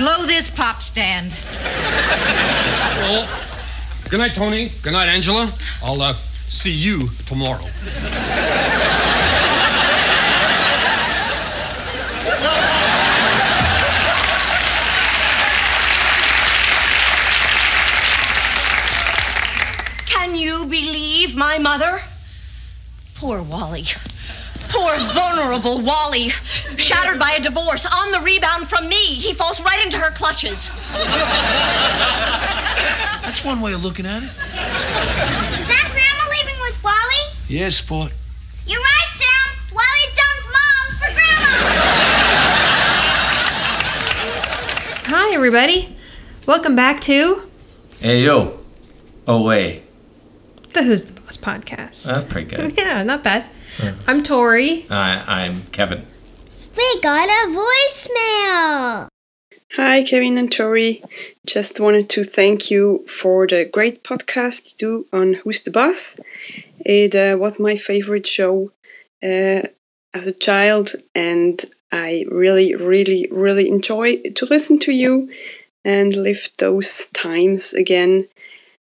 blow 0.00 0.24
this 0.24 0.48
pop 0.48 0.80
stand. 0.80 1.30
Well, 3.02 3.28
good 4.08 4.18
night, 4.18 4.34
Tony. 4.34 4.72
Good 4.80 4.94
night, 4.94 5.08
Angela. 5.08 5.52
I'll 5.82 6.00
uh, 6.00 6.14
see 6.48 6.72
you 6.72 7.10
tomorrow. 7.26 7.60
Can 20.06 20.34
you 20.34 20.64
believe 20.64 21.36
my 21.36 21.58
mother? 21.58 22.00
Poor 23.16 23.42
Wally. 23.42 23.84
Poor 24.70 24.98
vulnerable 25.12 25.82
Wally. 25.82 26.30
Shattered 26.90 27.20
by 27.20 27.36
a 27.38 27.40
divorce, 27.40 27.86
on 27.86 28.10
the 28.10 28.18
rebound 28.18 28.66
from 28.68 28.88
me. 28.88 28.96
He 28.96 29.32
falls 29.32 29.62
right 29.62 29.80
into 29.84 29.96
her 29.96 30.10
clutches. 30.10 30.72
That's 33.22 33.44
one 33.44 33.60
way 33.60 33.72
of 33.74 33.84
looking 33.84 34.06
at 34.06 34.24
it. 34.24 34.26
Is 34.26 34.32
that 35.68 35.88
Grandma 35.92 36.24
leaving 36.36 36.60
with 36.62 36.82
Wally? 36.82 37.36
Yeah, 37.46 37.68
sport. 37.68 38.12
You're 38.66 38.80
right, 38.80 39.08
Sam. 39.14 39.56
Wally 39.72 40.06
dumped 40.16 40.46
Mom 40.50 40.98
for 40.98 41.12
Grandma. 41.14 41.46
Hi, 45.16 45.32
everybody. 45.32 45.96
Welcome 46.48 46.74
back 46.74 46.98
to 47.02 47.42
Hey 48.00 48.24
yo. 48.24 48.58
Oh 49.28 49.42
wait. 49.42 49.82
the 50.72 50.82
Who's 50.82 51.04
the 51.04 51.20
Boss 51.20 51.36
podcast. 51.36 52.06
That's 52.06 52.24
pretty 52.24 52.48
good. 52.56 52.74
yeah, 52.76 53.04
not 53.04 53.22
bad. 53.22 53.48
I'm 54.08 54.24
Tori. 54.24 54.86
I 54.90 55.44
I'm 55.44 55.62
Kevin. 55.66 56.04
We 56.80 57.00
got 57.02 57.28
a 57.28 57.42
voicemail. 57.60 59.08
Hi, 59.72 60.02
Kevin 60.02 60.38
and 60.38 60.50
Tori. 60.50 61.04
Just 61.46 61.78
wanted 61.78 62.08
to 62.08 62.24
thank 62.24 62.70
you 62.70 63.04
for 63.06 63.46
the 63.46 63.66
great 63.66 64.02
podcast 64.02 64.70
you 64.70 64.76
do 64.78 65.06
on 65.12 65.34
Who's 65.34 65.60
the 65.60 65.70
Boss. 65.70 66.18
It 66.78 67.14
uh, 67.14 67.36
was 67.36 67.60
my 67.60 67.76
favorite 67.76 68.26
show 68.26 68.72
uh, 69.22 69.68
as 70.14 70.26
a 70.26 70.32
child, 70.32 70.92
and 71.14 71.62
I 71.92 72.24
really, 72.30 72.74
really, 72.74 73.28
really 73.30 73.68
enjoy 73.68 74.22
to 74.36 74.46
listen 74.46 74.78
to 74.78 74.92
you 74.92 75.30
and 75.84 76.16
live 76.16 76.48
those 76.56 77.08
times 77.08 77.74
again. 77.74 78.26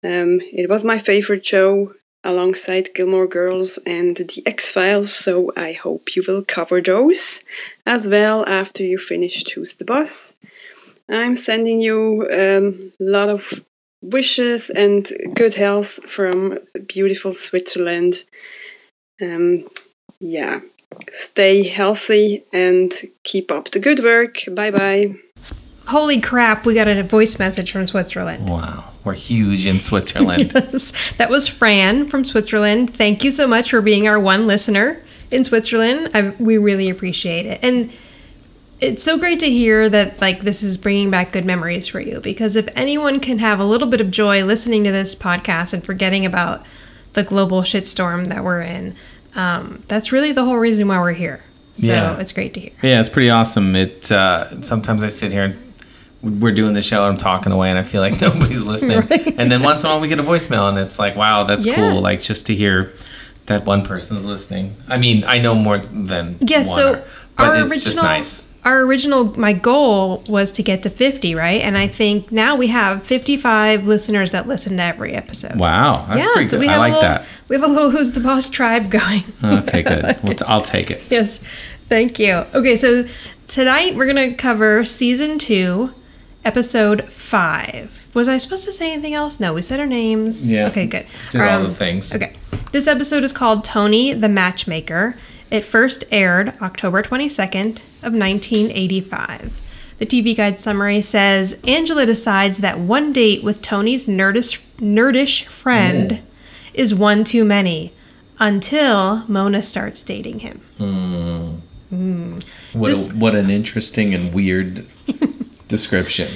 Um, 0.04 0.38
it 0.52 0.68
was 0.68 0.84
my 0.84 0.98
favorite 0.98 1.44
show 1.44 1.92
alongside 2.24 2.94
Gilmore 2.94 3.26
Girls 3.26 3.78
and 3.86 4.16
The 4.16 4.42
X 4.46 4.70
Files, 4.70 5.14
so 5.14 5.52
I 5.56 5.72
hope 5.72 6.14
you 6.14 6.22
will 6.26 6.44
cover 6.46 6.80
those 6.80 7.44
as 7.86 8.08
well 8.08 8.46
after 8.46 8.82
you 8.82 8.98
finished 8.98 9.50
Who's 9.50 9.76
the 9.76 9.84
Boss. 9.84 10.34
I'm 11.08 11.34
sending 11.34 11.80
you 11.80 12.28
um, 12.30 12.92
a 13.00 13.10
lot 13.10 13.28
of 13.28 13.64
wishes 14.02 14.70
and 14.70 15.06
good 15.34 15.54
health 15.54 15.98
from 16.06 16.58
beautiful 16.86 17.34
Switzerland. 17.34 18.24
Um, 19.20 19.68
yeah, 20.20 20.60
stay 21.10 21.66
healthy 21.66 22.44
and 22.52 22.92
keep 23.24 23.50
up 23.50 23.70
the 23.70 23.80
good 23.80 24.00
work. 24.00 24.44
Bye 24.50 24.70
bye. 24.70 25.16
Holy 25.90 26.20
crap, 26.20 26.64
we 26.66 26.74
got 26.74 26.86
a 26.88 27.02
voice 27.02 27.38
message 27.38 27.72
from 27.72 27.86
Switzerland. 27.86 28.48
Wow. 28.48 28.84
We're 29.02 29.14
huge 29.14 29.66
in 29.66 29.80
Switzerland. 29.80 30.52
Yes, 30.54 31.12
that 31.12 31.30
was 31.30 31.48
Fran 31.48 32.06
from 32.06 32.24
Switzerland. 32.24 32.94
Thank 32.94 33.24
you 33.24 33.30
so 33.30 33.46
much 33.46 33.70
for 33.70 33.80
being 33.80 34.06
our 34.06 34.18
one 34.20 34.46
listener 34.46 35.02
in 35.30 35.42
Switzerland. 35.42 36.10
I, 36.14 36.30
we 36.38 36.58
really 36.58 36.90
appreciate 36.90 37.46
it. 37.46 37.58
And 37.62 37.90
it's 38.80 39.02
so 39.02 39.18
great 39.18 39.40
to 39.40 39.50
hear 39.50 39.88
that 39.88 40.20
like 40.20 40.40
this 40.40 40.62
is 40.62 40.78
bringing 40.78 41.10
back 41.10 41.32
good 41.32 41.44
memories 41.44 41.88
for 41.88 42.00
you 42.00 42.20
because 42.20 42.56
if 42.56 42.68
anyone 42.76 43.18
can 43.20 43.38
have 43.40 43.58
a 43.58 43.64
little 43.64 43.88
bit 43.88 44.00
of 44.00 44.10
joy 44.10 44.44
listening 44.44 44.84
to 44.84 44.92
this 44.92 45.14
podcast 45.14 45.74
and 45.74 45.82
forgetting 45.84 46.24
about 46.24 46.64
the 47.14 47.22
global 47.24 47.62
shitstorm 47.62 48.26
that 48.28 48.44
we're 48.44 48.62
in, 48.62 48.94
um, 49.34 49.82
that's 49.88 50.12
really 50.12 50.30
the 50.32 50.44
whole 50.44 50.56
reason 50.56 50.86
why 50.88 51.00
we're 51.00 51.12
here. 51.14 51.40
So 51.72 51.92
Yeah. 51.92 52.18
it's 52.18 52.32
great 52.32 52.54
to 52.54 52.60
hear. 52.60 52.72
yeah, 52.82 53.00
it's 53.00 53.08
pretty 53.08 53.30
awesome. 53.30 53.74
It 53.74 54.12
uh, 54.12 54.60
sometimes 54.60 55.02
I 55.02 55.08
sit 55.08 55.32
here 55.32 55.44
and 55.44 55.69
we're 56.22 56.52
doing 56.54 56.74
the 56.74 56.82
show 56.82 57.04
and 57.04 57.12
I'm 57.12 57.18
talking 57.18 57.50
away 57.52 57.70
and 57.70 57.78
I 57.78 57.82
feel 57.82 58.00
like 58.00 58.20
nobody's 58.28 58.66
listening. 58.66 59.02
And 59.38 59.50
then 59.50 59.62
once 59.62 59.82
in 59.82 59.86
a 59.86 59.92
while 59.92 60.00
we 60.00 60.08
get 60.08 60.18
a 60.20 60.22
voicemail 60.22 60.68
and 60.68 60.76
it's 60.78 60.98
like, 60.98 61.16
wow, 61.16 61.44
that's 61.44 61.64
Yeah. 61.64 61.76
cool. 61.76 62.00
Like 62.00 62.20
just 62.22 62.46
to 62.46 62.54
hear 62.54 62.92
that 63.46 63.64
one 63.64 63.84
person's 63.84 64.26
listening. 64.26 64.76
I 64.88 64.98
mean, 64.98 65.24
I 65.26 65.38
know 65.38 65.54
more 65.54 65.78
than 65.78 66.36
Yeah, 66.40 66.58
one, 66.58 66.64
so 66.64 67.04
but 67.36 67.46
our 67.48 67.54
it's 67.56 67.72
original 67.72 67.84
just 67.84 68.02
nice. 68.02 68.48
our 68.66 68.80
original 68.82 69.38
my 69.40 69.54
goal 69.54 70.22
was 70.28 70.52
to 70.52 70.62
get 70.62 70.82
to 70.82 70.90
50, 70.90 71.34
right? 71.34 71.62
And 71.62 71.78
I 71.78 71.86
mm-hmm. 71.86 71.94
think 71.94 72.32
now 72.32 72.54
we 72.56 72.66
have 72.66 73.02
55 73.02 73.86
listeners 73.86 74.32
that 74.32 74.46
listen 74.46 74.76
to 74.76 74.82
every 74.82 75.14
episode. 75.14 75.58
Wow, 75.58 76.04
that's 76.06 76.18
yeah, 76.18 76.28
pretty 76.34 76.48
so 76.48 76.58
good. 76.58 76.66
we 76.66 76.68
I 76.68 76.72
have 76.72 76.80
like 76.80 76.92
a 76.92 76.96
little, 76.96 77.08
that. 77.08 77.26
We 77.48 77.56
have 77.56 77.64
a 77.64 77.72
little 77.72 77.90
who's 77.90 78.12
the 78.12 78.20
boss 78.20 78.50
tribe 78.50 78.90
going. 78.90 79.22
Okay, 79.42 79.82
good. 79.82 80.04
Well, 80.22 80.34
I'll 80.46 80.60
take 80.60 80.90
it. 80.90 81.06
yes. 81.10 81.38
Thank 81.86 82.18
you. 82.20 82.44
Okay, 82.54 82.76
so 82.76 83.04
tonight 83.48 83.96
we're 83.96 84.04
going 84.12 84.30
to 84.30 84.36
cover 84.36 84.84
season 84.84 85.38
2, 85.40 85.92
episode 86.44 87.08
5. 87.08 88.08
Was 88.14 88.28
I 88.28 88.38
supposed 88.38 88.64
to 88.64 88.72
say 88.72 88.92
anything 88.92 89.14
else? 89.14 89.40
No, 89.40 89.54
we 89.54 89.62
said 89.62 89.80
our 89.80 89.86
names. 89.86 90.50
Yeah. 90.50 90.68
Okay, 90.68 90.86
good. 90.86 91.06
Did 91.30 91.40
all 91.40 91.60
the 91.60 91.66
um, 91.66 91.72
things. 91.72 92.14
Okay. 92.14 92.32
This 92.72 92.86
episode 92.86 93.24
is 93.24 93.32
called 93.32 93.64
Tony 93.64 94.12
the 94.12 94.28
Matchmaker. 94.28 95.16
It 95.50 95.64
first 95.64 96.04
aired 96.10 96.54
October 96.62 97.02
22nd 97.02 97.82
of 98.02 98.14
1985. 98.14 99.60
The 99.98 100.06
TV 100.06 100.34
Guide 100.34 100.56
summary 100.56 101.02
says 101.02 101.60
Angela 101.66 102.06
decides 102.06 102.58
that 102.58 102.78
one 102.78 103.12
date 103.12 103.42
with 103.42 103.60
Tony's 103.60 104.06
nerdish, 104.06 104.60
nerdish 104.78 105.44
friend 105.44 106.10
mm. 106.10 106.20
is 106.72 106.94
one 106.94 107.22
too 107.22 107.44
many 107.44 107.92
until 108.38 109.24
Mona 109.28 109.60
starts 109.60 110.02
dating 110.02 110.38
him. 110.38 110.60
Hmm. 110.78 111.56
Hmm. 111.90 112.38
What 112.72 112.88
This- 112.88 113.10
a, 113.10 113.14
what 113.14 113.34
an 113.34 113.50
interesting 113.50 114.14
and 114.14 114.32
weird 114.32 114.86
description. 115.70 116.28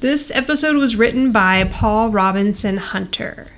This 0.00 0.32
episode 0.34 0.76
was 0.76 0.96
written 0.96 1.30
by 1.30 1.62
Paul 1.64 2.08
Robinson 2.10 2.78
Hunter. 2.78 3.48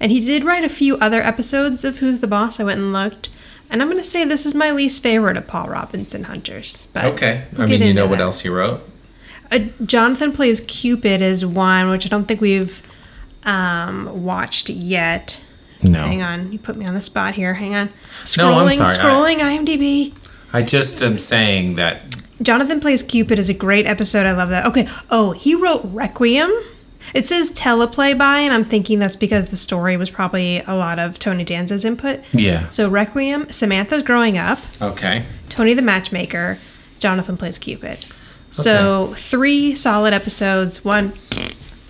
And 0.00 0.10
he 0.10 0.18
did 0.20 0.42
write 0.42 0.64
a 0.64 0.68
few 0.68 0.96
other 0.96 1.22
episodes 1.22 1.84
of 1.84 1.98
Who's 1.98 2.20
the 2.20 2.26
Boss. 2.26 2.58
I 2.58 2.64
went 2.64 2.80
and 2.80 2.92
looked. 2.92 3.30
And 3.70 3.80
I'm 3.80 3.88
going 3.88 3.98
to 4.00 4.04
say 4.04 4.24
this 4.24 4.44
is 4.46 4.54
my 4.54 4.70
least 4.70 5.02
favorite 5.02 5.36
of 5.36 5.46
Paul 5.46 5.68
Robinson 5.68 6.24
Hunter's. 6.24 6.86
But 6.92 7.04
Okay. 7.06 7.44
we'll 7.52 7.62
I 7.62 7.66
mean, 7.66 7.82
you 7.82 7.94
know 7.94 8.06
what 8.06 8.20
else 8.20 8.40
he 8.40 8.48
wrote? 8.48 8.80
Uh, 9.52 9.60
Jonathan 9.84 10.32
Plays 10.32 10.60
Cupid 10.66 11.20
is 11.22 11.44
one, 11.46 11.90
which 11.90 12.06
I 12.06 12.08
don't 12.08 12.24
think 12.26 12.40
we've 12.40 12.82
um, 13.44 14.24
watched 14.24 14.70
yet. 14.70 15.40
No. 15.82 16.02
Hang 16.02 16.22
on. 16.22 16.50
You 16.52 16.58
put 16.58 16.76
me 16.76 16.86
on 16.86 16.94
the 16.94 17.02
spot 17.02 17.34
here. 17.34 17.54
Hang 17.54 17.74
on. 17.74 17.88
Scrolling, 18.24 18.36
No, 18.38 18.58
I'm 18.58 18.72
sorry. 18.72 18.90
scrolling 18.90 19.36
IMDb. 19.38 20.14
I 20.52 20.62
just 20.62 21.02
am 21.02 21.18
saying 21.18 21.74
that. 21.76 22.16
Jonathan 22.44 22.78
Plays 22.80 23.02
Cupid 23.02 23.38
is 23.38 23.48
a 23.48 23.54
great 23.54 23.86
episode. 23.86 24.26
I 24.26 24.32
love 24.32 24.50
that. 24.50 24.66
Okay. 24.66 24.86
Oh, 25.10 25.32
he 25.32 25.54
wrote 25.54 25.80
Requiem. 25.84 26.50
It 27.14 27.24
says 27.24 27.52
teleplay 27.52 28.16
by, 28.16 28.38
and 28.38 28.52
I'm 28.54 28.64
thinking 28.64 28.98
that's 28.98 29.16
because 29.16 29.50
the 29.50 29.56
story 29.56 29.96
was 29.96 30.10
probably 30.10 30.60
a 30.60 30.74
lot 30.74 30.98
of 30.98 31.18
Tony 31.18 31.44
Danza's 31.44 31.84
input. 31.84 32.20
Yeah. 32.32 32.68
So 32.70 32.88
Requiem, 32.88 33.50
Samantha's 33.50 34.02
growing 34.02 34.38
up, 34.38 34.58
Okay. 34.80 35.24
Tony 35.48 35.74
the 35.74 35.82
Matchmaker, 35.82 36.58
Jonathan 36.98 37.36
Plays 37.36 37.58
Cupid. 37.58 38.04
So 38.50 39.12
three 39.16 39.74
solid 39.74 40.14
episodes. 40.14 40.84
One. 40.84 41.12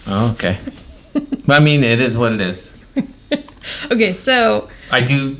Oh, 0.06 0.32
okay. 0.32 0.58
I 1.48 1.60
mean, 1.60 1.84
it 1.84 2.00
is 2.00 2.16
what 2.16 2.32
it 2.32 2.40
is. 2.40 2.80
Okay, 3.90 4.12
so 4.12 4.68
I 4.90 5.00
do. 5.00 5.36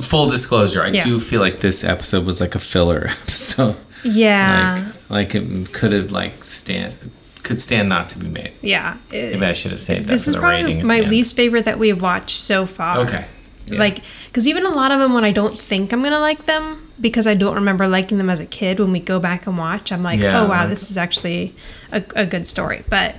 Full 0.00 0.28
disclosure, 0.28 0.82
I 0.82 0.88
Yeah. 0.88 1.02
do 1.04 1.18
feel 1.20 1.40
like 1.40 1.60
this 1.60 1.84
episode 1.84 2.24
was 2.26 2.40
like 2.40 2.54
a 2.54 2.58
filler 2.58 3.06
episode. 3.22 3.76
yeah, 4.04 4.90
Like, 5.08 5.34
like 5.34 5.42
it 5.42 5.72
could 5.72 5.92
have 5.92 6.12
like 6.12 6.44
stand 6.44 6.94
could 7.42 7.58
stand 7.60 7.88
not 7.88 8.08
to 8.10 8.18
be 8.18 8.28
made. 8.28 8.52
yeah. 8.60 8.98
Maybe 9.10 9.44
I 9.44 9.52
should 9.54 9.70
have 9.70 9.80
saved 9.80 10.06
that 10.06 10.12
this 10.12 10.24
for 10.24 10.28
is 10.30 10.34
the 10.34 10.40
probably 10.40 10.82
my 10.82 11.00
least 11.00 11.34
favorite 11.34 11.64
that 11.64 11.78
we've 11.78 12.00
watched 12.02 12.38
so 12.40 12.66
far. 12.66 12.98
Okay. 13.00 13.24
Yeah. 13.66 13.78
Like, 13.78 13.98
because 14.26 14.46
even 14.46 14.64
a 14.66 14.70
lot 14.70 14.92
of 14.92 14.98
them, 14.98 15.14
when 15.14 15.24
I 15.24 15.32
don't 15.32 15.58
think 15.58 15.92
I'm 15.92 16.02
gonna 16.02 16.20
like 16.20 16.44
them, 16.46 16.90
because 17.00 17.26
I 17.26 17.34
don't 17.34 17.54
remember 17.54 17.86
liking 17.88 18.18
them 18.18 18.28
as 18.28 18.40
a 18.40 18.46
kid, 18.46 18.80
when 18.80 18.92
we 18.92 19.00
go 19.00 19.18
back 19.18 19.46
and 19.46 19.56
watch, 19.58 19.92
I'm 19.92 20.02
like, 20.02 20.20
Yeah, 20.20 20.40
oh 20.40 20.44
wow, 20.48 20.60
like- 20.60 20.68
this 20.70 20.90
is 20.90 20.96
actually 20.98 21.54
a, 21.90 22.02
a 22.16 22.26
good 22.26 22.46
story. 22.46 22.82
But 22.90 23.16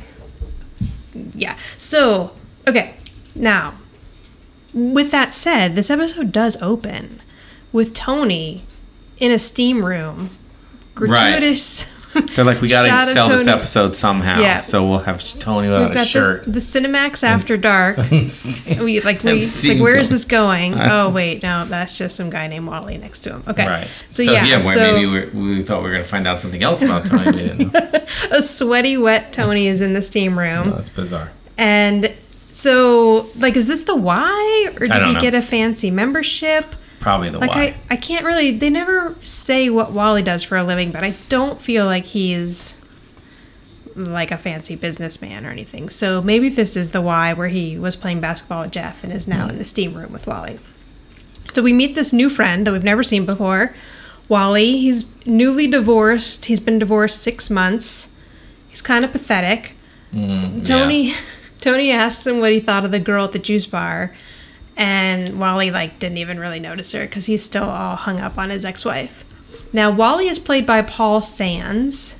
yeah, 1.34 1.58
so 1.78 2.36
okay, 2.68 2.94
now 3.36 3.74
with 4.74 5.12
that 5.12 5.34
said, 5.34 5.76
this 5.76 5.90
episode 5.90 6.32
does 6.32 6.62
open 6.62 7.22
with 7.72 7.94
Tony 7.94 8.64
in 9.18 9.32
a 9.32 9.40
steam 9.40 9.84
room, 9.86 10.30
gratuitous 10.96 11.98
They're 12.36 12.44
like, 12.46 12.60
we 12.60 12.68
gotta 12.68 12.90
Shout 12.90 13.02
out 13.02 13.08
sell 13.08 13.30
this 13.30 13.48
episode 13.48 13.94
somehow. 13.94 14.40
Yeah. 14.40 14.58
So 14.58 14.88
we'll 14.88 15.00
have 15.00 15.24
Tony 15.40 15.70
without 15.70 15.92
a 15.92 15.94
got 15.94 16.08
shirt. 16.08 16.44
the, 16.44 16.52
the 16.52 16.60
Cinemax 16.60 17.24
After 17.24 17.56
Dark. 17.56 17.98
We 18.80 19.00
like 19.02 19.24
we 19.24 19.46
like 19.46 19.82
where 19.82 19.98
is 19.98 20.10
this 20.10 20.26
going? 20.26 20.74
Oh 20.76 21.12
wait, 21.12 21.44
no, 21.44 21.66
that's 21.66 21.98
just 21.98 22.16
some 22.16 22.30
guy 22.30 22.48
named 22.48 22.68
Wally 22.68 22.98
next 22.98 23.20
to 23.22 23.32
him. 23.34 23.44
Okay, 23.48 23.68
Right. 23.68 23.88
So, 24.10 24.24
yeah, 24.24 24.44
where 24.44 24.62
so 24.62 24.94
maybe 24.94 25.06
we, 25.06 25.56
we 25.58 25.64
thought 25.64 25.82
we 25.82 25.88
were 25.88 25.94
gonna 25.94 26.04
find 26.04 26.26
out 26.28 26.40
something 26.40 26.64
else 26.64 26.82
about 26.82 27.06
Tony. 27.06 27.26
we 27.26 27.32
didn't 27.32 27.74
know. 27.74 27.90
a 28.32 28.42
sweaty, 28.42 28.98
wet 28.98 29.32
Tony 29.32 29.68
is 29.68 29.82
in 29.82 29.94
the 29.94 30.02
steam 30.02 30.38
room, 30.38 30.68
Oh, 30.68 30.72
that's 30.72 30.90
bizarre. 30.90 31.32
and 31.58 32.12
so 32.50 33.30
like, 33.38 33.56
is 33.56 33.68
this 33.68 33.84
the 33.84 33.96
Y, 33.96 34.68
or 34.74 34.86
did 34.86 35.04
he 35.04 35.14
know. 35.14 35.20
get 35.20 35.34
a 35.34 35.42
fancy 35.42 35.92
membership? 35.92 36.76
Probably 37.00 37.30
the 37.30 37.40
Like 37.40 37.56
why. 37.56 37.76
I, 37.90 37.94
I 37.94 37.96
can't 37.96 38.26
really. 38.26 38.52
They 38.52 38.70
never 38.70 39.16
say 39.22 39.70
what 39.70 39.92
Wally 39.92 40.22
does 40.22 40.44
for 40.44 40.58
a 40.58 40.64
living, 40.64 40.92
but 40.92 41.04
I 41.04 41.16
don't 41.30 41.60
feel 41.60 41.86
like 41.86 42.06
he's 42.06 42.76
like 43.96 44.32
a 44.32 44.38
fancy 44.38 44.76
businessman 44.76 45.46
or 45.46 45.50
anything. 45.50 45.90
So 45.90 46.22
maybe 46.22 46.50
this 46.50 46.76
is 46.76 46.92
the 46.92 47.02
Y, 47.02 47.34
where 47.34 47.48
he 47.48 47.78
was 47.78 47.96
playing 47.96 48.22
basketball 48.22 48.64
with 48.64 48.72
Jeff 48.72 49.04
and 49.04 49.14
is 49.14 49.28
now 49.28 49.48
in 49.48 49.58
the 49.58 49.66
steam 49.66 49.94
room 49.94 50.12
with 50.12 50.28
Wally. 50.28 50.60
So 51.54 51.62
we 51.62 51.74
meet 51.74 51.96
this 51.96 52.14
new 52.14 52.30
friend 52.30 52.66
that 52.68 52.72
we've 52.72 52.84
never 52.84 53.04
seen 53.04 53.26
before, 53.26 53.76
Wally. 54.28 54.78
He's 54.78 55.06
newly 55.26 55.68
divorced. 55.68 56.46
He's 56.46 56.60
been 56.60 56.80
divorced 56.80 57.22
six 57.22 57.50
months. 57.50 58.10
He's 58.68 58.82
kind 58.82 59.04
of 59.04 59.12
pathetic. 59.12 59.76
Mm, 60.14 60.66
Tony, 60.66 61.14
Tony 61.62 61.92
asked 61.92 62.26
him 62.26 62.40
what 62.40 62.52
he 62.52 62.60
thought 62.60 62.86
of 62.86 62.92
the 62.92 63.00
girl 63.00 63.26
at 63.26 63.32
the 63.34 63.40
juice 63.40 63.66
bar, 63.66 64.14
and 64.78 65.40
Wally 65.40 65.72
like 65.72 66.00
didn't 66.00 66.18
even 66.20 66.40
really 66.40 66.60
notice 66.60 66.92
her 66.94 67.02
because 67.06 67.26
he's 67.26 67.44
still 67.44 67.66
all 67.66 67.96
hung 67.96 68.20
up 68.20 68.38
on 68.38 68.50
his 68.50 68.64
ex-wife. 68.66 69.26
Now 69.74 69.92
Wally 69.92 70.28
is 70.28 70.40
played 70.40 70.66
by 70.66 70.82
Paul 70.82 71.22
Sand, 71.22 72.16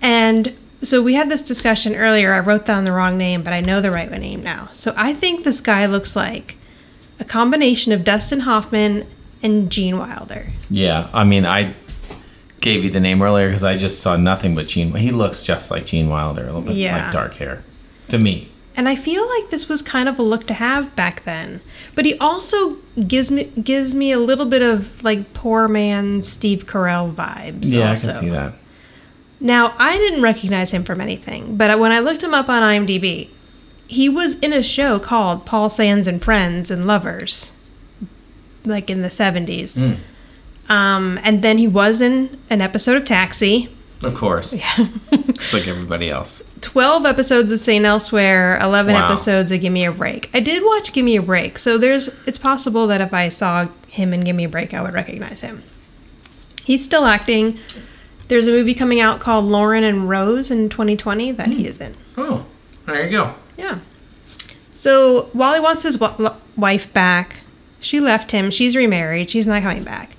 and 0.00 0.54
so 0.82 1.02
we 1.02 1.14
had 1.14 1.28
this 1.28 1.42
discussion 1.42 1.96
earlier. 1.96 2.32
I 2.32 2.40
wrote 2.40 2.64
down 2.64 2.84
the 2.84 2.92
wrong 2.92 3.18
name, 3.18 3.42
but 3.42 3.52
I 3.52 3.60
know 3.60 3.80
the 3.80 3.90
right 3.90 4.10
name 4.10 4.42
now. 4.42 4.68
So 4.72 4.94
I 4.96 5.12
think 5.12 5.42
this 5.44 5.60
guy 5.60 5.86
looks 5.86 6.14
like 6.14 6.56
a 7.18 7.24
combination 7.24 7.92
of 7.92 8.04
Dustin 8.04 8.40
Hoffman 8.40 9.06
and 9.42 9.70
Gene 9.72 9.98
Wilder. 9.98 10.46
Yeah, 10.70 11.08
I 11.12 11.24
mean, 11.24 11.44
I 11.46 11.74
gave 12.60 12.84
you 12.84 12.90
the 12.90 13.00
name 13.00 13.22
earlier 13.22 13.48
because 13.48 13.64
I 13.64 13.76
just 13.76 14.00
saw 14.00 14.16
nothing 14.16 14.54
but 14.54 14.66
Gene. 14.66 14.94
He 14.94 15.10
looks 15.10 15.44
just 15.44 15.70
like 15.70 15.86
Gene 15.86 16.08
Wilder, 16.08 16.42
a 16.42 16.46
little 16.46 16.62
bit 16.62 16.74
Yeah. 16.76 17.04
like 17.04 17.12
dark 17.12 17.34
hair, 17.36 17.62
to 18.08 18.18
me. 18.18 18.48
And 18.76 18.88
I 18.88 18.94
feel 18.94 19.26
like 19.26 19.48
this 19.48 19.68
was 19.68 19.80
kind 19.80 20.06
of 20.08 20.18
a 20.18 20.22
look 20.22 20.46
to 20.48 20.54
have 20.54 20.94
back 20.94 21.22
then. 21.24 21.62
But 21.94 22.04
he 22.04 22.16
also 22.18 22.72
gives 23.08 23.30
me 23.30 23.44
gives 23.44 23.94
me 23.94 24.12
a 24.12 24.18
little 24.18 24.44
bit 24.44 24.60
of 24.60 25.02
like 25.02 25.32
poor 25.32 25.66
man 25.66 26.20
Steve 26.20 26.66
Carell 26.66 27.12
vibes. 27.12 27.74
Yeah, 27.74 27.90
also. 27.90 28.10
I 28.10 28.12
can 28.12 28.20
see 28.20 28.28
that. 28.28 28.54
Now 29.40 29.74
I 29.78 29.96
didn't 29.96 30.22
recognize 30.22 30.72
him 30.72 30.84
from 30.84 31.00
anything, 31.00 31.56
but 31.56 31.78
when 31.78 31.90
I 31.90 32.00
looked 32.00 32.22
him 32.22 32.34
up 32.34 32.50
on 32.50 32.62
IMDb, 32.62 33.30
he 33.88 34.08
was 34.08 34.36
in 34.36 34.52
a 34.52 34.62
show 34.62 34.98
called 34.98 35.46
Paul 35.46 35.70
Sand 35.70 36.06
in 36.06 36.18
Friends 36.18 36.70
and 36.70 36.86
Lovers, 36.86 37.52
like 38.66 38.90
in 38.90 39.00
the 39.00 39.10
seventies. 39.10 39.80
Hmm. 39.80 39.94
Um, 40.68 41.18
and 41.22 41.42
then 41.42 41.58
he 41.58 41.68
was 41.68 42.00
in 42.00 42.38
an 42.50 42.60
episode 42.60 42.96
of 42.96 43.04
Taxi. 43.04 43.70
Of 44.04 44.14
course, 44.14 44.54
Yeah. 44.54 44.86
just 45.32 45.54
like 45.54 45.66
everybody 45.66 46.10
else. 46.10 46.42
12 46.60 47.06
episodes 47.06 47.52
of 47.52 47.58
St. 47.58 47.84
Elsewhere, 47.84 48.58
11 48.62 48.94
Wow. 48.94 49.06
episodes 49.06 49.50
of 49.50 49.60
Give 49.60 49.72
Me 49.72 49.84
a 49.84 49.92
Break. 49.92 50.28
I 50.34 50.40
did 50.40 50.62
watch 50.64 50.92
Give 50.92 51.04
Me 51.04 51.16
a 51.16 51.22
Break, 51.22 51.58
so 51.58 51.78
there's 51.78 52.10
it's 52.26 52.38
possible 52.38 52.86
that 52.88 53.00
if 53.00 53.14
I 53.14 53.28
saw 53.28 53.68
him 53.88 54.12
in 54.12 54.24
Give 54.24 54.36
Me 54.36 54.44
a 54.44 54.48
Break, 54.48 54.74
I 54.74 54.82
would 54.82 54.94
recognize 54.94 55.40
him. 55.40 55.62
He's 56.64 56.84
still 56.84 57.06
acting. 57.06 57.58
There's 58.28 58.48
a 58.48 58.50
movie 58.50 58.74
coming 58.74 59.00
out 59.00 59.20
called 59.20 59.44
Lauren 59.44 59.84
and 59.84 60.08
Rose 60.08 60.50
in 60.50 60.68
2020 60.68 61.32
that 61.32 61.48
he 61.48 61.62
hmm. 61.62 61.64
is 61.66 61.80
in. 61.80 61.96
Oh, 62.18 62.44
there 62.86 63.04
you 63.04 63.10
go. 63.10 63.34
Yeah. 63.56 63.78
So 64.72 65.30
Wally 65.32 65.60
wants 65.60 65.84
his 65.84 65.96
w- 65.96 66.30
wife 66.56 66.92
back. 66.92 67.40
She 67.80 68.00
left 68.00 68.32
him. 68.32 68.50
She's 68.50 68.76
remarried. 68.76 69.30
She's 69.30 69.46
not 69.46 69.62
coming 69.62 69.84
back. 69.84 70.16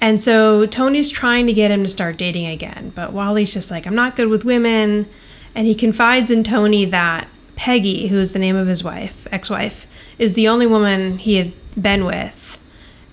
And 0.00 0.20
so 0.20 0.66
Tony's 0.66 1.10
trying 1.10 1.46
to 1.46 1.52
get 1.52 1.70
him 1.70 1.82
to 1.82 1.88
start 1.88 2.16
dating 2.16 2.46
again. 2.46 2.92
But 2.94 3.12
Wally's 3.12 3.52
just 3.52 3.70
like, 3.70 3.86
I'm 3.86 3.94
not 3.94 4.16
good 4.16 4.28
with 4.28 4.44
women. 4.44 5.08
And 5.54 5.66
he 5.66 5.74
confides 5.74 6.30
in 6.30 6.44
Tony 6.44 6.84
that 6.86 7.28
Peggy, 7.56 8.08
who 8.08 8.18
is 8.18 8.32
the 8.32 8.38
name 8.38 8.56
of 8.56 8.66
his 8.66 8.84
wife, 8.84 9.26
ex 9.32 9.48
wife, 9.48 9.86
is 10.18 10.34
the 10.34 10.48
only 10.48 10.66
woman 10.66 11.18
he 11.18 11.36
had 11.36 11.52
been 11.80 12.04
with. 12.04 12.58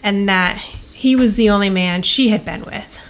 And 0.03 0.27
that 0.27 0.57
he 0.57 1.15
was 1.15 1.35
the 1.35 1.50
only 1.50 1.69
man 1.69 2.01
she 2.01 2.30
had 2.30 2.44
been 2.44 2.63
with. 2.63 3.09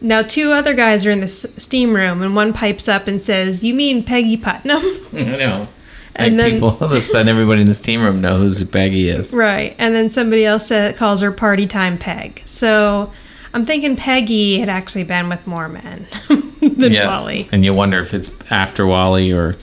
Now, 0.00 0.22
two 0.22 0.52
other 0.52 0.74
guys 0.74 1.06
are 1.06 1.10
in 1.10 1.20
the 1.20 1.28
steam 1.28 1.94
room, 1.94 2.22
and 2.22 2.36
one 2.36 2.52
pipes 2.52 2.88
up 2.88 3.08
and 3.08 3.22
says, 3.22 3.64
You 3.64 3.72
mean 3.74 4.04
Peggy 4.04 4.36
Putnam? 4.36 4.82
I 5.12 5.36
know. 5.36 5.68
And 6.16 6.38
then- 6.38 6.52
people, 6.52 6.70
all 6.70 6.84
of 6.84 6.92
a 6.92 7.00
sudden, 7.00 7.28
everybody 7.28 7.60
in 7.62 7.66
this 7.66 7.80
team 7.80 8.02
room 8.02 8.20
knows 8.20 8.58
who 8.58 8.66
Peggy 8.66 9.08
is. 9.08 9.32
Right. 9.34 9.74
And 9.78 9.94
then 9.94 10.08
somebody 10.10 10.44
else 10.44 10.66
said, 10.68 10.96
calls 10.96 11.20
her 11.20 11.32
party 11.32 11.66
time 11.66 11.98
Peg. 11.98 12.42
So 12.44 13.12
I'm 13.52 13.64
thinking 13.64 13.96
Peggy 13.96 14.58
had 14.60 14.68
actually 14.68 15.04
been 15.04 15.28
with 15.28 15.46
more 15.46 15.68
men 15.68 16.06
than 16.60 16.92
yes, 16.92 17.24
Wally. 17.24 17.48
and 17.52 17.64
you 17.64 17.74
wonder 17.74 17.98
if 18.00 18.14
it's 18.14 18.36
after 18.50 18.86
Wally 18.86 19.32
or 19.32 19.56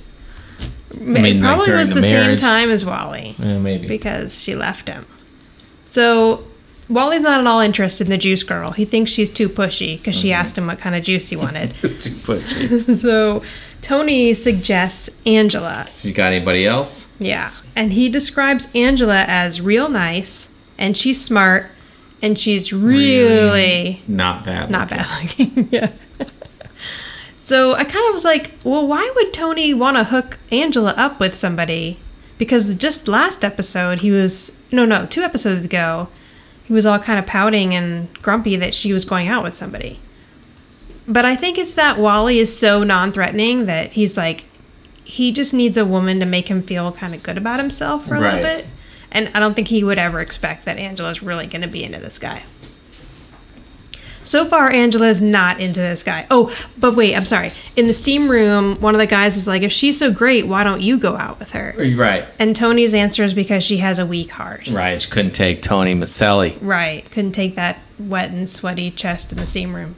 it 0.91 0.99
mean, 0.99 1.39
like, 1.39 1.41
probably 1.41 1.65
during 1.67 1.79
was 1.79 1.89
the 1.89 1.95
the, 1.95 2.03
same 2.03 2.35
time 2.37 2.69
as 2.69 2.85
Wally 2.85 3.35
eh, 3.41 3.57
maybe. 3.57 3.87
because 3.87 4.41
she 4.43 4.55
left 4.55 4.89
him. 4.89 5.05
So 5.85 6.43
Wally's 6.89 7.23
not 7.23 7.39
at 7.39 7.47
all 7.47 7.61
interested 7.61 8.07
in 8.07 8.11
the 8.11 8.17
juice 8.17 8.43
girl. 8.43 8.71
He 8.71 8.83
thinks 8.85 9.09
she's 9.11 9.29
too 9.29 9.47
pushy 9.49 9.97
because 9.97 10.15
she 10.19 10.29
Mm-hmm. 10.29 10.41
asked 10.41 10.57
him 10.57 10.67
what 10.67 10.79
kind 10.79 10.95
of 10.95 11.03
juice 11.03 11.29
he 11.29 11.37
wanted. 11.37 11.69
Too 11.81 11.87
pushy. 11.89 12.97
so 12.97 13.41
Tony 13.81 14.33
suggests 14.33 15.09
Angela. 15.25 15.87
So 15.89 16.07
you 16.07 16.13
got 16.13 16.31
anybody 16.31 16.65
else? 16.65 17.13
Yeah. 17.19 17.51
And 17.75 17.93
he 17.93 18.09
describes 18.09 18.69
Angela 18.75 19.25
as 19.27 19.59
real 19.61 19.89
nice 19.89 20.49
and 20.77 20.95
she's 20.95 21.23
smart 21.23 21.71
and 22.21 22.37
she's 22.37 22.71
really 22.71 24.01
Not 24.07 24.43
bad. 24.45 24.69
not 24.69 24.91
looking. 24.91 24.97
bad 24.97 25.57
looking. 25.57 25.67
yeah. 25.71 25.91
So 27.35 27.73
I 27.73 27.83
kind 27.83 28.07
of 28.07 28.13
was 28.13 28.23
like, 28.23 28.51
well, 28.63 28.85
why 28.87 29.11
would 29.15 29.33
Tony 29.33 29.73
want 29.73 29.97
to 29.97 30.03
hook 30.03 30.37
Angela 30.51 30.93
up 30.95 31.19
with 31.19 31.33
somebody? 31.33 31.97
Because 32.37 32.75
just 32.75 33.07
last 33.07 33.43
episode, 33.43 33.99
he 33.99 34.11
was, 34.11 34.55
no, 34.71 34.85
no, 34.85 35.07
two 35.07 35.21
episodes 35.21 35.65
ago, 35.65 36.07
he 36.65 36.73
was 36.73 36.85
all 36.85 36.99
kind 36.99 37.17
of 37.17 37.25
pouting 37.25 37.73
and 37.73 38.13
grumpy 38.21 38.55
that 38.57 38.73
she 38.75 38.93
was 38.93 39.05
going 39.05 39.27
out 39.27 39.43
with 39.43 39.55
somebody. 39.55 39.99
But 41.11 41.25
I 41.25 41.35
think 41.35 41.57
it's 41.57 41.73
that 41.73 41.97
Wally 41.97 42.39
is 42.39 42.55
so 42.57 42.83
non 42.83 43.11
threatening 43.11 43.65
that 43.65 43.91
he's 43.93 44.15
like, 44.17 44.45
he 45.03 45.31
just 45.33 45.53
needs 45.53 45.77
a 45.77 45.83
woman 45.85 46.19
to 46.21 46.25
make 46.25 46.47
him 46.47 46.61
feel 46.61 46.91
kind 46.93 47.13
of 47.13 47.21
good 47.21 47.37
about 47.37 47.59
himself 47.59 48.07
for 48.07 48.15
a 48.15 48.21
Right. 48.21 48.35
little 48.35 48.57
bit. 48.57 48.67
And 49.11 49.29
I 49.33 49.41
don't 49.41 49.53
think 49.53 49.67
he 49.67 49.83
would 49.83 49.99
ever 49.99 50.21
expect 50.21 50.63
that 50.65 50.77
Angela's 50.77 51.21
really 51.21 51.47
going 51.47 51.63
to 51.63 51.67
be 51.67 51.83
into 51.83 51.99
this 51.99 52.17
guy. 52.17 52.43
So 54.23 54.45
far, 54.45 54.71
Angela's 54.71 55.21
not 55.21 55.59
into 55.59 55.81
this 55.81 56.03
guy. 56.03 56.27
Oh, 56.29 56.55
but 56.79 56.95
wait, 56.95 57.15
I'm 57.15 57.25
sorry. 57.25 57.51
In 57.75 57.87
the 57.87 57.93
steam 57.93 58.29
room, 58.29 58.75
one 58.75 58.93
of 58.95 58.99
the 58.99 59.07
guys 59.07 59.35
is 59.35 59.47
like, 59.47 59.63
if 59.63 59.71
she's 59.71 59.97
so 59.97 60.11
great, 60.13 60.45
why 60.47 60.63
don't 60.63 60.81
you 60.81 60.97
go 60.97 61.17
out 61.17 61.39
with 61.39 61.51
her? 61.51 61.73
Right. 61.95 62.23
And 62.39 62.55
Tony's 62.55 62.93
answer 62.93 63.23
is 63.23 63.33
because 63.33 63.63
she 63.65 63.77
has 63.77 63.97
a 63.99 64.05
weak 64.05 64.29
heart. 64.31 64.67
Right. 64.69 65.01
She 65.01 65.09
couldn't 65.09 65.31
take 65.31 65.61
Tony 65.63 65.95
Micelli. 65.95 66.57
Right. 66.61 67.09
Couldn't 67.11 67.31
take 67.33 67.55
that 67.55 67.79
wet 67.99 68.31
and 68.31 68.47
sweaty 68.49 68.91
chest 68.91 69.33
in 69.33 69.39
the 69.39 69.45
steam 69.47 69.75
room. 69.75 69.95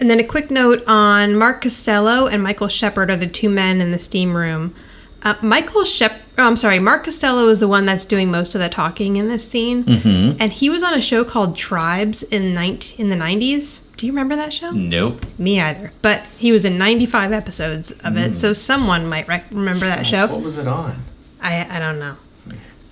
And 0.00 0.08
then 0.08 0.18
a 0.18 0.24
quick 0.24 0.50
note 0.50 0.82
on 0.86 1.36
Mark 1.36 1.60
Costello 1.60 2.26
and 2.26 2.42
Michael 2.42 2.68
Shepard 2.68 3.10
are 3.10 3.16
the 3.16 3.26
two 3.26 3.50
men 3.50 3.82
in 3.82 3.92
the 3.92 3.98
steam 3.98 4.34
room. 4.34 4.74
Uh, 5.22 5.34
Michael 5.42 5.84
Shep, 5.84 6.18
oh, 6.38 6.46
I'm 6.46 6.56
sorry, 6.56 6.78
Mark 6.78 7.04
Costello 7.04 7.46
is 7.48 7.60
the 7.60 7.68
one 7.68 7.84
that's 7.84 8.06
doing 8.06 8.30
most 8.30 8.54
of 8.54 8.62
the 8.62 8.70
talking 8.70 9.16
in 9.16 9.28
this 9.28 9.46
scene, 9.46 9.84
mm-hmm. 9.84 10.38
and 10.40 10.50
he 10.50 10.70
was 10.70 10.82
on 10.82 10.94
a 10.94 11.00
show 11.02 11.24
called 11.24 11.54
Tribes 11.54 12.22
in 12.22 12.54
19, 12.54 12.98
in 12.98 13.10
the 13.10 13.22
90s. 13.22 13.82
Do 13.98 14.06
you 14.06 14.12
remember 14.12 14.34
that 14.36 14.54
show? 14.54 14.70
Nope. 14.70 15.20
Me 15.38 15.60
either. 15.60 15.92
But 16.00 16.22
he 16.38 16.52
was 16.52 16.64
in 16.64 16.78
95 16.78 17.32
episodes 17.32 17.92
of 18.02 18.16
it, 18.16 18.34
so 18.34 18.54
someone 18.54 19.06
might 19.06 19.28
rec- 19.28 19.52
remember 19.52 19.84
that 19.84 20.06
show. 20.06 20.26
What 20.26 20.40
was 20.40 20.56
it 20.56 20.66
on? 20.66 21.02
I 21.42 21.76
I 21.76 21.78
don't 21.78 21.98
know. 21.98 22.16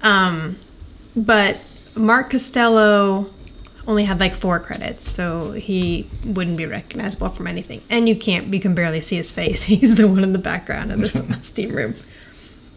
Um, 0.03 0.59
but 1.17 1.61
Mark 1.97 2.29
Costello 2.29 3.31
only 3.88 4.04
had 4.04 4.21
like 4.21 4.35
four 4.35 4.61
credits, 4.61 5.09
so 5.09 5.52
he 5.52 6.09
wouldn't 6.25 6.59
be 6.59 6.66
recognizable 6.66 7.30
from 7.30 7.47
anything. 7.47 7.80
And 7.88 8.07
you 8.07 8.14
can't, 8.14 8.52
you 8.52 8.61
can 8.61 8.75
barely 8.75 9.00
see 9.00 9.16
his 9.16 9.33
face. 9.33 9.64
He's 9.64 9.97
the 9.97 10.07
one 10.07 10.23
in 10.23 10.33
the 10.33 10.38
background 10.38 10.92
of 10.92 11.00
this 11.00 11.14
steam 11.42 11.71
room. 11.71 11.95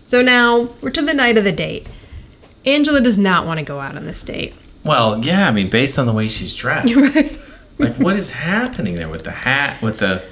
So 0.03 0.21
now 0.21 0.69
we're 0.81 0.89
to 0.91 1.01
the 1.01 1.13
night 1.13 1.37
of 1.37 1.43
the 1.43 1.51
date. 1.51 1.87
Angela 2.65 3.01
does 3.01 3.17
not 3.17 3.45
want 3.45 3.59
to 3.59 3.65
go 3.65 3.79
out 3.79 3.95
on 3.97 4.05
this 4.05 4.23
date. 4.23 4.55
Well, 4.83 5.23
yeah. 5.23 5.47
I 5.47 5.51
mean, 5.51 5.69
based 5.69 5.99
on 5.99 6.05
the 6.05 6.13
way 6.13 6.27
she's 6.27 6.55
dressed, 6.55 6.97
like 7.79 7.95
what 7.95 8.15
is 8.15 8.31
happening 8.31 8.95
there 8.95 9.09
with 9.09 9.25
the 9.25 9.31
hat? 9.31 9.81
With 9.81 9.99
the 9.99 10.23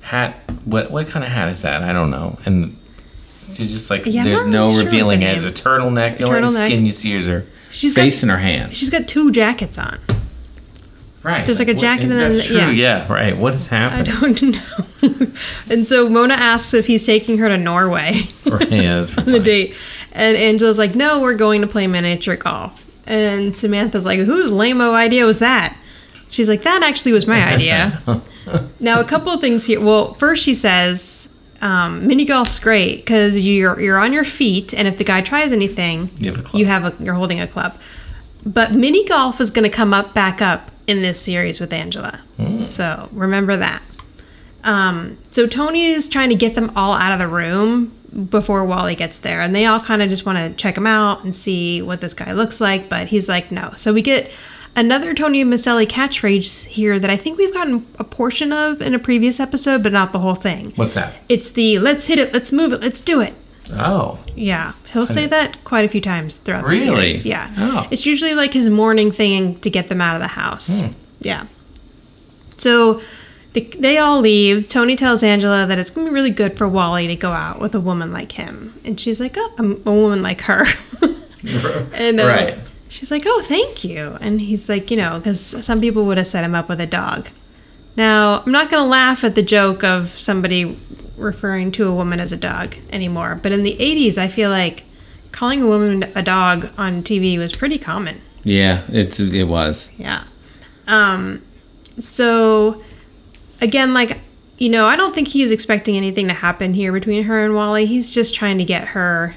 hat? 0.00 0.34
What 0.64 0.90
what 0.90 1.06
kind 1.08 1.24
of 1.24 1.30
hat 1.30 1.48
is 1.48 1.62
that? 1.62 1.82
I 1.82 1.92
don't 1.92 2.10
know. 2.10 2.38
And 2.44 2.76
she's 3.56 3.72
just 3.72 3.90
like, 3.90 4.02
Yeah, 4.06 4.24
there's 4.24 4.44
no 4.46 4.70
sure 4.72 4.84
revealing 4.84 5.22
it. 5.22 5.36
It's 5.36 5.44
a 5.44 5.50
turtleneck. 5.50 6.16
The 6.18 6.24
only 6.24 6.48
skin 6.48 6.84
you 6.86 6.92
see 6.92 7.12
is 7.14 7.26
her 7.28 7.46
She's 7.70 7.92
got- 7.94 8.02
face 8.02 8.22
and 8.22 8.30
her 8.30 8.38
hands. 8.38 8.76
She's 8.76 8.90
got 8.90 9.08
two 9.08 9.30
jackets 9.30 9.78
on. 9.78 9.98
Right. 11.22 11.46
There's 11.46 11.60
like 11.60 11.68
a 11.68 11.72
what- 11.72 11.80
jacket 11.80 12.02
and 12.04 12.12
then- 12.12 12.18
That's 12.32 12.46
true. 12.46 12.56
yeah. 12.56 12.70
Yeah. 12.70 13.12
Right. 13.12 13.36
What 13.36 13.54
is 13.54 13.68
happening? 13.68 14.12
I 14.12 14.20
don't 14.20 14.42
know. 15.22 15.26
and 15.70 15.86
so 15.86 16.08
Mona 16.08 16.34
asks 16.34 16.74
if 16.74 16.86
he's 16.88 17.06
taking 17.06 17.38
her 17.38 17.48
to 17.48 17.56
Norway 17.56 18.12
Right, 18.44 18.70
yeah, 18.70 18.96
on 19.18 19.26
the 19.26 19.40
date. 19.42 19.76
And 20.12 20.36
Angela's 20.36 20.78
like, 20.78 20.94
no, 20.96 21.20
we're 21.20 21.36
going 21.36 21.60
to 21.60 21.68
play 21.68 21.86
miniature 21.86 22.36
golf. 22.36 22.88
And 23.06 23.54
Samantha's 23.54 24.04
like, 24.04 24.18
whose 24.20 24.50
lame-o 24.50 24.94
idea 24.94 25.24
was 25.24 25.38
that? 25.38 25.76
She's 26.30 26.48
like, 26.48 26.62
that 26.62 26.82
actually 26.82 27.12
was 27.12 27.26
my 27.26 27.44
idea. 27.44 28.02
now, 28.80 29.00
a 29.00 29.04
couple 29.04 29.32
of 29.32 29.40
things 29.40 29.66
here. 29.66 29.80
Well, 29.80 30.14
first 30.14 30.42
she 30.42 30.54
says, 30.54 31.28
um, 31.62 32.06
mini 32.06 32.24
golf's 32.26 32.58
great 32.58 32.96
because 32.98 33.42
you're 33.44 33.80
you're 33.80 33.98
on 33.98 34.12
your 34.12 34.24
feet, 34.24 34.74
and 34.74 34.86
if 34.86 34.98
the 34.98 35.04
guy 35.04 35.20
tries 35.22 35.52
anything, 35.52 36.10
You 36.18 36.32
have 36.32 36.38
a 36.40 36.42
club. 36.42 36.58
you 36.60 36.66
have 36.66 36.84
a 37.00 37.04
you're 37.04 37.14
holding 37.14 37.40
a 37.40 37.46
club. 37.46 37.78
But 38.44 38.74
mini 38.74 39.04
golf 39.06 39.40
is 39.40 39.50
going 39.50 39.70
to 39.70 39.74
come 39.74 39.94
up 39.94 40.12
back 40.14 40.42
up 40.42 40.70
in 40.88 41.00
this 41.00 41.20
series 41.20 41.60
with 41.60 41.72
Angela. 41.72 42.20
So 42.66 43.08
remember 43.12 43.56
that. 43.56 43.82
Um, 44.64 45.16
so 45.30 45.46
Tony 45.46 45.86
is 45.86 46.08
trying 46.08 46.28
to 46.30 46.34
get 46.34 46.54
them 46.56 46.70
all 46.76 46.92
out 46.94 47.12
of 47.12 47.18
the 47.18 47.28
room 47.28 47.92
before 48.30 48.64
Wally 48.64 48.94
gets 48.96 49.20
there, 49.20 49.40
and 49.40 49.54
they 49.54 49.64
all 49.66 49.80
kind 49.80 50.02
of 50.02 50.10
just 50.10 50.26
want 50.26 50.38
to 50.38 50.52
check 50.60 50.76
him 50.76 50.86
out 50.86 51.24
and 51.24 51.34
see 51.34 51.82
what 51.82 52.00
this 52.00 52.14
guy 52.14 52.32
looks 52.32 52.60
like. 52.60 52.88
But 52.88 53.06
he's 53.08 53.28
like, 53.28 53.50
no. 53.52 53.70
So 53.76 53.92
we 53.92 54.02
get 54.02 54.30
another 54.76 55.14
Tony 55.14 55.44
Micelli 55.44 55.86
catchphrase 55.86 56.66
here 56.66 56.98
that 56.98 57.10
I 57.10 57.16
think 57.16 57.38
we've 57.38 57.52
gotten 57.52 57.86
a 57.98 58.04
portion 58.04 58.52
of 58.52 58.80
in 58.80 58.94
a 58.94 58.98
previous 58.98 59.38
episode, 59.40 59.82
but 59.82 59.92
not 59.92 60.12
the 60.12 60.18
whole 60.20 60.34
thing. 60.34 60.72
What's 60.76 60.94
that? 60.94 61.14
It's 61.28 61.50
the 61.50 61.78
let's 61.78 62.06
hit 62.06 62.18
it, 62.18 62.32
let's 62.32 62.52
move 62.52 62.72
it, 62.72 62.80
let's 62.80 63.00
do 63.00 63.20
it. 63.20 63.34
Oh. 63.74 64.18
Yeah, 64.36 64.72
he'll 64.92 65.06
say 65.06 65.26
that 65.26 65.62
quite 65.64 65.84
a 65.84 65.88
few 65.88 66.00
times 66.00 66.38
throughout 66.38 66.62
the 66.64 66.70
Really? 66.70 66.84
series. 67.14 67.24
Yeah, 67.26 67.50
Oh. 67.58 67.86
it's 67.90 68.04
usually 68.06 68.34
like 68.34 68.52
his 68.52 68.68
morning 68.68 69.10
thing 69.10 69.54
to 69.60 69.70
get 69.70 69.88
them 69.88 70.00
out 70.00 70.14
of 70.14 70.20
the 70.20 70.28
house. 70.28 70.84
Yeah. 71.20 71.46
So 72.58 73.00
the, 73.54 73.60
they 73.78 73.98
all 73.98 74.20
leave. 74.20 74.68
Tony 74.68 74.96
tells 74.96 75.22
Angela 75.22 75.66
that 75.66 75.78
it's 75.78 75.90
gonna 75.90 76.08
be 76.08 76.14
really 76.14 76.30
good 76.30 76.56
for 76.58 76.66
Wally 76.68 77.06
to 77.08 77.16
go 77.16 77.32
out 77.32 77.60
with 77.60 77.74
a 77.74 77.80
woman 77.80 78.12
like 78.12 78.32
him, 78.32 78.74
and 78.84 78.98
she's 78.98 79.20
like, 79.20 79.34
"Oh, 79.36 79.52
a, 79.58 79.62
a 79.90 79.92
woman 79.92 80.22
like 80.22 80.42
her." 80.42 80.64
and 81.94 82.20
uh, 82.20 82.26
Right. 82.26 82.58
She's 82.92 83.10
like, 83.10 83.24
"Oh, 83.26 83.42
thank 83.42 83.84
you." 83.84 84.16
And 84.20 84.40
he's 84.40 84.68
like, 84.68 84.90
"You 84.90 84.98
know, 84.98 85.18
because 85.18 85.40
some 85.40 85.80
people 85.80 86.04
would 86.04 86.18
have 86.18 86.26
set 86.26 86.44
him 86.44 86.54
up 86.54 86.68
with 86.68 86.80
a 86.80 86.86
dog." 86.86 87.28
Now, 87.96 88.42
I'm 88.44 88.52
not 88.52 88.70
going 88.70 88.82
to 88.82 88.88
laugh 88.88 89.22
at 89.24 89.34
the 89.34 89.42
joke 89.42 89.84
of 89.84 90.08
somebody 90.08 90.78
referring 91.16 91.72
to 91.72 91.86
a 91.86 91.94
woman 91.94 92.20
as 92.20 92.32
a 92.32 92.36
dog 92.36 92.74
anymore, 92.90 93.38
but 93.42 93.52
in 93.52 93.64
the 93.64 93.76
80s, 93.78 94.16
I 94.16 94.28
feel 94.28 94.50
like 94.50 94.84
calling 95.30 95.62
a 95.62 95.66
woman 95.66 96.04
a 96.14 96.22
dog 96.22 96.70
on 96.78 97.02
TV 97.02 97.38
was 97.38 97.52
pretty 97.52 97.78
common. 97.78 98.20
Yeah. 98.44 98.82
It's 98.88 99.20
it 99.20 99.44
was. 99.44 99.92
Yeah. 99.98 100.24
Um, 100.86 101.42
so, 101.98 102.82
again, 103.60 103.92
like, 103.94 104.18
you 104.58 104.68
know, 104.68 104.86
I 104.86 104.96
don't 104.96 105.14
think 105.14 105.28
he's 105.28 105.52
expecting 105.52 105.96
anything 105.96 106.28
to 106.28 106.34
happen 106.34 106.74
here 106.74 106.92
between 106.92 107.24
her 107.24 107.44
and 107.44 107.54
Wally. 107.54 107.86
He's 107.86 108.10
just 108.10 108.34
trying 108.34 108.58
to 108.58 108.64
get 108.64 108.88
her 108.88 109.36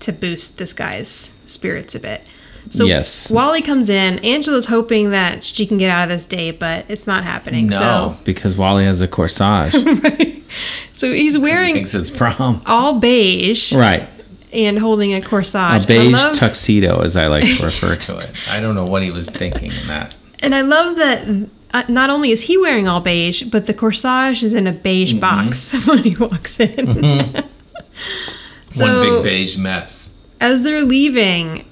to 0.00 0.12
boost 0.12 0.58
this 0.58 0.72
guy's 0.72 1.34
spirits 1.44 1.94
a 1.94 2.00
bit. 2.00 2.28
So 2.70 2.84
Yes. 2.86 3.30
Wally 3.32 3.62
comes 3.62 3.90
in. 3.90 4.20
Angela's 4.20 4.66
hoping 4.66 5.10
that 5.10 5.42
she 5.44 5.66
can 5.66 5.76
get 5.76 5.90
out 5.90 6.04
of 6.04 6.08
this 6.08 6.24
date, 6.24 6.58
but 6.60 6.86
it's 6.88 7.06
not 7.06 7.24
happening. 7.24 7.66
No, 7.66 8.16
because 8.24 8.56
Wally 8.56 8.84
has 8.84 9.00
a 9.02 9.08
corsage. 9.08 9.72
So, 10.50 11.06
so 11.08 11.12
he's 11.12 11.34
he 11.34 11.38
wearing 11.40 11.74
thinks 11.74 11.94
it's 11.94 12.10
prom. 12.10 12.60
all 12.66 12.98
beige 12.98 13.72
Right. 13.72 14.08
and 14.52 14.76
holding 14.78 15.14
a 15.14 15.20
corsage. 15.20 15.84
A 15.84 15.86
beige 15.86 16.12
love, 16.12 16.36
tuxedo, 16.36 17.02
as 17.02 17.16
I 17.16 17.28
like 17.28 17.44
to 17.44 17.64
refer 17.64 17.94
to 17.94 18.18
it. 18.18 18.32
I 18.50 18.58
don't 18.60 18.74
know 18.74 18.84
what 18.84 19.02
he 19.02 19.12
was 19.12 19.28
thinking 19.30 19.70
in 19.70 19.86
that. 19.86 20.16
and 20.42 20.52
I 20.52 20.62
love 20.62 20.96
that 20.96 21.48
uh, 21.72 21.84
not 21.88 22.10
only 22.10 22.30
is 22.32 22.42
he 22.42 22.58
wearing 22.58 22.88
all 22.88 23.00
beige, 23.00 23.44
but 23.44 23.66
the 23.66 23.74
corsage 23.74 24.42
is 24.42 24.54
in 24.54 24.66
a 24.66 24.72
beige 24.72 25.12
Mm-hmm. 25.14 25.20
box 25.20 25.86
when 25.88 25.98
he 25.98 26.16
walks 26.16 26.58
in. 26.58 27.44
so 28.70 28.84
One 28.84 29.00
big 29.02 29.22
beige 29.22 29.56
mess. 29.56 30.16
as 30.40 30.64
they're 30.64 30.82
leaving, 30.84 31.64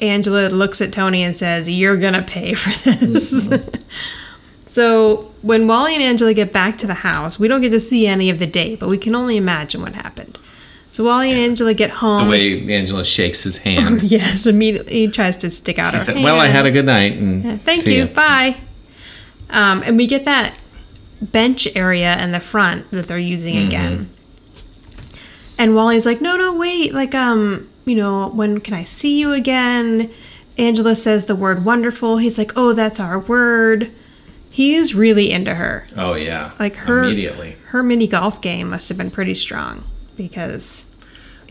Angela 0.00 0.48
looks 0.48 0.80
at 0.80 0.92
Tony 0.92 1.22
and 1.22 1.34
says, 1.34 1.68
You're 1.70 1.96
gonna 1.96 2.22
pay 2.22 2.54
for 2.54 2.70
this. 2.88 3.48
so 4.64 5.32
when 5.42 5.66
Wally 5.66 5.94
and 5.94 6.02
Angela 6.02 6.34
get 6.34 6.52
back 6.52 6.76
to 6.78 6.86
the 6.86 6.94
house, 6.94 7.38
we 7.38 7.48
don't 7.48 7.60
get 7.60 7.70
to 7.70 7.80
see 7.80 8.06
any 8.06 8.30
of 8.30 8.38
the 8.38 8.46
date, 8.46 8.80
but 8.80 8.88
we 8.88 8.98
can 8.98 9.14
only 9.14 9.36
imagine 9.36 9.80
what 9.82 9.94
happened. 9.94 10.38
So 10.90 11.04
Wally 11.04 11.30
and 11.30 11.38
Angela 11.38 11.74
get 11.74 11.90
home. 11.90 12.24
The 12.24 12.30
way 12.30 12.74
Angela 12.74 13.04
shakes 13.04 13.42
his 13.42 13.58
hand. 13.58 14.02
Yes, 14.10 14.46
immediately 14.46 14.92
he 14.92 15.08
tries 15.08 15.36
to 15.38 15.50
stick 15.50 15.78
out 15.78 15.90
She 15.90 15.96
her 15.96 15.98
said, 15.98 16.14
hand. 16.16 16.24
"Well, 16.24 16.40
I 16.40 16.46
had 16.46 16.64
a 16.66 16.70
good 16.70 16.86
night." 16.86 17.12
And 17.14 17.60
Thank 17.62 17.86
you. 17.86 18.04
ya." 18.04 18.06
Bye. 18.06 18.56
Um, 19.50 19.82
and 19.84 19.96
we 19.96 20.06
get 20.06 20.24
that 20.24 20.58
bench 21.22 21.68
area 21.76 22.16
in 22.22 22.32
the 22.32 22.40
front 22.40 22.90
that 22.90 23.06
they're 23.08 23.18
using 23.18 23.54
Mm-hmm. 23.56 23.66
again. 23.68 24.08
And 25.58 25.74
Wally's 25.74 26.04
like, 26.04 26.20
no, 26.20 26.36
no, 26.36 26.54
wait. 26.54 26.92
Like, 26.92 27.14
um, 27.14 27.68
you 27.86 27.94
know, 27.94 28.30
when 28.30 28.60
can 28.60 28.74
I 28.74 28.82
see 28.82 29.18
you 29.20 29.32
again? 29.32 30.10
Angela 30.58 30.96
says 30.96 31.26
the 31.26 31.36
word 31.36 31.64
wonderful. 31.64 32.16
He's 32.18 32.36
like, 32.36 32.52
oh, 32.56 32.72
that's 32.72 32.98
our 32.98 33.20
word. 33.20 33.92
He's 34.50 34.94
really 34.94 35.30
into 35.30 35.54
her. 35.54 35.86
Oh 35.96 36.14
yeah. 36.14 36.52
Like 36.58 36.74
her 36.76 37.04
immediately. 37.04 37.56
her 37.66 37.82
mini 37.82 38.06
golf 38.08 38.40
game 38.40 38.70
must 38.70 38.88
have 38.88 38.98
been 38.98 39.10
pretty 39.10 39.34
strong 39.34 39.84
because 40.16 40.86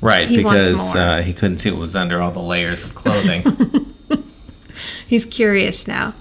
Right, 0.02 0.28
he 0.28 0.38
because 0.38 0.94
uh, 0.96 1.22
he 1.22 1.32
couldn't 1.32 1.58
see 1.60 1.72
what 1.72 1.80
was 1.80 1.96
under 1.96 2.22
all 2.22 2.32
the 2.32 2.42
layers 2.42 2.84
of 2.84 2.96
clothing. 2.96 3.44
He's 5.08 5.24
curious 5.24 5.88
now. 5.88 6.14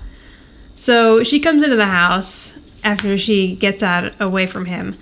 So 0.77 1.25
she 1.25 1.41
comes 1.41 1.63
into 1.63 1.77
the 1.77 1.87
house 1.87 2.57
after 2.85 3.19
she 3.19 3.57
gets 3.57 3.83
out 3.83 4.13
away 4.21 4.47
from 4.47 4.67
him. 4.67 4.95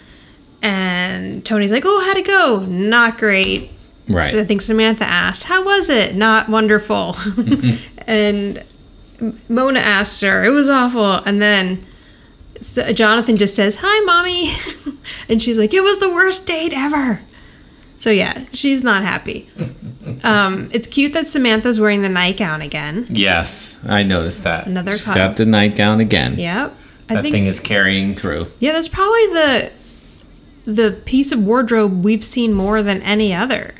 And 0.62 1.44
Tony's 1.44 1.72
like, 1.72 1.82
Oh, 1.84 2.00
how'd 2.06 2.16
it 2.16 2.26
go? 2.26 2.60
Not 2.66 3.18
great. 3.18 3.70
I 4.34 4.44
think 4.44 4.62
Samantha 4.62 5.04
asked, 5.04 5.44
How 5.44 5.64
was 5.64 5.88
it? 5.88 6.14
Not 6.14 6.48
wonderful. 6.48 7.14
and 8.06 8.62
Mona 9.48 9.80
asks 9.80 10.20
her, 10.20 10.44
It 10.44 10.50
was 10.50 10.68
awful. 10.68 11.14
And 11.24 11.40
then 11.40 11.86
Jonathan 12.94 13.36
just 13.36 13.54
says, 13.54 13.78
Hi, 13.80 14.04
mommy. 14.04 14.50
and 15.28 15.40
she's 15.40 15.58
like, 15.58 15.72
It 15.72 15.82
was 15.82 15.98
the 15.98 16.10
worst 16.10 16.46
date 16.46 16.72
ever. 16.74 17.20
So 17.96 18.10
yeah, 18.10 18.46
she's 18.52 18.82
not 18.82 19.02
happy. 19.02 19.48
Um, 20.24 20.68
it's 20.72 20.88
cute 20.88 21.12
that 21.12 21.28
Samantha's 21.28 21.78
wearing 21.78 22.02
the 22.02 22.08
nightgown 22.08 22.60
again. 22.60 23.06
Yes, 23.08 23.80
I 23.88 24.02
noticed 24.02 24.42
that. 24.44 24.66
Another 24.66 24.92
She's 24.92 25.06
got 25.06 25.36
the 25.36 25.46
nightgown 25.46 26.00
again. 26.00 26.38
Yep. 26.38 26.76
I 27.08 27.14
That 27.14 27.22
think 27.22 27.32
thing 27.32 27.46
is 27.46 27.60
carrying 27.60 28.14
through. 28.16 28.48
Yeah, 28.58 28.72
that's 28.72 28.88
probably 28.88 29.26
the 29.26 29.72
the 30.64 31.00
piece 31.04 31.30
of 31.32 31.44
wardrobe 31.44 32.04
we've 32.04 32.24
seen 32.24 32.52
more 32.52 32.82
than 32.82 33.00
any 33.02 33.32
other. 33.32 33.74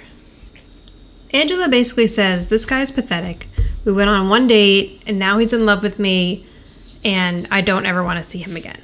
Angela 1.33 1.69
basically 1.69 2.07
says, 2.07 2.49
This 2.49 2.67
guy's 2.67 2.91
pathetic. 2.91 3.49
We 3.85 3.93
went 3.93 4.11
on 4.11 4.29
one 4.29 4.47
date 4.47 5.03
and 5.07 5.19
now 5.19 5.39
he's 5.39 5.53
in 5.53 5.67
love 5.67 5.83
with 5.83 5.99
me 5.99 6.47
and 7.05 7.49
I 7.51 7.61
don't 7.62 7.87
ever 7.87 8.05
want 8.05 8.19
to 8.19 8.23
see 8.23 8.39
him 8.39 8.57
again. 8.57 8.81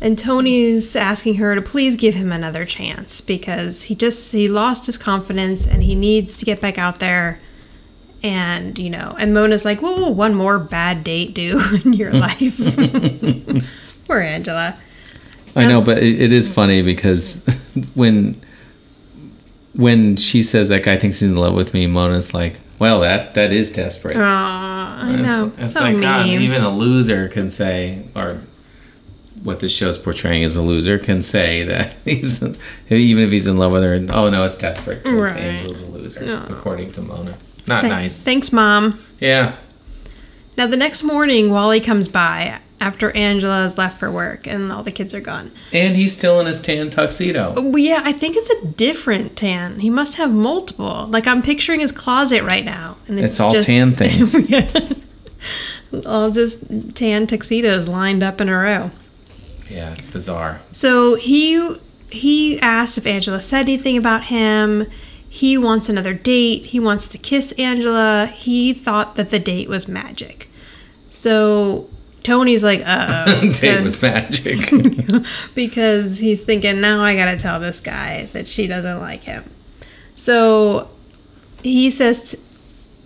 And 0.00 0.18
Tony's 0.18 0.96
asking 0.96 1.36
her 1.36 1.54
to 1.54 1.62
please 1.62 1.96
give 1.96 2.14
him 2.14 2.32
another 2.32 2.64
chance 2.64 3.20
because 3.20 3.84
he 3.84 3.94
just 3.94 4.32
he 4.32 4.48
lost 4.48 4.86
his 4.86 4.98
confidence 4.98 5.66
and 5.66 5.82
he 5.82 5.94
needs 5.94 6.36
to 6.38 6.44
get 6.44 6.60
back 6.60 6.76
out 6.76 6.98
there 6.98 7.38
and 8.22 8.78
you 8.78 8.90
know 8.90 9.14
and 9.18 9.32
Mona's 9.32 9.64
like, 9.64 9.80
What 9.80 9.96
will 9.96 10.14
one 10.14 10.34
more 10.34 10.58
bad 10.58 11.04
date 11.04 11.34
do 11.34 11.60
in 11.84 11.92
your 11.92 12.12
life? 12.12 12.76
Poor 14.06 14.18
Angela. 14.18 14.76
I 15.54 15.68
know, 15.68 15.78
um, 15.78 15.84
but 15.84 15.98
it, 15.98 16.20
it 16.20 16.32
is 16.32 16.52
funny 16.52 16.82
because 16.82 17.46
when 17.94 18.40
when 19.74 20.16
she 20.16 20.42
says 20.42 20.68
that 20.68 20.82
guy 20.84 20.96
thinks 20.96 21.20
he's 21.20 21.30
in 21.30 21.36
love 21.36 21.54
with 21.54 21.72
me, 21.74 21.86
Mona's 21.86 22.34
like, 22.34 22.60
"Well, 22.78 23.00
that 23.00 23.34
that 23.34 23.52
is 23.52 23.72
desperate." 23.72 24.16
I 24.16 25.16
know. 25.20 25.46
It's, 25.54 25.58
it's 25.62 25.72
so 25.74 25.80
like 25.80 25.92
mean. 25.94 26.02
God, 26.02 26.26
even 26.26 26.62
a 26.62 26.70
loser 26.70 27.28
can 27.28 27.50
say, 27.50 28.04
or 28.14 28.40
what 29.42 29.58
this 29.60 29.74
show's 29.76 29.98
portraying 29.98 30.44
as 30.44 30.54
a 30.56 30.62
loser 30.62 30.98
can 30.98 31.20
say 31.20 31.64
that 31.64 31.96
he's 32.04 32.42
even 32.90 33.24
if 33.24 33.30
he's 33.30 33.46
in 33.46 33.56
love 33.56 33.72
with 33.72 33.82
her. 33.82 33.94
Oh 34.12 34.30
no, 34.30 34.44
it's 34.44 34.56
desperate 34.56 35.02
because 35.02 35.34
Right. 35.34 35.42
Angel's 35.42 35.82
a 35.82 35.86
loser, 35.90 36.46
according 36.48 36.92
to 36.92 37.02
Mona. 37.02 37.36
Not 37.66 37.80
Th- 37.82 37.92
nice. 37.92 38.24
Thanks, 38.24 38.52
Mom. 38.52 38.98
yeah. 39.20 39.56
Now, 40.54 40.66
the 40.66 40.76
next 40.76 41.02
morning, 41.02 41.50
Wally 41.50 41.80
comes 41.80 42.08
by 42.10 42.60
after 42.82 43.16
Angela 43.16 43.62
has 43.62 43.78
left 43.78 44.00
for 44.00 44.10
work 44.10 44.46
and 44.46 44.72
all 44.72 44.82
the 44.82 44.90
kids 44.90 45.14
are 45.14 45.20
gone. 45.20 45.52
And 45.72 45.96
he's 45.96 46.12
still 46.12 46.40
in 46.40 46.46
his 46.46 46.60
tan 46.60 46.90
tuxedo. 46.90 47.54
Uh, 47.56 47.62
well, 47.62 47.78
yeah, 47.78 48.02
I 48.04 48.10
think 48.12 48.36
it's 48.36 48.50
a 48.50 48.66
different 48.66 49.36
tan. 49.36 49.78
He 49.78 49.88
must 49.88 50.16
have 50.16 50.32
multiple. 50.34 51.06
Like, 51.06 51.28
I'm 51.28 51.42
picturing 51.42 51.78
his 51.78 51.92
closet 51.92 52.42
right 52.42 52.64
now. 52.64 52.96
And 53.06 53.20
it's, 53.20 53.34
It's 53.34 53.40
all 53.40 53.52
just, 53.52 53.68
tan 53.68 53.92
things. 53.92 54.34
all 56.06 56.30
just 56.32 56.96
tan 56.96 57.28
tuxedos 57.28 57.88
lined 57.88 58.24
up 58.24 58.40
in 58.40 58.48
a 58.48 58.58
row. 58.58 58.90
Yeah, 59.70 59.92
it's 59.92 60.06
bizarre. 60.06 60.60
So 60.72 61.14
he 61.14 61.76
he 62.10 62.60
asked 62.60 62.98
if 62.98 63.06
Angela 63.06 63.40
said 63.40 63.62
anything 63.62 63.96
about 63.96 64.24
him. 64.24 64.86
He 65.28 65.56
wants 65.56 65.88
another 65.88 66.12
date. 66.12 66.66
He 66.66 66.80
wants 66.80 67.08
to 67.10 67.16
kiss 67.16 67.52
Angela. 67.52 68.26
He 68.26 68.74
thought 68.74 69.14
that 69.14 69.30
the 69.30 69.38
date 69.38 69.68
was 69.68 69.88
magic. 69.88 70.48
So 71.08 71.88
Tony's 72.22 72.62
like, 72.62 72.80
uh 72.86 73.24
oh. 73.42 73.52
Date 73.60 73.82
was 73.82 74.00
magic. 74.00 74.58
because 75.54 76.18
he's 76.18 76.44
thinking 76.44 76.80
now 76.80 77.02
I 77.02 77.16
gotta 77.16 77.36
tell 77.36 77.60
this 77.60 77.80
guy 77.80 78.28
that 78.32 78.46
she 78.46 78.66
doesn't 78.66 79.00
like 79.00 79.24
him. 79.24 79.44
So 80.14 80.90
he 81.62 81.90
says 81.90 82.40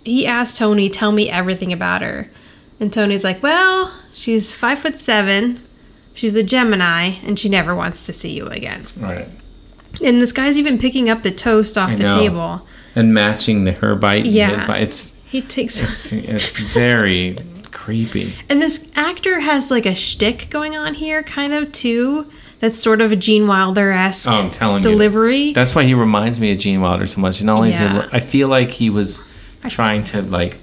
he 0.04 0.26
asked 0.26 0.56
Tony, 0.58 0.88
"Tell 0.88 1.12
me 1.12 1.30
everything 1.30 1.72
about 1.72 2.02
her," 2.02 2.30
and 2.78 2.92
Tony's 2.92 3.24
like, 3.24 3.42
"Well, 3.42 3.92
she's 4.12 4.52
five 4.52 4.78
foot 4.78 4.96
seven, 4.98 5.60
she's 6.14 6.36
a 6.36 6.42
Gemini, 6.42 7.14
and 7.24 7.38
she 7.38 7.48
never 7.48 7.74
wants 7.74 8.06
to 8.06 8.12
see 8.12 8.34
you 8.36 8.46
again." 8.48 8.86
right. 8.98 9.28
And 10.02 10.20
this 10.20 10.32
guy's 10.32 10.58
even 10.58 10.78
picking 10.78 11.08
up 11.08 11.22
the 11.22 11.30
toast 11.30 11.78
off 11.78 11.90
I 11.90 11.94
the 11.96 12.02
know. 12.04 12.18
table. 12.18 12.66
And 12.94 13.14
matching 13.14 13.64
the 13.64 13.72
her 13.72 13.94
bite. 13.94 14.26
Yeah. 14.26 14.50
His 14.50 14.62
bite. 14.62 14.82
It's 14.82 15.22
He 15.24 15.40
takes, 15.40 15.82
it's 15.82 16.12
it's 16.12 16.50
very 16.50 17.38
creepy. 17.86 18.34
and 18.50 18.60
this 18.60 18.90
actor 18.96 19.38
has 19.40 19.70
like 19.70 19.86
a 19.86 19.94
shtick 19.94 20.48
going 20.50 20.76
on 20.76 20.94
here, 20.94 21.22
kind 21.22 21.52
of 21.52 21.70
too. 21.72 22.26
That's 22.58 22.76
sort 22.78 23.00
of 23.00 23.12
a 23.12 23.16
Gene 23.16 23.46
Wilder 23.46 23.92
esque 23.92 24.28
Oh, 24.28 24.32
I'm 24.32 24.50
telling 24.50 24.82
you. 24.82 24.90
delivery. 24.90 25.52
That's 25.52 25.74
why 25.74 25.84
he 25.84 25.94
reminds 25.94 26.40
me 26.40 26.50
of 26.52 26.58
Gene 26.58 26.80
Wilder 26.80 27.06
so 27.06 27.20
much. 27.20 27.40
And 27.40 27.46
not 27.46 27.56
only 27.58 27.68
is 27.68 27.78
Yeah. 27.78 28.04
it, 28.04 28.08
I 28.12 28.18
feel 28.18 28.48
like 28.48 28.70
he 28.70 28.88
was 28.90 29.30
trying 29.68 30.02
to 30.04 30.22
like 30.22 30.56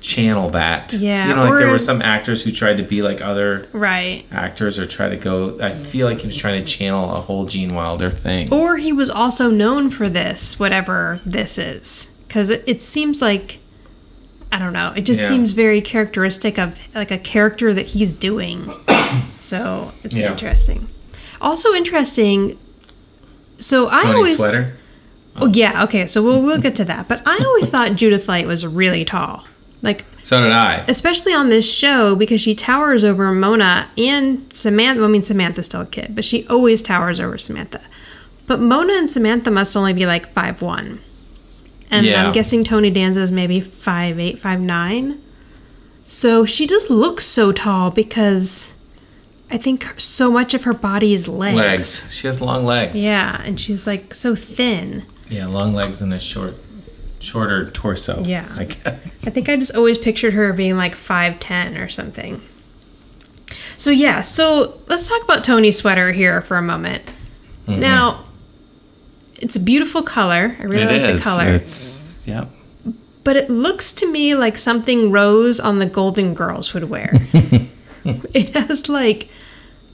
channel 0.00 0.50
that. 0.50 0.92
Yeah, 0.92 1.28
You 1.28 1.34
know, 1.36 1.44
like 1.44 1.58
there 1.58 1.70
were 1.70 1.78
some 1.78 2.02
actors 2.02 2.42
who 2.42 2.52
tried 2.52 2.76
to 2.76 2.82
be 2.82 3.00
like 3.00 3.22
other 3.24 3.66
right. 3.72 4.22
actors 4.30 4.78
or 4.78 4.84
try 4.86 5.08
to 5.08 5.16
go. 5.16 5.58
I 5.62 5.70
feel 5.70 6.06
like 6.06 6.18
he 6.20 6.26
was 6.26 6.36
trying 6.36 6.62
to 6.62 6.66
channel 6.70 7.10
a 7.14 7.20
whole 7.22 7.46
Gene 7.46 7.74
Wilder 7.74 8.10
thing. 8.10 8.52
Or 8.52 8.76
he 8.76 8.92
was 8.92 9.08
also 9.08 9.50
known 9.50 9.88
for 9.90 10.10
this, 10.10 10.58
whatever 10.60 11.20
this 11.24 11.56
is. 11.56 12.10
Because 12.28 12.50
it, 12.50 12.64
it 12.66 12.80
seems 12.82 13.22
like, 13.22 13.60
I 14.52 14.58
don't 14.58 14.72
know, 14.72 14.92
it 14.94 15.02
just 15.04 15.22
Yeah. 15.22 15.28
seems 15.28 15.50
very 15.52 15.80
characteristic 15.80 16.58
of 16.58 16.88
like 16.94 17.10
a 17.10 17.18
character 17.18 17.74
that 17.74 17.86
he's 17.86 18.14
doing. 18.14 18.72
so 19.38 19.92
it's 20.04 20.16
Yeah. 20.18 20.30
interesting. 20.32 20.88
Also 21.40 21.72
interesting. 21.74 22.56
So 23.58 23.88
I 23.88 24.02
Tony 24.02 24.14
always. 24.14 24.36
Sweater. 24.38 24.76
Oh, 25.36 25.46
oh, 25.46 25.50
yeah, 25.52 25.82
okay, 25.84 26.06
so 26.06 26.22
we'll, 26.22 26.40
we'll 26.42 26.60
get 26.60 26.76
to 26.76 26.84
that. 26.84 27.08
But 27.08 27.22
I 27.26 27.36
always 27.44 27.68
thought 27.70 27.94
Judith 27.96 28.28
Light 28.28 28.46
was 28.46 28.64
really 28.64 29.04
tall. 29.04 29.44
Like, 29.82 30.04
So 30.22 30.40
did 30.40 30.52
I. 30.52 30.84
especially 30.88 31.34
on 31.34 31.48
this 31.48 31.70
show 31.70 32.14
because 32.14 32.40
she 32.40 32.54
towers 32.54 33.04
over 33.04 33.32
Mona 33.32 33.90
and 33.98 34.52
Samantha. 34.52 35.02
I 35.02 35.08
mean, 35.08 35.22
Samantha's 35.22 35.66
still 35.66 35.80
a 35.82 35.86
kid, 35.86 36.14
but 36.14 36.24
she 36.24 36.46
always 36.46 36.80
towers 36.82 37.18
over 37.18 37.36
Samantha. 37.36 37.80
But 38.46 38.60
Mona 38.60 38.92
and 38.92 39.10
Samantha 39.10 39.50
must 39.50 39.76
only 39.76 39.92
be 39.92 40.06
like 40.06 40.32
five 40.32 40.62
one, 40.62 41.00
and 41.94 42.06
Yeah. 42.06 42.26
I'm 42.26 42.32
guessing 42.32 42.64
Tony 42.64 42.90
Danza 42.90 43.20
is 43.22 43.30
maybe 43.30 43.60
five 43.60 44.18
eight, 44.18 44.38
five 44.38 44.60
nine. 44.60 45.20
So 46.06 46.44
she 46.44 46.66
just 46.66 46.90
looks 46.90 47.24
so 47.24 47.52
tall 47.52 47.90
because 47.90 48.74
I 49.50 49.56
think 49.56 49.84
so 49.98 50.30
much 50.30 50.54
of 50.54 50.64
her 50.64 50.72
body 50.74 51.14
is 51.14 51.28
legs. 51.28 51.56
Legs. 51.56 52.14
She 52.14 52.26
has 52.26 52.40
long 52.40 52.64
legs. 52.64 53.02
Yeah, 53.04 53.40
and 53.44 53.58
she's 53.58 53.86
like 53.86 54.12
so 54.12 54.34
thin. 54.34 55.04
Yeah, 55.28 55.46
long 55.46 55.72
legs 55.74 56.02
and 56.02 56.12
a 56.12 56.20
short, 56.20 56.54
shorter 57.20 57.64
torso. 57.64 58.22
Yeah. 58.24 58.46
I 58.56 58.64
guess. 58.64 59.26
I 59.26 59.30
think 59.30 59.48
I 59.48 59.56
just 59.56 59.74
always 59.74 59.96
pictured 59.96 60.34
her 60.34 60.52
being 60.52 60.76
like 60.76 60.94
5'10 60.94 61.82
or 61.82 61.88
something. 61.88 62.40
So, 63.76 63.90
yeah, 63.90 64.20
so 64.20 64.78
let's 64.86 65.08
talk 65.08 65.22
about 65.24 65.42
Tony's 65.44 65.78
sweater 65.78 66.12
here 66.12 66.40
for 66.42 66.56
a 66.56 66.62
moment. 66.62 67.04
Mm-hmm. 67.66 67.80
Now, 67.80 68.24
it's 69.44 69.56
a 69.56 69.60
beautiful 69.60 70.02
color. 70.02 70.56
I 70.58 70.62
really 70.64 70.96
It 70.96 71.02
like 71.02 71.14
is. 71.14 71.24
the 71.24 71.30
color. 71.30 71.48
It's 71.50 72.18
yep. 72.24 72.48
But 73.22 73.36
it 73.36 73.48
looks 73.50 73.92
to 73.94 74.10
me 74.10 74.34
like 74.34 74.56
something 74.56 75.10
Rose 75.12 75.60
on 75.60 75.78
the 75.78 75.86
Golden 75.86 76.34
Girls 76.34 76.72
would 76.74 76.84
wear. 76.90 77.10
it 78.04 78.50
has 78.56 78.88
like 78.88 79.28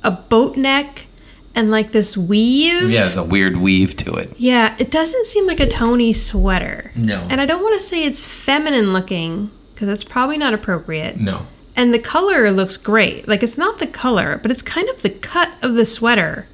a 0.02 0.10
boat 0.10 0.56
neck 0.56 1.06
and 1.54 1.70
like 1.70 1.90
this 1.92 2.16
weave. 2.16 2.90
Yeah, 2.90 3.02
there's 3.02 3.16
a 3.16 3.24
weird 3.24 3.56
weave 3.56 3.96
to 3.96 4.14
it. 4.14 4.32
Yeah, 4.36 4.76
it 4.78 4.90
doesn't 4.90 5.26
seem 5.26 5.46
like 5.46 5.60
a 5.60 5.68
Tony 5.68 6.12
sweater. 6.12 6.92
No. 6.96 7.26
And 7.30 7.40
I 7.40 7.46
don't 7.46 7.62
want 7.62 7.74
to 7.74 7.84
say 7.86 8.04
it's 8.04 8.24
feminine 8.24 8.92
looking 8.92 9.50
because 9.74 9.88
that's 9.88 10.04
probably 10.04 10.38
not 10.38 10.54
appropriate. 10.54 11.16
No. 11.16 11.46
And 11.76 11.92
the 11.94 11.98
color 11.98 12.50
looks 12.50 12.76
great. 12.76 13.26
Like 13.28 13.42
it's 13.42 13.58
not 13.58 13.78
the 13.78 13.86
color, 13.86 14.38
but 14.42 14.50
it's 14.50 14.62
kind 14.62 14.88
of 14.88 15.02
the 15.02 15.10
cut 15.10 15.50
of 15.62 15.74
the 15.74 15.84
sweater. 15.84 16.46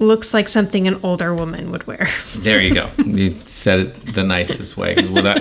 Looks 0.00 0.32
like 0.34 0.48
something 0.48 0.88
an 0.88 0.98
older 1.02 1.34
woman 1.34 1.70
would 1.72 1.86
wear. 1.86 2.08
There 2.36 2.60
you 2.60 2.72
go. 2.74 2.88
you 3.04 3.34
said 3.44 3.80
it 3.82 4.14
the 4.14 4.24
nicest 4.24 4.76
way. 4.78 4.94
Because 4.94 5.10
what 5.10 5.26
I, 5.26 5.40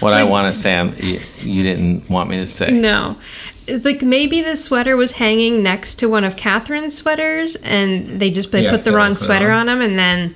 what 0.00 0.12
I 0.12 0.24
want 0.24 0.46
to 0.46 0.52
say, 0.52 0.76
I'm, 0.78 0.94
you, 0.98 1.62
didn't 1.62 2.10
want 2.10 2.28
me 2.28 2.36
to 2.36 2.44
say. 2.46 2.70
no. 2.70 3.16
Like 3.82 4.02
maybe 4.02 4.42
the 4.42 4.56
sweater 4.56 4.94
was 4.96 5.12
hanging 5.12 5.62
next 5.62 5.94
to 6.00 6.08
one 6.10 6.22
of 6.22 6.36
Catherine's 6.36 6.94
sweaters 6.98 7.56
and 7.56 8.20
they 8.20 8.30
just 8.30 8.52
they 8.52 8.64
Yeah, 8.64 8.70
put 8.72 8.82
the 8.84 8.92
wrong 8.92 9.12
put 9.12 9.20
sweater 9.20 9.50
on. 9.50 9.70
on 9.70 9.78
them 9.78 9.88
and 9.90 9.98
then 9.98 10.34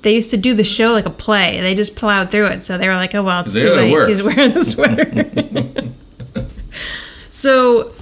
they 0.00 0.14
used 0.14 0.30
to 0.30 0.38
do 0.38 0.54
the 0.54 0.64
show 0.64 0.92
like 0.92 1.04
a 1.04 1.10
play. 1.10 1.60
They 1.60 1.74
just 1.74 1.94
plowed 1.94 2.30
through 2.30 2.46
it. 2.46 2.62
So 2.62 2.78
they 2.78 2.88
were 2.88 2.94
like, 2.94 3.14
oh, 3.14 3.22
well, 3.22 3.42
it's 3.42 3.52
too 3.52 3.70
late. 3.70 3.92
worse. 3.92 4.08
He's 4.24 4.24
wearing 4.34 4.54
the 4.54 4.64
sweater. 4.64 6.46
so 7.30 7.92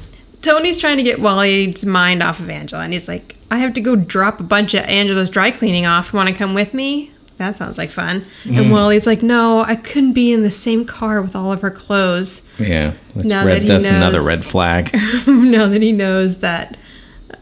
Tony's 0.42 0.79
trying 0.79 0.98
to 0.98 1.03
get 1.03 1.20
Wally's 1.20 1.85
mind 1.85 2.22
off 2.22 2.40
of 2.40 2.48
Angela, 2.48 2.83
and 2.83 2.92
he's 2.92 3.09
like, 3.09 3.37
I 3.51 3.59
have 3.59 3.74
to 3.74 3.81
go 3.81 3.96
drop 3.96 4.40
a 4.40 4.44
bunch 4.44 4.74
of 4.74 4.85
Angela's 4.85 5.31
dry 5.31 5.51
cleaning 5.51 5.87
off. 5.87 6.12
Want 6.12 6.29
to 6.29 6.35
come 6.35 6.55
with 6.55 6.74
me? 6.74 7.12
That 7.38 7.55
sounds 7.55 7.79
like 7.79 7.90
fun. 7.90 8.27
Mm. 8.44 8.59
And 8.59 8.72
Wally's 8.72 9.07
like, 9.07 9.22
No, 9.22 9.62
I 9.62 9.77
couldn't 9.77 10.12
be 10.12 10.33
in 10.33 10.42
the 10.42 10.51
same 10.51 10.85
car 10.85 11.22
with 11.22 11.37
all 11.37 11.53
of 11.53 11.61
her 11.62 11.70
clothes. 11.70 12.42
Yeah. 12.59 12.94
That's, 13.14 13.27
Now 13.27 13.44
red, 13.44 13.57
that 13.57 13.62
he 13.62 13.68
that's 13.68 13.88
another 13.88 14.22
red 14.22 14.44
flag. 14.44 14.92
now 15.27 15.68
that 15.68 15.81
he 15.81 15.92
knows 15.92 16.38
that 16.38 16.77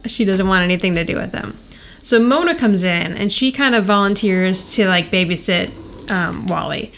she 0.06 0.24
doesn't 0.24 0.46
want 0.46 0.64
anything 0.64 0.94
to 0.94 1.04
do 1.04 1.16
with 1.16 1.32
them. 1.32 1.58
So 2.02 2.20
Mona 2.20 2.54
comes 2.54 2.84
in 2.84 3.16
and 3.16 3.32
she 3.32 3.50
kind 3.50 3.74
of 3.74 3.84
volunteers 3.84 4.74
to 4.76 4.86
like 4.86 5.10
babysit 5.10 5.72
um, 6.10 6.46
Wally. 6.46 6.92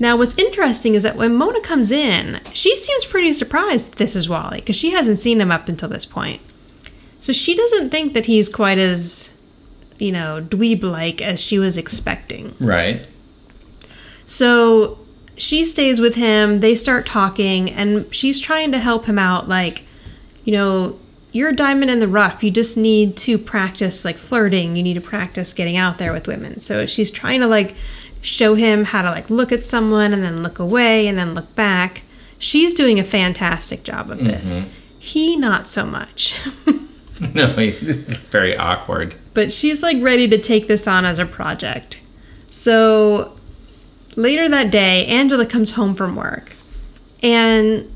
Now, 0.00 0.16
what's 0.16 0.38
interesting 0.38 0.94
is 0.94 1.02
that 1.02 1.16
when 1.16 1.34
Mona 1.34 1.60
comes 1.60 1.90
in, 1.90 2.40
she 2.52 2.74
seems 2.76 3.04
pretty 3.04 3.32
surprised 3.32 3.92
that 3.92 3.96
this 3.96 4.14
is 4.14 4.28
Wally 4.28 4.60
because 4.60 4.76
she 4.76 4.92
hasn't 4.92 5.18
seen 5.18 5.40
him 5.40 5.50
up 5.50 5.68
until 5.68 5.88
this 5.88 6.06
point. 6.06 6.40
So 7.20 7.32
she 7.32 7.54
doesn't 7.54 7.90
think 7.90 8.12
that 8.12 8.26
he's 8.26 8.48
quite 8.48 8.78
as, 8.78 9.36
you 9.98 10.12
know, 10.12 10.40
dweeb 10.40 10.84
like 10.84 11.20
as 11.20 11.42
she 11.42 11.58
was 11.58 11.76
expecting. 11.76 12.54
right. 12.60 13.06
So 14.24 14.98
she 15.36 15.64
stays 15.64 16.00
with 16.00 16.16
him. 16.16 16.60
They 16.60 16.74
start 16.74 17.06
talking, 17.06 17.70
and 17.70 18.12
she's 18.14 18.38
trying 18.38 18.72
to 18.72 18.78
help 18.78 19.06
him 19.06 19.18
out. 19.18 19.48
Like, 19.48 19.84
you 20.44 20.52
know, 20.52 20.98
you're 21.32 21.50
a 21.50 21.54
diamond 21.54 21.90
in 21.90 21.98
the 21.98 22.08
rough. 22.08 22.42
You 22.42 22.50
just 22.50 22.76
need 22.76 23.16
to 23.18 23.38
practice 23.38 24.04
like 24.04 24.16
flirting. 24.16 24.76
You 24.76 24.82
need 24.82 24.94
to 24.94 25.00
practice 25.00 25.52
getting 25.52 25.76
out 25.76 25.98
there 25.98 26.12
with 26.12 26.26
women. 26.26 26.60
So 26.60 26.86
she's 26.86 27.10
trying 27.10 27.40
to 27.40 27.46
like 27.46 27.74
show 28.20 28.54
him 28.54 28.84
how 28.84 29.02
to 29.02 29.10
like 29.10 29.30
look 29.30 29.52
at 29.52 29.62
someone 29.62 30.12
and 30.12 30.22
then 30.22 30.42
look 30.42 30.58
away 30.58 31.06
and 31.08 31.18
then 31.18 31.34
look 31.34 31.54
back. 31.54 32.02
She's 32.38 32.72
doing 32.74 32.98
a 32.98 33.04
fantastic 33.04 33.82
job 33.82 34.10
of 34.10 34.18
this. 34.18 34.58
Mm-hmm. 34.58 34.68
He 34.98 35.36
not 35.36 35.66
so 35.66 35.84
much. 35.86 36.40
No, 37.34 37.52
it's 37.58 38.16
very 38.18 38.56
awkward. 38.56 39.16
but 39.34 39.50
she's 39.50 39.82
like 39.82 40.00
ready 40.00 40.28
to 40.28 40.38
take 40.38 40.68
this 40.68 40.86
on 40.86 41.04
as 41.04 41.18
a 41.18 41.26
project. 41.26 41.98
So 42.46 43.36
later 44.14 44.48
that 44.48 44.70
day, 44.70 45.04
Angela 45.06 45.44
comes 45.44 45.72
home 45.72 45.96
from 45.96 46.14
work. 46.14 46.54
And 47.20 47.90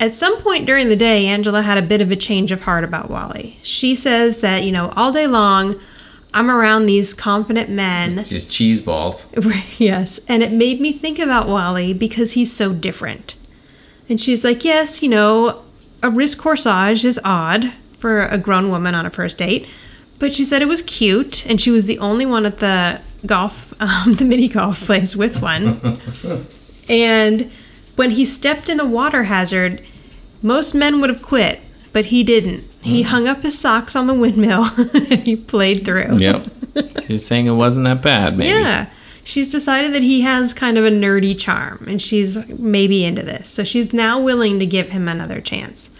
at 0.00 0.10
some 0.10 0.40
point 0.42 0.66
during 0.66 0.88
the 0.88 0.96
day, 0.96 1.26
Angela 1.26 1.62
had 1.62 1.78
a 1.78 1.82
bit 1.82 2.00
of 2.00 2.10
a 2.10 2.16
change 2.16 2.50
of 2.50 2.64
heart 2.64 2.82
about 2.82 3.08
Wally. 3.08 3.58
She 3.62 3.94
says 3.94 4.40
that, 4.40 4.64
you 4.64 4.72
know, 4.72 4.92
all 4.96 5.12
day 5.12 5.28
long, 5.28 5.76
I'm 6.36 6.50
around 6.50 6.84
these 6.84 7.14
confident 7.14 7.70
men. 7.70 8.18
It's 8.18 8.28
just 8.28 8.50
cheese 8.50 8.82
balls. 8.82 9.32
yes. 9.78 10.20
And 10.28 10.42
it 10.42 10.52
made 10.52 10.82
me 10.82 10.92
think 10.92 11.18
about 11.18 11.48
Wally 11.48 11.94
because 11.94 12.32
he's 12.32 12.52
so 12.52 12.74
different. 12.74 13.36
And 14.06 14.20
she's 14.20 14.44
like, 14.44 14.62
yes, 14.62 15.02
you 15.02 15.08
know, 15.08 15.64
a 16.02 16.10
wrist 16.10 16.36
corsage 16.36 17.06
is 17.06 17.18
odd 17.24 17.72
for 17.92 18.26
a 18.26 18.36
grown 18.36 18.68
woman 18.68 18.94
on 18.94 19.06
a 19.06 19.10
first 19.10 19.38
date. 19.38 19.66
But 20.18 20.34
she 20.34 20.44
said 20.44 20.60
it 20.60 20.68
was 20.68 20.82
cute, 20.82 21.46
and 21.46 21.58
she 21.58 21.70
was 21.70 21.86
the 21.86 21.98
only 22.00 22.26
one 22.26 22.44
at 22.44 22.58
the 22.58 23.00
golf, 23.24 23.72
um, 23.80 24.14
the 24.16 24.26
mini 24.26 24.48
golf 24.48 24.84
place 24.84 25.16
with 25.16 25.40
one. 25.40 25.80
and 26.90 27.50
when 27.96 28.10
he 28.10 28.26
stepped 28.26 28.68
in 28.68 28.76
the 28.76 28.86
water 28.86 29.24
hazard, 29.24 29.82
most 30.42 30.74
men 30.74 31.00
would 31.00 31.08
have 31.08 31.22
quit, 31.22 31.62
but 31.96 32.04
he 32.04 32.22
didn't. 32.22 32.62
He 32.82 33.02
mm. 33.02 33.06
hung 33.06 33.26
up 33.26 33.42
his 33.42 33.58
socks 33.58 33.96
on 33.96 34.06
the 34.06 34.12
windmill 34.12 34.66
and 35.10 35.22
he 35.22 35.34
played 35.34 35.86
through. 35.86 36.18
Yep. 36.18 36.44
She's 37.06 37.24
saying 37.24 37.46
it 37.46 37.52
wasn't 37.52 37.86
that 37.86 38.02
bad, 38.02 38.36
maybe. 38.36 38.50
Yeah. 38.50 38.90
She's 39.24 39.50
decided 39.50 39.94
that 39.94 40.02
he 40.02 40.20
has 40.20 40.52
kind 40.52 40.76
of 40.76 40.84
a 40.84 40.90
nerdy 40.90 41.40
charm 41.40 41.86
and 41.88 42.02
she's 42.02 42.46
maybe 42.50 43.02
into 43.02 43.22
this. 43.22 43.48
So 43.48 43.64
she's 43.64 43.94
now 43.94 44.22
willing 44.22 44.58
to 44.58 44.66
give 44.66 44.90
him 44.90 45.08
another 45.08 45.40
chance. 45.40 45.90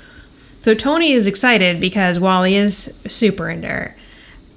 So 0.61 0.75
Tony 0.75 1.13
is 1.13 1.27
excited 1.27 1.81
because 1.81 2.21
Wally 2.21 2.57
is 2.57 2.93
super 3.07 3.49
into 3.49 3.69
her. 3.69 3.97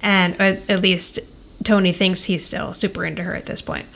And 0.01 0.37
at, 0.41 0.69
at 0.69 0.81
least 0.81 1.21
Tony 1.63 1.93
thinks 1.93 2.25
he's 2.25 2.45
still 2.45 2.73
super 2.73 3.05
into 3.05 3.23
her 3.23 3.33
at 3.33 3.45
this 3.45 3.61
point. 3.61 3.87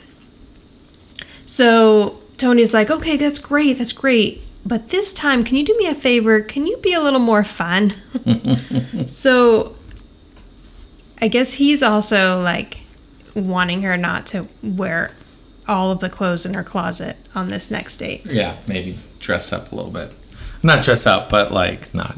So 1.44 2.22
Tony's 2.38 2.72
like, 2.72 2.90
okay, 2.90 3.18
that's 3.18 3.38
great, 3.38 3.76
that's 3.76 3.92
great. 3.92 4.40
But 4.66 4.90
this 4.90 5.12
time, 5.12 5.44
can 5.44 5.56
you 5.56 5.64
do 5.64 5.76
me 5.78 5.86
a 5.86 5.94
favor? 5.94 6.40
Can 6.40 6.66
you 6.66 6.76
be 6.78 6.92
a 6.94 7.00
little 7.00 7.20
more 7.20 7.44
fun? 7.44 7.90
so 9.06 9.76
I 11.20 11.28
guess 11.28 11.54
he's 11.54 11.82
also 11.82 12.42
like 12.42 12.80
wanting 13.34 13.82
her 13.82 13.96
not 13.96 14.26
to 14.26 14.46
wear 14.62 15.12
all 15.66 15.90
of 15.90 16.00
the 16.00 16.10
clothes 16.10 16.44
in 16.46 16.54
her 16.54 16.64
closet 16.64 17.16
on 17.34 17.48
this 17.48 17.70
next 17.70 17.96
date. 17.98 18.26
Yeah, 18.26 18.56
maybe 18.68 18.98
dress 19.18 19.52
up 19.52 19.72
a 19.72 19.74
little 19.74 19.90
bit. 19.90 20.12
Not 20.62 20.82
dress 20.82 21.06
up, 21.06 21.30
but 21.30 21.52
like 21.52 21.92
not 21.94 22.16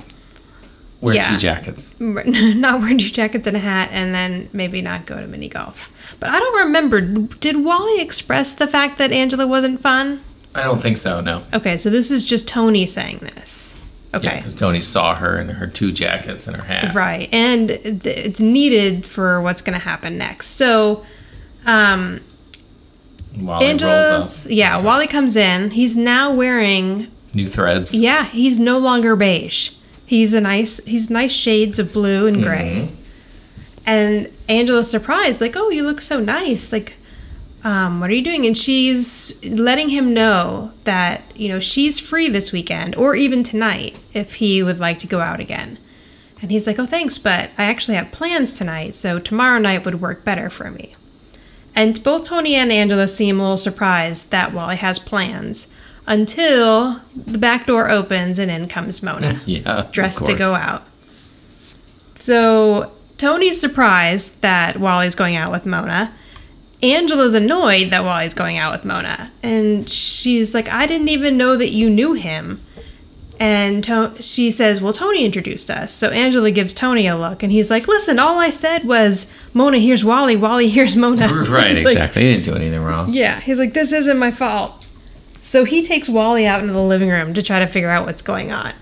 wear 1.01 1.15
Yeah. 1.17 1.31
two 1.31 1.37
jackets. 1.37 1.95
not 2.01 2.81
wear 2.81 2.91
two 2.97 3.11
jackets 3.11 3.47
and 3.47 3.57
a 3.57 3.61
hat, 3.61 3.91
and 3.93 4.15
then 4.15 4.49
maybe 4.53 4.83
not 4.83 5.07
go 5.07 5.21
to 5.21 5.27
mini 5.27 5.49
golf. 5.49 6.17
But 6.21 6.31
I 6.31 6.39
don't 6.39 6.67
remember. 6.67 7.01
Did 7.01 7.65
Wally 7.65 8.01
express 8.01 8.55
the 8.55 8.67
fact 8.67 8.99
that 8.99 9.13
Angela 9.13 9.47
wasn't 9.47 9.81
fun? 9.81 10.23
I 10.57 10.63
don't 10.65 10.81
think 10.81 10.97
so. 10.97 11.21
No. 11.21 11.43
Okay, 11.53 11.77
so 11.77 11.91
this 11.91 12.11
is 12.11 12.25
just 12.25 12.49
Tony 12.49 12.87
saying 12.87 13.19
this. 13.19 13.77
Yeah, 14.13 14.19
Okay. 14.19 14.37
because 14.39 14.55
Tony 14.55 14.81
saw 14.81 15.15
her 15.15 15.39
in 15.39 15.49
her 15.51 15.67
two 15.67 15.93
jackets 15.93 16.47
and 16.47 16.57
her 16.57 16.63
hat. 16.65 16.95
Right, 16.95 17.29
and 17.33 17.69
th- 17.69 18.07
it's 18.07 18.41
needed 18.41 19.07
for 19.07 19.41
what's 19.43 19.61
going 19.63 19.79
to 19.79 19.85
happen 19.85 20.17
next. 20.17 20.47
So, 20.49 21.05
um, 21.67 22.21
Wally 23.39 23.67
Angela's 23.67 24.47
yeah. 24.49 24.81
Wally 24.81 25.07
comes 25.07 25.37
in. 25.37 25.71
He's 25.71 25.97
now 25.97 26.33
wearing 26.33 27.09
New 27.35 27.47
threads. 27.47 27.95
yeah. 27.99 28.25
He's 28.25 28.59
no 28.59 28.79
longer 28.79 29.15
beige. 29.17 29.73
He's 30.07 30.33
a 30.33 30.41
nice. 30.41 30.83
He's 30.87 31.11
nice 31.11 31.33
shades 31.35 31.79
of 31.79 31.93
blue 31.93 32.27
and 32.27 32.43
gray. 32.43 32.89
And 33.85 34.29
Angela's 34.49 34.91
surprised, 34.91 35.41
like, 35.41 35.55
"Oh, 35.57 35.69
you 35.71 35.83
look 35.85 36.01
so 36.01 36.19
nice. 36.21 36.73
Like, 36.73 36.96
um, 37.67 38.01
what 38.01 38.09
are 38.11 38.15
you 38.15 38.23
doing?" 38.23 38.47
And 38.47 38.57
she's 38.57 39.35
letting 39.45 39.89
him 39.91 40.15
know 40.15 40.73
that 40.85 41.23
you 41.35 41.49
know 41.49 41.61
she's 41.61 41.99
free 42.01 42.29
this 42.29 42.53
weekend 42.53 42.95
or 42.97 43.15
even 43.17 43.43
tonight 43.43 43.97
if 44.13 44.35
he 44.37 44.63
would 44.63 44.79
like 44.79 44.99
to 45.01 45.07
go 45.07 45.21
out 45.21 45.41
again. 45.41 45.79
And 46.41 46.51
he's 46.51 46.67
like, 46.67 46.79
"Oh, 46.79 46.87
thanks, 46.87 47.19
but 47.19 47.51
I 47.59 47.65
actually 47.65 47.97
have 47.97 48.13
plans 48.13 48.53
tonight, 48.55 48.95
so 48.95 49.19
tomorrow 49.19 49.59
night 49.59 49.85
would 49.85 50.01
work 50.01 50.25
better 50.25 50.49
for 50.51 50.71
me." 50.71 50.95
And 51.75 52.03
both 52.03 52.25
Tony 52.25 52.55
and 52.55 52.73
Angela 52.73 53.09
seem 53.09 53.39
a 53.39 53.43
little 53.43 53.57
surprised 53.59 54.31
that 54.31 54.53
Wally 54.55 54.77
has 54.77 54.99
plans 54.99 55.69
until 56.07 57.01
the 57.15 57.39
back 57.39 57.67
door 57.67 57.91
opens 57.91 58.39
and 58.39 58.51
in 58.51 58.69
comes 58.69 59.03
Mona, 59.03 59.41
Yeah. 59.47 59.87
dressed 59.93 60.25
to 60.27 60.35
go 60.35 60.55
out. 60.55 60.87
So 62.15 62.93
Tony's 63.19 63.61
surprised 63.61 64.41
that 64.43 64.79
Wally's 64.79 65.15
going 65.15 65.37
out 65.37 65.51
with 65.51 65.67
Mona. 65.67 66.15
Angela's 66.83 67.35
annoyed 67.35 67.91
that 67.91 68.05
Wally's 68.05 68.35
going 68.35 68.59
out 68.59 68.73
with 68.73 68.85
Mona. 68.85 69.33
And 69.43 69.89
she's 69.89 70.55
like, 70.55 70.69
I 70.69 70.87
didn't 70.87 71.09
even 71.09 71.37
know 71.37 71.57
that 71.57 71.73
you 71.73 71.89
knew 71.91 72.13
him. 72.15 72.61
And 73.39 73.85
to- 73.85 74.15
she 74.21 74.51
says, 74.51 74.81
Well, 74.81 74.93
Tony 74.95 75.25
introduced 75.25 75.71
us. 75.71 75.93
So 75.93 76.09
Angela 76.11 76.51
gives 76.51 76.73
Tony 76.73 77.07
a 77.07 77.17
look, 77.17 77.43
and 77.43 77.53
he's 77.53 77.71
like, 77.71 77.87
Listen, 77.87 78.19
all 78.19 78.39
I 78.39 78.49
said 78.51 78.85
was, 78.85 79.31
Mona 79.53 79.79
here's 79.79 80.03
Wally, 80.05 80.37
Wally 80.37 80.69
here's 80.71 80.97
Mona. 80.97 81.29
Right, 81.51 81.73
He's 81.73 81.85
like, 81.85 81.97
exactly. 81.97 82.23
he 82.23 82.33
didn't 82.33 82.45
do 82.47 82.55
anything 82.55 82.83
wrong. 82.83 83.13
yeah, 83.13 83.41
he's 83.41 83.59
like, 83.59 83.75
This 83.75 83.93
isn't 83.93 84.19
my 84.19 84.31
fault. 84.31 84.89
So 85.39 85.65
he 85.65 85.83
takes 85.83 86.09
Wally 86.09 86.47
out 86.47 86.61
into 86.61 86.73
the 86.73 86.81
living 86.83 87.11
room 87.11 87.35
to 87.35 87.43
try 87.43 87.59
to 87.61 87.67
figure 87.67 87.91
out 87.91 88.07
what's 88.07 88.23
going 88.23 88.53
on. 88.53 88.73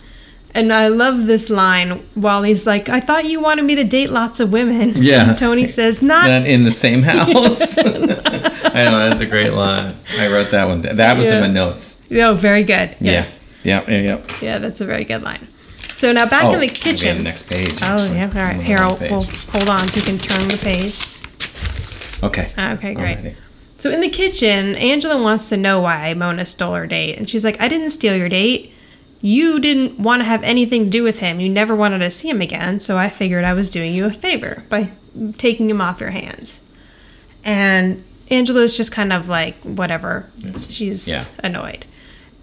And 0.57 0.73
I 0.73 0.87
love 0.87 1.27
this 1.27 1.51
line. 1.51 2.07
Wally's 2.15 2.67
like, 2.67 2.89
I 2.89 3.01
thought 3.01 3.25
you 3.25 3.41
wanted 3.41 3.65
me 3.65 3.75
to 3.75 3.85
date 3.85 4.11
lots 4.11 4.41
of 4.41 4.53
women. 4.53 4.93
Yeah. 5.05 5.31
And 5.31 5.39
Tony 5.39 5.65
says, 5.65 6.03
Not 6.03 6.29
Not 6.29 6.47
in 6.47 6.65
the 6.65 6.71
same 6.71 7.03
house. 7.03 7.77
I 7.79 8.85
know 8.85 9.09
that's 9.09 9.21
a 9.21 9.27
great 9.27 9.53
line. 9.53 9.95
I 10.19 10.33
wrote 10.33 10.51
that 10.53 10.67
one. 10.69 10.81
That 10.83 11.17
was 11.19 11.31
in 11.31 11.41
my 11.41 11.49
notes. 11.49 12.03
Oh, 12.13 12.35
very 12.35 12.63
good. 12.63 12.97
Yes. 13.01 13.43
Yeah. 13.65 13.81
Yep. 13.81 13.89
Yep. 13.89 14.05
Yep. 14.05 14.43
Yeah, 14.43 14.59
that's 14.59 14.81
a 14.81 14.87
very 14.87 15.05
good 15.05 15.23
line. 15.23 15.47
So 15.79 16.13
now 16.13 16.27
back 16.27 16.45
oh, 16.45 16.55
in 16.55 16.61
the 16.61 16.69
kitchen. 16.69 17.19
the 17.19 17.25
next 17.25 17.49
page. 17.49 17.81
oh, 17.83 18.13
yeah. 18.13 18.27
All 18.27 18.33
right. 18.33 18.61
Here, 18.61 18.79
I'll, 18.79 18.97
we'll 18.97 19.25
hold 19.25 19.69
on 19.69 19.89
so 19.89 20.01
you 20.01 20.07
can 20.07 20.19
turn 20.19 20.49
the 20.49 20.59
page. 20.59 20.95
Okay. 22.23 22.53
Ah, 22.57 22.73
okay, 22.75 22.95
great. 22.95 23.19
Alrighty. 23.19 23.37
So 23.77 23.91
in 23.91 24.01
the 24.01 24.09
kitchen, 24.09 24.77
Angela 24.77 25.23
wants 25.23 25.49
to 25.51 25.57
know 25.57 25.81
why 25.81 26.15
Mona 26.15 26.47
stole 26.47 26.75
her 26.75 26.87
date. 26.87 27.19
And 27.19 27.29
she's 27.29 27.45
like, 27.45 27.61
I 27.61 27.69
didn't 27.69 27.91
steal 27.91 28.17
your 28.17 28.29
date. 28.29 28.74
You 29.27 29.59
didn't 29.59 29.99
want 29.99 30.21
to 30.21 30.25
have 30.27 30.43
anything 30.43 30.85
to 30.85 30.91
do 30.91 31.03
with 31.03 31.21
him. 31.21 31.41
You 31.41 31.49
never 31.49 31.75
wanted 31.75 32.01
to 32.01 32.11
see 32.11 32.29
him 32.29 32.43
again. 32.43 32.79
So 32.79 32.99
I 32.99 33.09
figured 33.09 33.43
I 33.43 33.55
was 33.55 33.71
doing 33.71 33.95
you 33.95 34.05
a 34.05 34.11
favor 34.11 34.65
by 34.69 34.93
taking 35.39 35.71
him 35.71 35.81
off 35.81 35.99
your 35.99 36.11
hands. 36.11 36.61
And 37.43 38.05
Angela's 38.31 38.77
just 38.77 38.93
kind 38.93 39.15
of 39.15 39.27
like, 39.27 39.63
whatever. 39.65 40.29
She's 40.61 41.09
Yeah. 41.09 41.25
annoyed. 41.43 41.87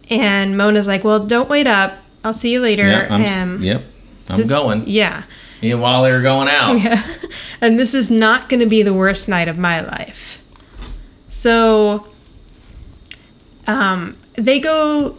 And 0.09 0.57
Mona's 0.57 0.87
like, 0.87 1.03
well, 1.03 1.19
don't 1.19 1.47
wait 1.49 1.67
up. 1.67 1.99
I'll 2.23 2.33
see 2.33 2.51
you 2.51 2.59
later. 2.61 2.87
Yeah. 2.87 3.07
I'm, 3.11 3.25
Um, 3.57 3.63
yep. 3.63 3.83
I'm 4.27 4.37
this- 4.39 4.49
going. 4.49 4.85
Yeah. 4.87 5.21
And 5.61 5.79
Wally 5.79 6.09
are 6.09 6.23
going 6.23 6.47
out. 6.49 6.81
Yeah. 6.81 6.99
And 7.61 7.77
this 7.77 7.93
is 7.93 8.09
not 8.09 8.49
going 8.49 8.59
to 8.61 8.65
be 8.65 8.81
the 8.81 8.93
worst 8.93 9.27
night 9.29 9.47
of 9.47 9.55
my 9.55 9.81
life. 9.81 10.41
So, 11.29 12.07
um, 13.67 14.17
they 14.33 14.59
go. 14.59 15.15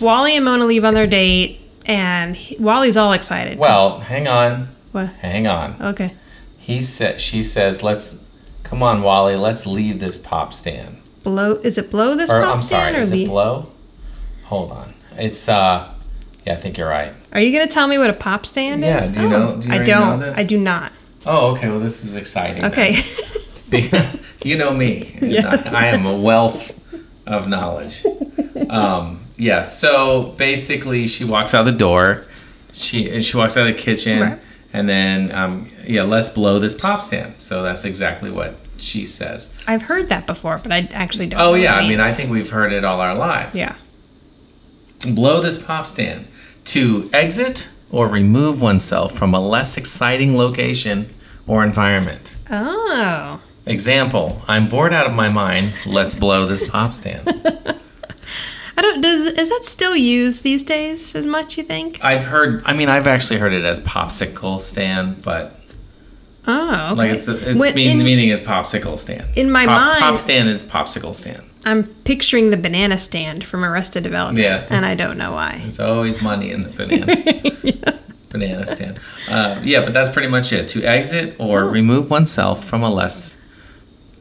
Wally 0.00 0.36
and 0.36 0.44
Mona 0.44 0.64
leave 0.66 0.84
on 0.84 0.94
their 0.94 1.06
date, 1.06 1.60
and 1.86 2.34
he- 2.36 2.56
Wally's 2.58 2.96
all 2.96 3.12
excited. 3.12 3.58
Well, 3.58 4.00
hang 4.00 4.26
on. 4.28 4.68
what? 4.92 5.08
Hang 5.20 5.46
on. 5.46 5.76
Okay. 5.80 6.14
He 6.58 6.80
said. 6.82 7.20
She 7.20 7.42
says, 7.42 7.82
"Let's 7.82 8.24
come 8.64 8.82
on, 8.82 9.02
Wally. 9.02 9.36
Let's 9.36 9.66
leave 9.66 10.00
this 10.00 10.18
pop 10.18 10.52
stand." 10.52 10.96
Blow. 11.22 11.54
Is 11.62 11.78
it 11.78 11.90
blow 11.90 12.14
this 12.16 12.30
Or 12.32 12.42
pop 12.42 12.52
I'm 12.54 12.58
sorry. 12.58 12.82
stand 12.82 12.96
or 12.96 13.00
Is 13.00 13.12
it 13.12 13.26
blow? 13.28 13.68
Hold 14.44 14.72
on. 14.72 14.94
It's 15.16 15.48
uh. 15.48 15.88
Yeah, 16.46 16.52
I 16.52 16.56
think 16.56 16.78
you're 16.78 16.88
right. 16.88 17.12
Are 17.32 17.40
you 17.40 17.50
going 17.52 17.66
to 17.66 17.72
tell 17.74 17.88
me 17.88 17.98
what 17.98 18.08
a 18.08 18.12
pop 18.12 18.46
stand 18.46 18.82
Yeah, 18.82 19.02
is? 19.02 19.10
do 19.10 19.20
you 19.22 19.26
Oh, 19.26 19.30
know- 19.30 19.56
do 19.60 19.66
you 19.68 19.74
I 19.74 19.78
don't. 19.82 20.20
this? 20.20 20.38
I 20.38 20.44
do 20.44 20.58
not. 20.60 20.92
Oh, 21.26 21.48
okay. 21.56 21.68
Well, 21.68 21.80
this 21.80 22.04
is 22.04 22.14
exciting. 22.14 22.64
Okay. 22.64 22.94
you 24.44 24.56
know 24.56 24.72
me. 24.72 25.12
Yeah. 25.20 25.62
I, 25.66 25.70
I 25.70 25.86
am 25.88 26.06
a 26.06 26.16
wealth 26.16 26.72
of 27.26 27.48
knowledge. 27.48 28.04
Um, 28.70 29.20
yeah. 29.36 29.62
So 29.62 30.32
basically, 30.36 31.06
she 31.06 31.24
walks 31.24 31.54
out 31.54 31.64
the 31.64 31.72
door. 31.72 32.26
She 32.72 33.20
she 33.20 33.36
walks 33.36 33.56
out 33.56 33.66
of 33.68 33.74
the 33.76 33.80
kitchen, 33.82 34.20
Right. 34.20 34.38
and 34.72 34.88
then 34.88 35.32
um, 35.32 35.66
yeah, 35.86 36.02
let's 36.02 36.28
blow 36.28 36.58
this 36.58 36.74
pop 36.74 37.00
stand. 37.02 37.40
So 37.40 37.62
that's 37.62 37.84
exactly 37.84 38.30
what 38.30 38.56
she 38.78 39.06
says. 39.06 39.54
I've 39.66 39.82
heard 39.82 40.08
that 40.10 40.26
before, 40.26 40.58
but 40.62 40.72
I 40.72 40.88
actually 40.92 41.26
don't. 41.26 41.40
Oh 41.40 41.54
yeah. 41.54 41.74
I 41.76 41.88
mean, 41.88 42.00
I 42.00 42.10
think 42.10 42.30
we've 42.30 42.50
heard 42.50 42.72
it 42.72 42.84
all 42.84 43.00
our 43.00 43.14
lives. 43.14 43.58
Yeah. 43.58 43.74
Blow 45.14 45.40
this 45.40 45.62
pop 45.62 45.86
stand 45.86 46.26
to 46.66 47.08
exit 47.12 47.68
or 47.90 48.08
remove 48.08 48.60
oneself 48.60 49.12
from 49.12 49.34
a 49.34 49.40
less 49.40 49.76
exciting 49.76 50.36
location 50.36 51.08
or 51.46 51.62
environment. 51.64 52.34
Oh. 52.50 53.40
Example, 53.66 54.42
I'm 54.48 54.68
bored 54.68 54.92
out 54.92 55.06
of 55.06 55.12
my 55.12 55.28
mind. 55.28 55.74
Let's 55.86 56.14
blow 56.14 56.46
this 56.46 56.68
pop 56.68 56.92
stand. 56.92 57.26
I 58.78 58.82
don't. 58.82 59.00
Does 59.00 59.24
is 59.24 59.48
that 59.48 59.64
still 59.64 59.96
used 59.96 60.42
these 60.42 60.62
days 60.62 61.14
as 61.14 61.26
much? 61.26 61.56
You 61.56 61.62
think? 61.64 61.98
I've 62.04 62.24
heard, 62.26 62.62
I 62.66 62.72
mean, 62.74 62.88
I've 62.88 63.06
actually 63.06 63.38
heard 63.38 63.52
it 63.54 63.64
as 63.64 63.80
popsicle 63.80 64.60
stand, 64.60 65.22
but 65.22 65.58
Oh, 66.48 66.88
okay. 66.92 66.94
like 66.94 67.10
it's, 67.10 67.26
it's 67.26 67.58
When- 67.58 67.74
mean, 67.74 67.98
in- 67.98 68.04
meaning 68.04 68.28
is 68.28 68.40
popsicle 68.40 68.98
stand. 68.98 69.26
in 69.34 69.50
my 69.50 69.66
pop, 69.66 69.80
mind- 69.80 70.00
Pop 70.00 70.16
stand 70.18 70.48
is 70.48 70.62
popsicle 70.62 71.14
stand. 71.14 71.42
I'm 71.64 71.82
picturing 71.82 72.50
the 72.50 72.56
banana 72.56 72.96
stand 72.98 73.42
from 73.42 73.64
Arrested 73.64 74.04
Development. 74.04 74.38
Yeah. 74.38 74.64
And 74.70 74.86
I 74.86 74.94
don't 74.94 75.18
know 75.18 75.32
why. 75.32 75.58
There's 75.62 75.80
always 75.80 76.22
money 76.22 76.52
in 76.52 76.62
the 76.62 76.68
banana. 76.68 77.98
Banana 78.28 78.66
stand. 78.66 79.00
Uh, 79.30 79.58
yeah, 79.64 79.80
but 79.82 79.94
that's 79.94 80.10
pretty 80.10 80.28
much 80.28 80.52
it. 80.52 80.68
To 80.68 80.82
exit 80.84 81.34
or 81.38 81.62
Oh. 81.62 81.68
remove 81.68 82.10
oneself 82.10 82.62
from 82.64 82.82
a 82.82 82.90
less 82.92 83.40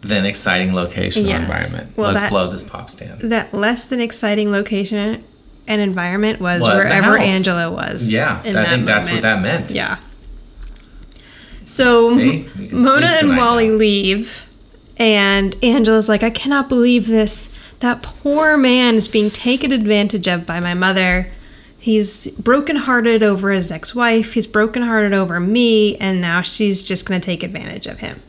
than 0.07 0.25
exciting 0.25 0.73
location 0.75 1.25
Yes. 1.25 1.39
or 1.39 1.41
environment. 1.43 1.91
Well, 1.95 2.11
Let's 2.11 2.23
that- 2.23 2.29
blow 2.31 2.49
this 2.51 2.63
pop 2.63 2.89
stand. 2.89 3.21
That 3.21 3.53
less 3.53 3.85
than 3.85 3.99
exciting 3.99 4.51
location 4.51 5.23
and 5.67 5.81
environment 5.81 6.39
was, 6.39 6.61
Was 6.61 6.83
wherever. 6.83 7.17
Angela 7.17 7.71
was. 7.71 8.07
Yeah, 8.07 8.41
I 8.45 8.65
think 8.65 8.85
that's 8.85 9.09
what 9.09 9.21
that 9.21 9.41
meant. 9.41 9.71
Yeah. 9.71 9.97
So 11.63 12.15
See? 12.15 12.47
Mona 12.71 13.07
and 13.21 13.37
Wally 13.37 13.69
now. 13.69 13.75
leave, 13.75 14.47
and 14.97 15.55
Angela's 15.63 16.07
like, 16.07 16.23
I 16.23 16.29
cannot 16.29 16.69
believe 16.69 17.07
this. 17.07 17.49
That 17.79 18.01
poor 18.03 18.55
man 18.57 18.95
is 18.95 19.07
being 19.07 19.29
taken 19.31 19.71
advantage 19.71 20.27
of 20.27 20.45
by 20.45 20.59
my 20.59 20.73
mother. 20.73 21.31
He's 21.77 22.27
brokenhearted 22.31 23.21
over 23.21 23.51
his 23.51 23.71
ex 23.71 23.93
wife, 23.93 24.33
he's 24.33 24.47
brokenhearted 24.47 25.13
over 25.13 25.39
me, 25.39 25.95
and 25.97 26.21
now 26.21 26.41
she's 26.41 26.87
just 26.87 27.05
going 27.07 27.19
to 27.19 27.25
take 27.25 27.43
advantage 27.43 27.85
of 27.87 27.99
him. 27.99 28.21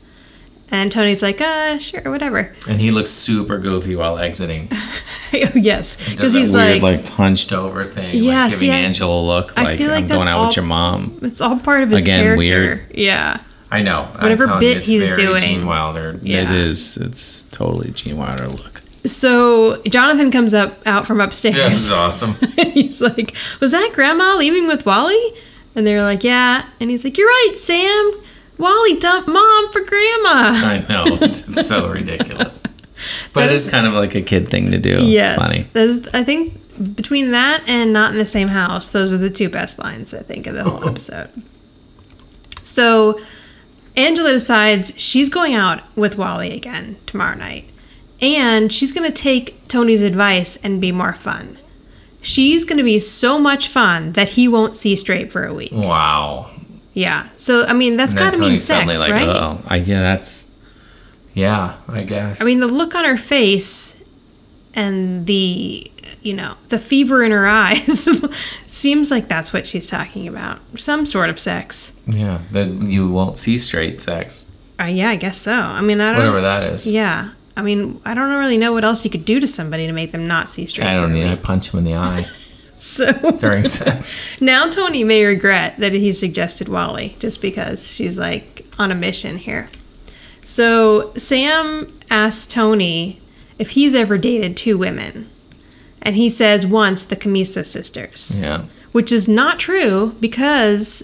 And 0.70 0.90
Tony's 0.90 1.22
like, 1.22 1.40
ah, 1.40 1.79
sure, 1.79 2.00
whatever. 2.11 2.55
And 2.68 2.81
he 2.81 2.90
looks 2.90 3.11
super 3.11 3.59
goofy 3.59 3.94
while 3.94 4.18
exiting. 4.18 4.68
yes, 5.33 6.11
because 6.11 6.33
he's 6.33 6.52
weird, 6.52 6.83
like, 6.83 7.02
like, 7.05 7.09
hunched 7.09 7.52
over 7.52 7.85
thing, 7.85 8.11
Yeah, 8.14 8.44
like 8.44 8.50
giving 8.52 8.70
I- 8.70 8.79
Angela 8.79 9.20
a 9.20 9.24
look, 9.24 9.57
I 9.57 9.62
like 9.64 9.79
feel 9.79 9.88
like 9.90 10.02
I'm 10.05 10.09
going 10.09 10.18
that's 10.20 10.29
out 10.29 10.38
all- 10.38 10.46
with 10.48 10.57
your 10.57 10.64
mom. 10.64 11.18
it's 11.22 11.40
all 11.40 11.59
part 11.59 11.83
of 11.85 11.90
his 11.90 12.05
Again, 12.05 12.22
character. 12.24 12.38
weird. 12.38 12.87
Yeah. 12.94 13.40
I 13.70 13.83
know. 13.83 14.09
Whatever 14.18 14.59
bit 14.59 14.87
he's 14.87 15.11
very 15.16 15.26
doing. 15.29 15.40
Gene 15.42 15.66
Wilder. 15.66 16.18
Yeah. 16.22 16.42
It 16.44 16.50
is. 16.57 16.96
It's 16.96 17.44
totally 17.44 17.90
Gene 17.92 18.16
Wilder 18.16 18.46
look. 18.48 18.81
So 19.05 19.83
Jonathan 19.85 20.31
comes 20.33 20.52
up 20.55 20.83
out 20.87 21.07
from 21.07 21.20
upstairs. 21.20 21.57
Yeah, 21.57 21.68
this 21.68 21.85
is 21.87 21.92
awesome. 21.92 22.35
he's 22.74 23.00
like, 23.02 23.37
"Was 23.61 23.72
that 23.72 23.90
Grandma 23.92 24.37
leaving 24.37 24.66
with 24.68 24.85
Wally?" 24.87 25.18
And 25.74 25.87
they're 25.87 26.02
like, 26.02 26.22
"Yeah." 26.24 26.66
And 26.81 26.90
he's 26.90 27.05
like, 27.05 27.16
"You're 27.18 27.26
right, 27.29 27.52
Sam. 27.57 28.12
Wally 28.59 28.99
dumped 28.99 29.29
Mom 29.29 29.73
for 29.73 29.81
Grandma." 29.81 30.53
I 30.55 30.85
know. 30.88 31.19
It's 31.23 31.66
so 31.69 31.88
ridiculous. 31.88 32.62
But 33.33 33.40
That 33.40 33.49
it 33.51 33.55
is- 33.55 33.66
is 33.66 33.71
kind 33.71 33.87
of 33.87 33.92
like 33.95 34.14
a 34.14 34.23
kid 34.23 34.49
thing 34.49 34.71
to 34.71 34.79
do. 34.79 35.05
yes, 35.05 35.37
It's 35.38 35.47
funny. 35.47 35.69
That 35.75 35.83
is, 35.88 36.09
I 36.14 36.25
think 36.25 36.95
between 36.95 37.31
that 37.33 37.62
and 37.69 37.92
not 37.92 38.12
in 38.12 38.19
the 38.19 38.25
same 38.27 38.49
house, 38.49 38.90
those 38.90 39.12
are 39.12 39.19
the 39.19 39.31
two 39.31 39.49
best 39.49 39.79
lines 39.79 40.12
I 40.14 40.23
think 40.23 40.47
of 40.47 40.55
the 40.55 40.64
whole 40.64 40.88
episode. 40.88 41.29
So 42.62 43.21
Angela 43.97 44.33
decides 44.33 44.92
she's 44.97 45.29
going 45.29 45.55
out 45.55 45.83
with 45.97 46.16
Wally 46.19 46.53
again 46.55 46.97
tomorrow 47.07 47.37
night. 47.37 47.71
And 48.21 48.73
she's 48.73 48.92
going 48.92 49.07
to 49.11 49.12
take 49.12 49.69
Tony's 49.69 50.03
advice 50.03 50.57
and 50.57 50.81
be 50.81 50.90
more 50.90 51.12
fun. 51.12 51.59
She's 52.23 52.64
going 52.64 52.79
to 52.79 52.85
be 52.85 52.99
so 52.99 53.38
much 53.38 53.69
fun 53.69 54.12
that 54.12 54.31
he 54.31 54.49
won't 54.49 54.75
see 54.75 54.97
straight 54.97 55.31
for 55.31 55.45
a 55.45 55.53
week. 55.53 55.71
Wow. 55.73 56.51
Yeah. 56.96 57.28
So, 57.37 57.66
I 57.66 57.74
mean, 57.74 57.98
that's 57.98 58.14
got 58.14 58.32
to 58.35 58.40
mean 58.40 58.56
sex, 58.56 59.00
like, 59.00 59.12
right? 59.12 59.28
oh, 59.28 59.61
I, 59.66 59.76
yeah, 59.76 60.00
that's, 60.00 60.50
yeah, 61.35 61.76
I 61.88 62.04
guess. 62.04 62.40
I 62.40 62.46
mean, 62.46 62.61
the 62.61 62.66
look 62.66 62.94
on 62.94 63.04
her 63.04 63.18
face 63.18 64.02
and 64.72 65.26
the, 65.26 65.90
you 66.22 66.32
know, 66.32 66.54
the 66.70 66.78
fever 66.78 67.22
in 67.22 67.32
her 67.32 67.46
eyes 67.64 68.09
seems 68.66 69.11
like 69.11 69.26
that's 69.28 69.52
what 69.52 69.66
she's 69.66 69.87
talking 69.87 70.26
about. 70.26 70.59
Some 70.80 71.04
sort 71.04 71.28
of 71.28 71.38
sex. 71.38 71.92
yeah, 72.06 72.40
that 72.52 72.68
you 72.68 73.11
won't 73.11 73.37
see 73.37 73.59
straight 73.59 74.00
sex, 74.00 74.42
Uh, 74.80 74.85
yeah, 74.85 75.11
I 75.11 75.16
guess 75.16 75.37
so. 75.37 75.52
I 75.52 75.82
mean, 75.82 76.00
I 76.00 76.12
don't. 76.12 76.20
whatever 76.20 76.40
that 76.40 76.62
is. 76.72 76.87
Yeah. 76.87 77.32
I 77.59 77.62
mean, 77.62 78.00
I 78.06 78.14
don't 78.14 78.38
really 78.38 78.56
know 78.59 78.72
what 78.72 78.85
else 78.85 79.04
you 79.04 79.11
could 79.11 79.26
do 79.26 79.38
to 79.38 79.46
somebody 79.46 79.87
to 79.87 79.92
make 79.92 80.12
them 80.12 80.26
not 80.26 80.48
see 80.48 80.64
straight. 80.66 80.88
I 80.88 80.94
don't 80.94 81.12
need. 81.12 81.26
I 81.26 81.37
punch 81.37 81.72
him 81.74 81.78
in 81.80 81.85
the 81.85 81.94
eye 81.94 82.22
So 82.87 83.33
during 83.33 83.62
sex. 83.79 84.40
now 84.40 84.68
Tony 84.70 85.03
may 85.03 85.25
regret 85.25 85.77
that 85.79 85.92
he 85.92 86.12
suggested 86.12 86.68
Wally 86.68 87.16
just 87.18 87.42
because 87.42 87.94
she's 87.94 88.16
like 88.18 88.64
on 88.79 88.92
a 88.92 88.94
mission 88.94 89.38
here. 89.38 89.68
So 90.42 91.12
Sam 91.16 91.92
asks 92.11 92.46
Tony 92.46 93.20
if 93.59 93.70
he's 93.70 93.94
ever 93.94 94.16
dated 94.18 94.57
two 94.57 94.79
women. 94.79 95.29
And 96.01 96.14
he 96.14 96.31
says 96.31 96.64
once 96.64 97.05
the 97.05 97.16
Camisa 97.16 97.64
sisters, 97.64 98.38
Yeah. 98.40 98.66
which 98.92 99.11
is 99.11 99.29
not 99.29 99.59
true 99.59 100.14
because 100.20 101.03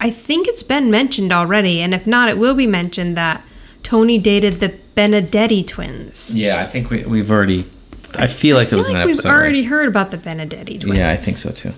I 0.00 0.10
think 0.10 0.48
it's 0.48 0.64
been 0.64 0.90
mentioned 0.90 1.32
already. 1.32 1.80
And 1.80 1.94
if 1.94 2.06
not, 2.06 2.28
it 2.28 2.36
will 2.38 2.54
be 2.56 2.66
mentioned 2.66 3.16
that 3.16 3.44
Tony 3.84 4.18
dated 4.18 4.58
the 4.58 4.74
Benedetti 4.96 5.62
twins. 5.62 6.36
Yeah, 6.36 6.60
I 6.60 6.64
think 6.66 6.90
we, 6.90 7.04
we've 7.04 7.30
already. 7.30 7.70
I 8.18 8.26
feel 8.26 8.56
like 8.56 8.68
I 8.68 8.70
feel 8.70 8.78
was 8.78 8.88
like 8.88 8.96
an 8.96 9.02
episode. 9.08 9.28
we've 9.28 9.34
already 9.36 9.62
heard 9.64 9.88
about 9.88 10.10
the 10.10 10.16
Benedetti 10.18 10.78
twins. 10.78 10.96
Yeah, 10.98 11.10
I 11.10 11.16
think 11.16 11.38
so 11.38 11.50
too. 11.50 11.72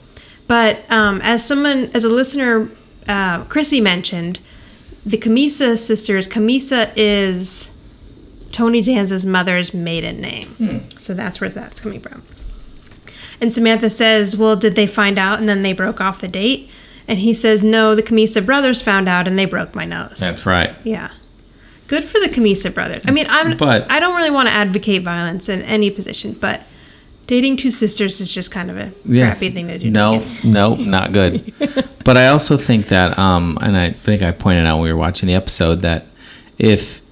But 0.49 0.91
um, 0.91 1.21
as 1.23 1.45
someone, 1.47 1.91
as 1.95 2.05
a 2.05 2.09
listener, 2.09 2.69
uh, 3.09 3.45
Chrissy 3.45 3.81
mentioned, 3.81 4.41
the 5.05 5.17
Camisa 5.19 5.77
sisters. 5.77 6.27
Camisa 6.27 6.93
is 6.97 7.73
Tony 8.51 8.81
Danza's 8.83 9.25
mother's 9.27 9.73
maiden 9.75 10.21
name, 10.21 10.87
so 10.99 11.15
that's 11.15 11.41
where 11.41 11.51
that's 11.51 11.81
coming 11.81 12.01
from. 12.01 12.23
And 13.41 13.53
Samantha 13.53 13.91
says, 13.91 14.37
"Well, 14.37 14.57
did 14.57 14.77
they 14.77 14.87
find 14.87 15.19
out 15.19 15.41
and 15.41 15.49
then 15.49 15.63
they 15.63 15.73
broke 15.73 16.01
off 16.01 16.21
the 16.21 16.29
date?" 16.29 16.71
And 17.09 17.19
he 17.19 17.35
says, 17.35 17.65
"No, 17.65 17.95
the 17.95 18.03
Camisa 18.03 18.41
brothers 18.43 18.81
found 18.81 19.09
out 19.09 19.27
and 19.27 19.37
they 19.39 19.45
broke 19.47 19.75
my 19.75 19.85
nose." 19.85 20.19
That's 20.21 20.47
right. 20.47 20.75
yeah. 20.85 21.11
Good 21.93 22.05
for 22.05 22.19
the 22.21 22.31
Camisa 22.31 22.71
brothers. 22.71 23.03
I 23.07 23.11
mean, 23.11 23.27
I'm 23.29 23.55
But- 23.59 23.91
I 23.91 24.01
don't 24.01 24.17
really 24.17 24.31
want 24.31 24.49
to 24.49 24.53
advocate 24.55 25.03
violence 25.03 25.51
in 25.51 25.61
any 25.61 25.91
position, 25.91 26.35
but 26.41 26.63
dating 27.27 27.59
two 27.59 27.71
sisters 27.71 28.19
is 28.23 28.33
just 28.33 28.51
kind 28.51 28.71
of 28.71 28.79
a 28.79 28.93
Yes. 29.05 29.41
crappy 29.41 29.53
thing 29.55 29.69
to 29.69 29.77
do. 29.79 29.91
No, 29.91 30.15
kids. 30.15 30.43
no, 30.59 30.75
not 30.77 31.13
good. 31.13 31.53
but 32.05 32.17
I 32.17 32.29
also 32.29 32.57
think 32.57 32.89
that, 32.89 33.19
um, 33.19 33.59
and 33.61 33.77
I 33.77 33.91
think 33.91 34.23
I 34.23 34.31
pointed 34.31 34.65
out 34.65 34.77
when 34.77 34.85
we 34.85 34.93
were 34.95 34.99
watching 34.99 35.27
the 35.27 35.35
episode 35.35 35.83
that 35.83 36.07
if 36.59 37.03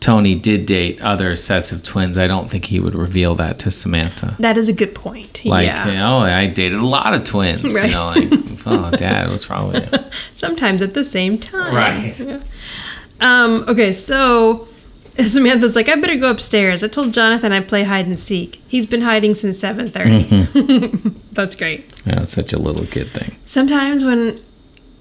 Tony 0.00 0.34
did 0.34 0.66
date 0.66 1.00
other 1.00 1.36
sets 1.36 1.70
of 1.70 1.84
twins, 1.84 2.18
I 2.18 2.26
don't 2.26 2.50
think 2.50 2.64
he 2.64 2.80
would 2.80 2.96
reveal 2.96 3.36
that 3.36 3.60
to 3.60 3.70
Samantha. 3.70 4.34
That 4.40 4.58
is 4.58 4.68
a 4.68 4.72
good 4.72 4.96
point. 4.96 5.44
Like, 5.44 5.66
yeah. 5.66 6.12
oh, 6.12 6.18
I 6.18 6.48
dated 6.48 6.80
a 6.80 6.84
lot 6.84 7.14
of 7.14 7.22
twins. 7.22 7.72
Right. 7.72 7.86
You 7.86 7.92
know, 7.94 8.06
like, 8.06 8.26
oh, 8.66 8.90
Dad, 8.96 9.30
what's 9.30 9.48
wrong 9.48 9.72
with 9.72 9.92
you? 9.92 9.98
Sometimes 10.34 10.82
at 10.82 10.92
the 10.92 11.04
same 11.04 11.38
time. 11.38 11.72
Right. 11.72 12.18
Yeah. 12.18 12.38
Um, 13.24 13.64
okay, 13.68 13.90
so 13.92 14.68
Samantha's 15.18 15.76
like, 15.76 15.88
I 15.88 15.96
better 15.96 16.16
go 16.16 16.30
upstairs. 16.30 16.84
I 16.84 16.88
told 16.88 17.14
Jonathan 17.14 17.52
I 17.52 17.60
play 17.60 17.84
hide 17.84 18.06
and 18.06 18.18
seek. 18.18 18.60
He's 18.68 18.86
been 18.86 19.00
hiding 19.00 19.34
since 19.34 19.60
7:30. 19.62 20.24
Mm-hmm. 20.24 21.18
That's 21.32 21.56
great. 21.56 21.92
Yeah, 22.06 22.22
it's 22.22 22.34
such 22.34 22.52
a 22.52 22.58
little 22.58 22.86
kid 22.86 23.08
thing. 23.08 23.36
Sometimes 23.44 24.04
when 24.04 24.38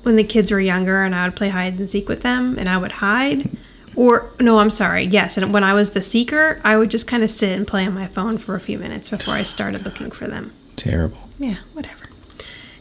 when 0.03 0.15
the 0.15 0.23
kids 0.23 0.51
were 0.51 0.59
younger 0.59 1.01
and 1.01 1.13
I 1.13 1.25
would 1.25 1.35
play 1.35 1.49
hide 1.49 1.79
and 1.79 1.89
seek 1.89 2.09
with 2.09 2.23
them 2.23 2.57
and 2.57 2.67
I 2.67 2.77
would 2.77 2.93
hide 2.93 3.49
or 3.95 4.31
no, 4.39 4.59
I'm 4.59 4.69
sorry. 4.69 5.03
Yes, 5.03 5.37
and 5.37 5.53
when 5.53 5.63
I 5.63 5.73
was 5.73 5.91
the 5.91 6.01
seeker, 6.01 6.59
I 6.63 6.77
would 6.77 6.89
just 6.89 7.07
kind 7.07 7.23
of 7.23 7.29
sit 7.29 7.55
and 7.55 7.67
play 7.67 7.85
on 7.85 7.93
my 7.93 8.07
phone 8.07 8.37
for 8.37 8.55
a 8.55 8.59
few 8.59 8.79
minutes 8.79 9.09
before 9.09 9.35
I 9.35 9.43
started 9.43 9.85
looking 9.85 10.11
for 10.11 10.27
them. 10.27 10.51
Terrible. 10.75 11.17
Yeah, 11.37 11.57
whatever. 11.73 12.02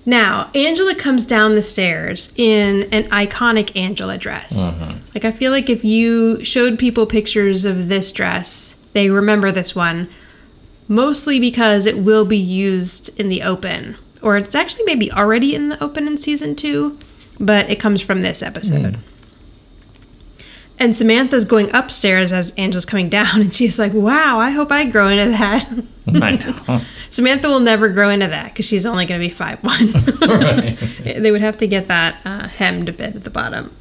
Now, 0.04 0.50
Angela 0.54 0.94
comes 0.94 1.26
down 1.26 1.54
the 1.54 1.62
stairs 1.62 2.32
in 2.36 2.88
an 2.92 3.04
iconic 3.04 3.76
Angela 3.76 4.18
dress. 4.18 4.72
Mm-hmm. 4.72 4.98
Like, 5.14 5.24
I 5.24 5.30
feel 5.30 5.52
like 5.52 5.70
if 5.70 5.84
you 5.84 6.42
showed 6.44 6.78
people 6.78 7.06
pictures 7.06 7.64
of 7.64 7.88
this 7.88 8.10
dress, 8.10 8.76
they 8.94 9.10
remember 9.10 9.52
this 9.52 9.76
one, 9.76 10.08
mostly 10.88 11.38
because 11.38 11.86
it 11.86 11.98
will 11.98 12.24
be 12.24 12.38
used 12.38 13.18
in 13.20 13.28
the 13.28 13.42
open. 13.42 13.96
Or 14.20 14.36
it's 14.36 14.54
actually 14.54 14.84
maybe 14.84 15.12
already 15.12 15.54
in 15.54 15.68
the 15.68 15.82
open 15.82 16.06
in 16.06 16.18
season 16.18 16.56
two, 16.56 16.98
but 17.38 17.70
it 17.70 17.78
comes 17.78 18.00
from 18.00 18.22
this 18.22 18.42
episode. 18.42 18.96
Hmm. 18.96 19.11
And 20.82 20.96
Samantha's 20.96 21.44
going 21.44 21.72
upstairs 21.72 22.32
as 22.32 22.50
Angela's 22.54 22.84
coming 22.84 23.08
down, 23.08 23.40
and 23.40 23.54
she's 23.54 23.78
like, 23.78 23.92
Wow, 23.92 24.40
I 24.40 24.50
hope 24.50 24.72
I 24.72 24.84
grow 24.84 25.06
into 25.06 25.30
that. 25.30 26.84
Samantha 27.10 27.46
will 27.46 27.60
never 27.60 27.88
grow 27.88 28.10
into 28.10 28.26
that 28.26 28.48
because 28.48 28.66
she's 28.66 28.84
only 28.84 29.06
going 29.06 29.20
to 29.20 29.24
be 29.24 29.32
five 29.32 29.62
one. 29.62 29.86
they 31.22 31.30
would 31.30 31.40
have 31.40 31.56
to 31.58 31.68
get 31.68 31.86
that 31.86 32.20
uh, 32.24 32.48
hemmed 32.48 32.88
a 32.88 32.92
bit 32.92 33.14
at 33.14 33.22
the 33.22 33.30
bottom. 33.30 33.72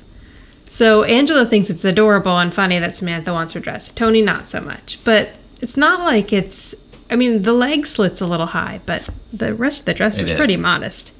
So 0.69 1.03
Angela 1.03 1.43
thinks 1.43 1.71
it's 1.71 1.83
adorable 1.83 2.37
and 2.37 2.53
funny 2.53 2.77
that 2.77 2.93
Samantha 2.93 3.33
wants 3.33 3.53
her 3.53 3.59
dress. 3.59 3.91
Tony 3.91 4.21
not 4.21 4.47
so 4.47 4.61
much, 4.61 5.03
but 5.03 5.39
it's 5.59 5.75
not 5.75 6.01
like 6.01 6.31
it's. 6.31 6.75
I 7.09 7.15
mean, 7.15 7.41
the 7.41 7.53
leg 7.53 7.87
slits 7.87 8.21
a 8.21 8.27
little 8.27 8.45
high, 8.45 8.79
but 8.85 9.09
the 9.33 9.55
rest 9.55 9.81
of 9.81 9.85
the 9.87 9.95
dress 9.95 10.19
is, 10.19 10.29
is. 10.29 10.37
pretty 10.37 10.61
modest. 10.61 11.15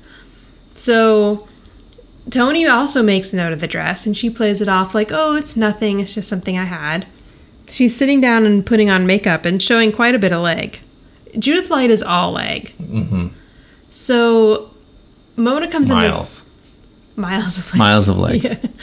So 0.74 1.48
Tony 2.32 2.66
also 2.66 3.04
makes 3.04 3.34
note 3.34 3.54
of 3.54 3.60
the 3.60 3.68
dress 3.68 4.06
and 4.06 4.18
she 4.18 4.30
plays 4.30 4.62
it 4.62 4.68
off 4.68 4.96
like, 4.96 5.12
"Oh, 5.14 5.36
it's 5.36 5.56
nothing. 5.56 6.00
It's 6.00 6.16
just 6.16 6.30
something 6.30 6.58
I 6.58 6.66
had." 6.66 7.06
She's 7.70 7.96
sitting 7.96 8.20
down 8.20 8.46
and 8.46 8.66
putting 8.66 8.90
on 8.90 9.06
makeup 9.06 9.46
and 9.46 9.62
showing 9.62 9.92
quite 9.92 10.16
a 10.16 10.20
bit 10.20 10.34
of 10.34 10.42
leg. 10.42 10.80
Judith 11.38 11.70
Light 11.70 11.90
is 11.90 12.02
all 12.04 12.32
leg. 12.32 12.74
Mm-hmm. 12.82 13.28
So 13.90 14.72
Mona 15.36 15.70
comes 15.70 15.90
in. 15.90 15.98
Miles. 15.98 16.50
Miles 17.16 17.58
of 17.58 17.72
leg. 17.74 17.80
Miles 17.80 18.08
of 18.10 18.18
legs. 18.18 18.58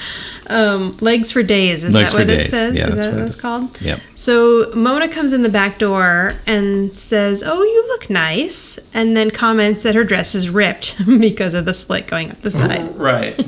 Um, 0.51 0.93
legs 1.03 1.31
for 1.31 1.43
days. 1.43 1.85
Is 1.85 1.93
Legs 1.95 2.13
that 2.13 2.19
what 2.21 2.27
for 2.27 2.33
it 2.33 2.37
days. 2.39 2.49
says? 2.51 2.75
Yeah, 2.75 2.89
is 2.89 2.95
that's 2.95 3.05
that 3.05 3.13
what 3.13 3.17
what 3.17 3.23
it 3.23 3.27
it's 3.27 3.39
called? 3.41 3.81
Yep. 3.83 4.01
So 4.15 4.73
Mona 4.75 5.07
comes 5.07 5.35
in 5.35 5.43
the 5.43 5.51
back 5.51 5.77
door 5.77 6.37
and 6.47 6.91
says, 6.91 7.45
"Oh, 7.47 7.63
you 7.63 7.87
look 7.89 8.09
nice," 8.09 8.79
and 8.95 9.15
then 9.15 9.31
comments 9.31 9.83
that 9.83 9.95
her 9.95 10.05
dress 10.05 10.35
is 10.35 10.49
ripped 10.49 10.97
because 11.21 11.53
of 11.53 11.67
the 11.67 11.75
slit 11.75 12.07
going 12.07 12.31
up 12.31 12.41
the 12.41 12.51
side. 12.51 12.95
Right. 12.97 13.39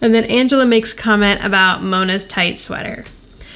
And 0.00 0.12
then 0.12 0.24
Angela 0.24 0.66
makes 0.66 0.92
a 0.92 0.96
comment 0.96 1.44
about 1.44 1.84
Mona's 1.84 2.26
tight 2.26 2.58
sweater. 2.58 3.04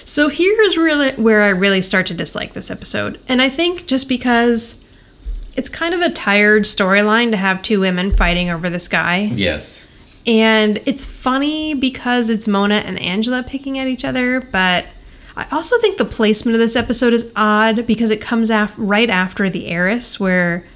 So 0.04 0.28
here's 0.28 0.76
really 0.76 1.10
where 1.20 1.42
I 1.42 1.48
really 1.48 1.82
start 1.82 2.06
to 2.06 2.14
dislike 2.14 2.52
this 2.52 2.70
episode. 2.70 3.18
And 3.26 3.42
I 3.42 3.48
think 3.48 3.88
just 3.88 4.08
because 4.08 4.80
it's 5.56 5.68
kind 5.68 5.92
of 5.92 6.00
a 6.02 6.10
tired 6.10 6.62
storyline 6.62 7.32
to 7.32 7.36
have 7.36 7.62
two 7.62 7.80
women 7.80 8.12
fighting 8.14 8.48
over 8.48 8.70
this 8.70 8.86
guy. 8.86 9.22
Yes. 9.34 9.90
And 10.26 10.80
it's 10.86 11.06
funny 11.06 11.74
because 11.74 12.30
it's 12.30 12.48
Mona 12.48 12.76
and 12.76 12.98
Angela 13.00 13.42
picking 13.44 13.78
at 13.78 13.86
each 13.86 14.04
other, 14.04 14.40
but 14.40 14.86
I 15.36 15.46
also 15.52 15.78
think 15.78 15.98
the 15.98 16.04
placement 16.04 16.54
of 16.54 16.60
this 16.60 16.74
episode 16.76 17.12
is 17.12 17.30
odd 17.36 17.86
because 17.86 18.10
it 18.10 18.20
comes 18.20 18.50
af- 18.50 18.74
right 18.76 19.08
after 19.10 19.48
the 19.48 19.66
heiress 19.68 20.18
where 20.18 20.66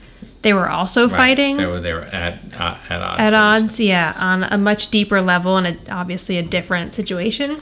they 0.42 0.52
were 0.52 0.68
also 0.68 1.08
Right. 1.08 1.16
fighting 1.16 1.56
They 1.56 1.66
were, 1.66 1.80
they 1.80 1.92
were 1.92 2.02
at, 2.12 2.38
uh, 2.58 2.76
at 2.88 3.02
odds. 3.02 3.20
at 3.20 3.34
odds, 3.34 3.80
yeah, 3.80 4.14
on 4.18 4.44
a 4.44 4.56
much 4.58 4.88
deeper 4.90 5.20
level 5.20 5.56
and 5.56 5.66
a, 5.66 5.76
obviously 5.92 6.38
a 6.38 6.42
different 6.42 6.94
situation. 6.94 7.60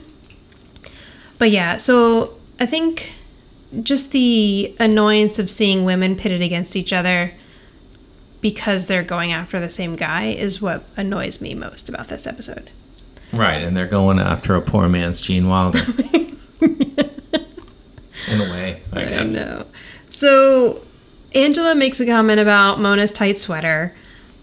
But 1.39 1.51
yeah, 1.51 1.77
so 1.77 2.35
I 2.61 2.67
think 2.67 3.13
just 3.83 4.13
the 4.13 4.75
annoyance 4.81 5.39
of 5.39 5.49
seeing 5.49 5.85
women 5.85 6.17
pitted 6.17 6.43
against 6.43 6.75
each 6.77 6.93
other 6.93 7.33
because 8.41 8.87
they're 8.87 9.03
going 9.03 9.33
after 9.33 9.59
the 9.61 9.71
same 9.71 9.97
guy 9.97 10.27
is 10.27 10.63
what 10.63 10.85
annoys 10.97 11.41
me 11.41 11.55
most 11.55 11.89
about 11.89 12.09
this 12.09 12.27
episode. 12.27 12.71
Right, 13.33 13.63
and 13.63 13.77
they're 13.77 13.89
going 13.89 14.19
after 14.19 14.55
a 14.55 14.61
poor 14.63 14.89
man's 14.89 15.21
Gene 15.21 15.49
Wilder. 15.49 15.81
In 18.31 18.41
a 18.41 18.51
way, 18.51 18.83
I 18.93 19.05
guess. 19.05 19.41
I 19.41 19.45
know. 19.45 19.67
So 20.11 20.83
Angela 21.35 21.75
makes 21.75 22.01
a 22.01 22.07
comment 22.07 22.41
about 22.41 22.81
Mona's 22.81 23.13
tight 23.13 23.37
sweater. 23.37 23.95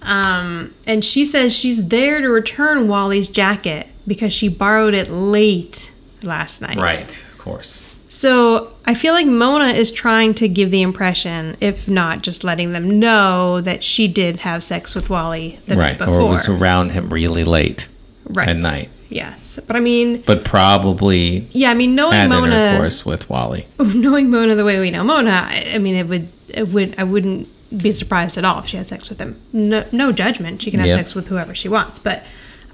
Um, 0.02 0.74
and 0.86 1.04
she 1.04 1.26
says 1.26 1.56
she's 1.56 1.88
there 1.88 2.22
to 2.22 2.30
return 2.30 2.88
Wally's 2.88 3.28
jacket 3.28 3.88
because 4.06 4.32
she 4.34 4.48
borrowed 4.48 4.94
it 4.94 5.10
late 5.10 5.92
last 6.22 6.62
night. 6.62 6.78
Right, 6.78 7.30
of 7.32 7.38
course. 7.38 7.92
So 8.08 8.75
I 8.88 8.94
feel 8.94 9.14
like 9.14 9.26
Mona 9.26 9.70
is 9.70 9.92
trying 9.92 10.36
to 10.36 10.48
give 10.48 10.70
the 10.70 10.82
impression, 10.84 11.58
if 11.60 11.88
not 11.88 12.22
just 12.22 12.44
letting 12.44 12.74
them 12.74 13.00
know, 13.00 13.60
that 13.62 13.84
she 13.84 14.08
did 14.08 14.38
have 14.38 14.64
sex 14.64 14.94
with 14.94 15.10
Wally 15.10 15.60
the 15.66 15.76
night 15.76 15.98
before. 15.98 16.22
or 16.22 16.30
was 16.30 16.48
around 16.48 16.92
him 16.92 17.10
really 17.10 17.44
late 17.44 17.88
right. 18.26 18.50
at 18.50 18.58
night. 18.58 18.90
Yes. 19.10 19.60
But 19.66 19.76
I 19.76 19.80
mean, 19.80 20.22
But 20.22 20.46
probably 20.46 21.48
yeah, 21.52 21.72
I 21.72 21.74
mean, 21.74 21.96
knowing 21.96 22.30
Mona. 22.30 22.74
Of 22.74 22.78
course, 22.78 23.06
with 23.06 23.30
Wally. 23.30 23.66
knowing 23.80 24.30
Mona 24.30 24.56
the 24.56 24.66
way 24.66 24.80
we 24.80 24.92
know 24.92 25.04
Mona, 25.04 25.32
I, 25.32 25.78
mean, 25.80 25.96
it 25.96 26.08
would, 26.08 26.28
it 26.50 26.68
would, 26.70 27.00
I 27.00 27.04
wouldn't 27.04 27.48
be 27.82 27.92
surprised 27.92 28.38
at 28.38 28.46
all 28.46 28.60
if 28.60 28.68
she 28.68 28.78
had 28.78 28.86
sex 28.86 29.10
with 29.10 29.20
him. 29.20 29.40
No, 29.52 29.84
no 29.92 30.12
judgment. 30.12 30.62
She 30.62 30.70
can 30.72 30.80
have 30.80 30.90
Yeah. 30.90 30.96
sex 30.96 31.16
with 31.16 31.28
whoever 31.28 31.56
she 31.56 31.70
wants, 31.70 31.98
but 32.00 32.26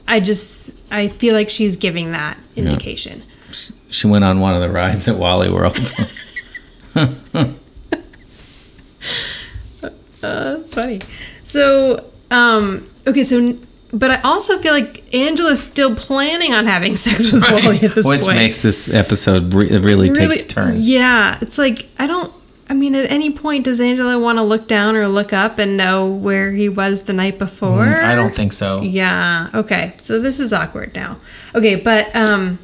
I 0.08 0.20
just, 0.20 0.74
I 0.90 1.08
feel 1.08 1.34
like 1.36 1.50
she's 1.50 1.78
giving 1.78 2.12
that 2.12 2.38
indication. 2.56 3.24
She 3.90 4.08
went 4.08 4.24
on 4.24 4.40
one 4.40 4.54
of 4.56 4.62
the 4.62 4.70
rides 4.70 5.08
at 5.08 5.18
Wally 5.18 5.50
World. 5.50 5.78
That's 10.22 10.74
funny. 10.74 11.02
So, 11.44 12.12
um, 12.30 12.88
okay, 13.08 13.24
so, 13.24 13.58
but 13.92 14.12
I 14.12 14.22
also 14.22 14.58
feel 14.60 14.74
like 14.74 15.04
Angela's 15.14 15.62
still 15.64 15.96
planning 15.96 16.54
on 16.54 16.66
having 16.66 16.96
sex 16.96 17.32
with 17.32 17.42
Wally 17.50 17.78
at 17.82 17.96
this 17.96 18.06
Which 18.06 18.22
point. 18.22 18.38
makes 18.38 18.62
this 18.62 18.90
episode 18.90 19.54
re- 19.54 19.70
it 19.70 19.84
really, 19.84 20.12
takes 20.12 20.44
a 20.44 20.48
turn. 20.48 20.76
Yeah, 20.78 21.38
it's 21.42 21.58
like 21.58 21.90
I 21.98 22.08
don't. 22.08 22.32
I 22.70 22.74
mean, 22.74 22.96
at 22.96 23.12
any 23.12 23.32
point, 23.34 23.66
does 23.66 23.82
Angela 23.82 24.18
want 24.18 24.38
to 24.38 24.44
look 24.44 24.66
down 24.66 24.96
or 24.96 25.10
look 25.10 25.34
up 25.34 25.60
and 25.60 25.76
know 25.76 26.10
where 26.10 26.52
he 26.52 26.70
was 26.70 27.04
the 27.04 27.12
night 27.12 27.38
before? 27.38 27.86
Mm, 27.86 28.04
I 28.04 28.16
don't 28.16 28.34
think 28.34 28.54
so. 28.54 28.82
Yeah. 28.82 29.50
Okay. 29.54 29.94
So 29.98 30.22
this 30.22 30.40
is 30.40 30.54
awkward 30.54 30.96
now. 30.96 31.18
Okay, 31.54 31.76
but 31.76 32.16
um, 32.16 32.60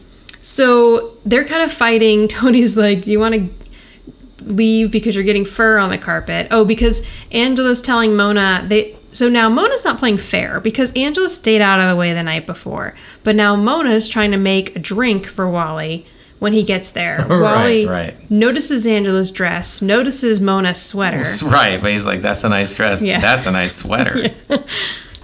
so 0.48 1.18
they're 1.26 1.44
kind 1.44 1.62
of 1.62 1.72
fighting. 1.74 2.28
Tony's 2.30 2.78
like, 2.78 3.04
"Do 3.04 3.12
you 3.12 3.20
want 3.20 3.36
to 3.36 4.46
leave 4.46 4.92
because 4.92 5.14
you're 5.14 5.26
getting 5.26 5.44
fur 5.44 5.78
on 5.78 5.90
the 5.90 5.98
carpet?" 5.98 6.48
Oh, 6.52 6.64
because 6.64 7.06
Angela's 7.32 7.82
telling 7.82 8.16
Mona 8.16 8.64
they. 8.66 8.96
So 9.12 9.28
now 9.30 9.50
Mona's 9.50 9.84
not 9.84 9.98
playing 9.98 10.18
fair 10.18 10.62
because 10.62 10.92
Angela 10.92 11.30
stayed 11.30 11.62
out 11.62 11.82
of 11.82 11.90
the 11.90 11.96
way 11.96 12.14
the 12.14 12.24
night 12.24 12.46
before, 12.46 12.94
but 13.24 13.36
now 13.36 13.56
Mona's 13.56 14.08
trying 14.08 14.32
to 14.32 14.38
make 14.38 14.76
a 14.76 14.80
drink 14.80 15.26
for 15.26 15.50
Wally 15.50 16.06
when 16.40 16.54
he 16.54 16.64
gets 16.64 16.92
there. 16.92 17.26
Right, 17.28 17.42
Wally 17.42 17.88
right. 17.88 18.32
notices 18.32 18.86
Angela's 18.88 19.32
dress, 19.32 19.82
notices 19.82 20.40
Mona's 20.40 20.82
sweater. 20.82 21.24
Right, 21.46 21.82
but 21.82 21.92
he's 21.92 22.06
like, 22.06 22.22
"That's 22.22 22.46
a 22.46 22.50
nice 22.50 22.74
dress. 22.74 23.04
Yeah. 23.04 23.20
That's 23.20 23.48
a 23.48 23.52
nice 23.52 23.76
sweater." 23.76 24.28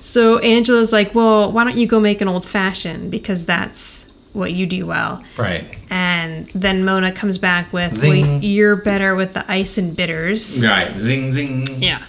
So 0.01 0.39
Angela's 0.39 0.91
like, 0.91 1.15
"Well, 1.15 1.49
why 1.49 1.63
don't 1.63 1.77
you 1.77 1.87
go 1.87 2.01
make 2.01 2.19
an 2.19 2.27
old 2.27 2.43
fashioned 2.43 3.09
because 3.09 3.45
that's 3.45 4.05
what 4.33 4.53
you 4.53 4.65
do 4.65 4.85
well." 4.85 5.23
Right. 5.37 5.77
And 5.89 6.47
then 6.47 6.83
Mona 6.83 7.11
comes 7.11 7.37
back 7.37 7.71
with, 7.71 7.93
Zing. 7.93 8.27
well, 8.27 8.43
"You're 8.43 8.75
better 8.75 9.15
with 9.15 9.33
the 9.33 9.49
ice 9.51 9.77
and 9.77 9.95
bitters." 9.95 10.61
Right. 10.63 10.97
Zing 10.97 11.31
zing. 11.31 11.81
Yeah. 11.81 12.03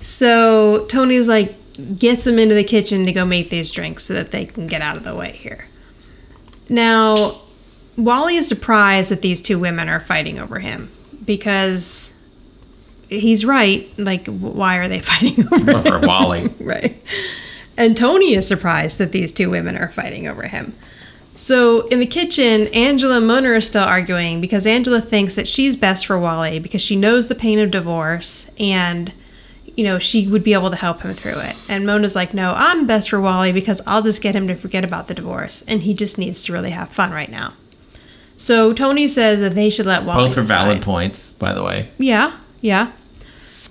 So 0.00 0.86
Tony's 0.86 1.28
like 1.28 1.56
gets 1.98 2.24
them 2.24 2.38
into 2.38 2.54
the 2.54 2.64
kitchen 2.64 3.06
to 3.06 3.12
go 3.12 3.24
make 3.24 3.50
these 3.50 3.70
drinks 3.70 4.04
so 4.04 4.14
that 4.14 4.30
they 4.30 4.44
can 4.44 4.66
get 4.66 4.82
out 4.82 4.96
of 4.96 5.04
the 5.04 5.14
way 5.14 5.32
here. 5.32 5.66
Now, 6.68 7.40
Wally 7.96 8.36
is 8.36 8.48
surprised 8.48 9.10
that 9.10 9.22
these 9.22 9.40
two 9.40 9.58
women 9.58 9.88
are 9.88 10.00
fighting 10.00 10.38
over 10.38 10.58
him 10.58 10.90
because 11.24 12.14
he's 13.08 13.44
right. 13.44 13.88
Like, 13.98 14.26
why 14.26 14.78
are 14.78 14.88
they 14.88 15.00
fighting 15.02 15.44
over 15.52 15.80
For? 15.80 16.06
Wally. 16.06 16.48
right. 16.60 17.00
And 17.76 17.96
Tony 17.96 18.34
is 18.34 18.46
surprised 18.46 18.98
that 18.98 19.12
these 19.12 19.32
two 19.32 19.50
women 19.50 19.76
are 19.76 19.88
fighting 19.88 20.26
over 20.26 20.42
him. 20.42 20.74
So 21.34 21.86
in 21.88 21.98
the 21.98 22.06
kitchen, 22.06 22.68
Angela 22.68 23.16
and 23.16 23.26
Mona 23.26 23.50
are 23.52 23.60
still 23.60 23.84
arguing 23.84 24.40
because 24.40 24.66
Angela 24.66 25.00
thinks 25.00 25.34
that 25.36 25.48
she's 25.48 25.76
best 25.76 26.06
for 26.06 26.18
Wally 26.18 26.58
because 26.58 26.82
she 26.82 26.96
knows 26.96 27.28
the 27.28 27.34
pain 27.34 27.58
of 27.58 27.70
divorce 27.70 28.50
and 28.58 29.12
you 29.76 29.84
know, 29.84 29.98
she 29.98 30.28
would 30.28 30.44
be 30.44 30.52
able 30.52 30.68
to 30.70 30.76
help 30.76 31.00
him 31.00 31.12
through 31.12 31.38
it. 31.38 31.66
And 31.70 31.86
Mona's 31.86 32.14
like, 32.14 32.34
"No, 32.34 32.52
I'm 32.54 32.86
best 32.86 33.08
for 33.08 33.20
Wally 33.20 33.52
because 33.52 33.80
I'll 33.86 34.02
just 34.02 34.20
get 34.20 34.34
him 34.34 34.46
to 34.48 34.54
forget 34.54 34.84
about 34.84 35.08
the 35.08 35.14
divorce 35.14 35.64
and 35.66 35.80
he 35.80 35.94
just 35.94 36.18
needs 36.18 36.44
to 36.44 36.52
really 36.52 36.70
have 36.70 36.90
fun 36.90 37.10
right 37.10 37.30
now." 37.30 37.54
So 38.36 38.72
Tony 38.72 39.08
says 39.08 39.40
that 39.40 39.54
they 39.54 39.70
should 39.70 39.86
let 39.86 40.04
Wally 40.04 40.26
Both 40.26 40.36
are 40.36 40.42
valid 40.42 40.82
points, 40.82 41.30
by 41.30 41.52
the 41.52 41.62
way. 41.62 41.88
Yeah, 41.98 42.32
yeah. 42.60 42.92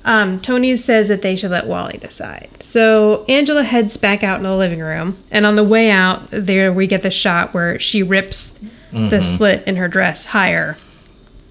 Um, 0.04 0.40
Tony 0.40 0.76
says 0.78 1.10
that 1.10 1.22
they 1.22 1.36
should 1.36 1.52
let 1.52 1.68
Wally 1.68 1.98
decide. 1.98 2.50
So 2.62 3.24
Angela 3.30 3.64
heads 3.64 3.98
back 3.98 4.24
out 4.24 4.38
in 4.38 4.44
the 4.44 4.56
living 4.56 4.80
room, 4.80 5.18
and 5.32 5.46
on 5.46 5.56
the 5.56 5.64
way 5.64 5.92
out, 5.92 6.28
there 6.32 6.74
we 6.74 6.88
get 6.88 7.04
the 7.04 7.12
shot 7.12 7.54
where 7.54 7.78
she 7.80 8.02
rips 8.02 8.60
the 8.92 9.22
slit 9.22 9.64
in 9.68 9.76
her 9.78 9.88
dress 9.88 10.26
higher 10.26 10.76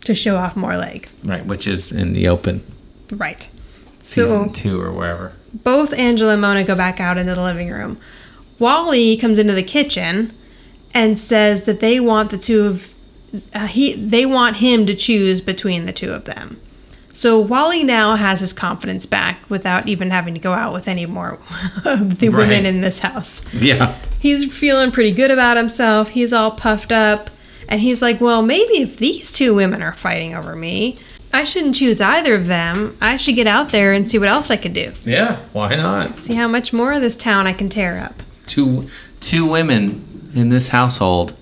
to 0.05 0.15
show 0.15 0.37
off 0.37 0.57
more 0.57 0.77
leg. 0.77 1.09
Right, 1.25 1.45
which 1.47 1.67
is 1.67 1.93
in 1.93 2.13
the 2.13 2.29
open 2.29 2.63
Right. 3.13 3.49
season 4.01 4.53
So- 4.53 4.61
two 4.63 4.81
or 4.81 4.93
wherever. 4.93 5.33
Both 5.65 5.93
Angela 5.95 6.33
and 6.33 6.43
Mona 6.43 6.65
go 6.65 6.75
back 6.75 7.01
out 7.01 7.19
into 7.19 7.35
the 7.35 7.43
living 7.43 7.71
room. 7.71 7.97
Wally 8.59 9.17
comes 9.17 9.39
into 9.39 9.53
the 9.55 9.63
kitchen 9.63 10.33
and 10.95 11.17
says 11.19 11.65
that 11.67 11.81
they 11.81 11.99
want 11.99 12.31
the 12.31 12.39
two 12.39 12.65
of 12.67 12.95
uh, 13.55 13.67
he 13.67 13.95
they 13.95 14.27
want 14.27 14.57
him 14.59 14.87
to 14.87 14.95
choose 14.95 15.41
between 15.41 15.87
the 15.87 15.93
two 15.93 16.13
of 16.13 16.25
them. 16.25 16.59
So 17.13 17.41
Wally 17.41 17.83
now 17.83 18.15
has 18.17 18.41
his 18.41 18.53
confidence 18.53 19.05
back 19.05 19.49
without 19.51 19.89
even 19.89 20.11
having 20.11 20.35
to 20.35 20.41
go 20.41 20.53
out 20.53 20.73
with 20.73 20.89
any 20.89 21.07
more 21.07 21.35
of 21.85 22.21
the 22.21 22.29
women 22.29 22.65
in 22.67 22.81
this 22.81 23.01
house. 23.01 23.43
Yeah. 23.53 23.99
He's 24.19 24.57
feeling 24.57 24.93
pretty 24.93 25.13
good 25.13 25.31
about 25.31 25.57
himself. 25.57 26.11
He's 26.11 26.33
all 26.33 26.53
puffed 26.53 26.93
up. 26.93 27.31
And 27.69 27.81
he's 27.81 28.01
like, 28.03 28.21
well, 28.21 28.43
maybe 28.43 28.83
if 28.83 28.97
these 28.97 29.31
two 29.31 29.55
women 29.55 29.83
are 29.83 29.93
fighting 29.93 30.35
over 30.35 30.57
me, 30.57 30.99
I 31.33 31.45
shouldn't 31.45 31.77
choose 31.77 32.01
either 32.01 32.35
of 32.35 32.47
them. 32.47 32.97
I 33.01 33.17
should 33.17 33.37
get 33.37 33.47
out 33.47 33.69
there 33.71 33.93
and 33.93 34.07
see 34.07 34.19
what 34.19 34.29
else 34.29 34.51
I 34.51 34.57
could 34.57 34.73
do. 34.73 34.93
Yeah. 35.05 35.37
Why 35.53 35.77
not? 35.77 36.19
See 36.19 36.35
how 36.35 36.49
much 36.49 36.73
more 36.73 36.93
of 36.93 37.01
this 37.01 37.17
town 37.17 37.47
I 37.47 37.53
can 37.53 37.69
tear 37.69 37.99
up. 37.99 38.23
Two 38.47 38.89
two 39.21 39.47
women 39.47 40.31
in 40.35 40.49
this 40.49 40.69
household 40.69 41.35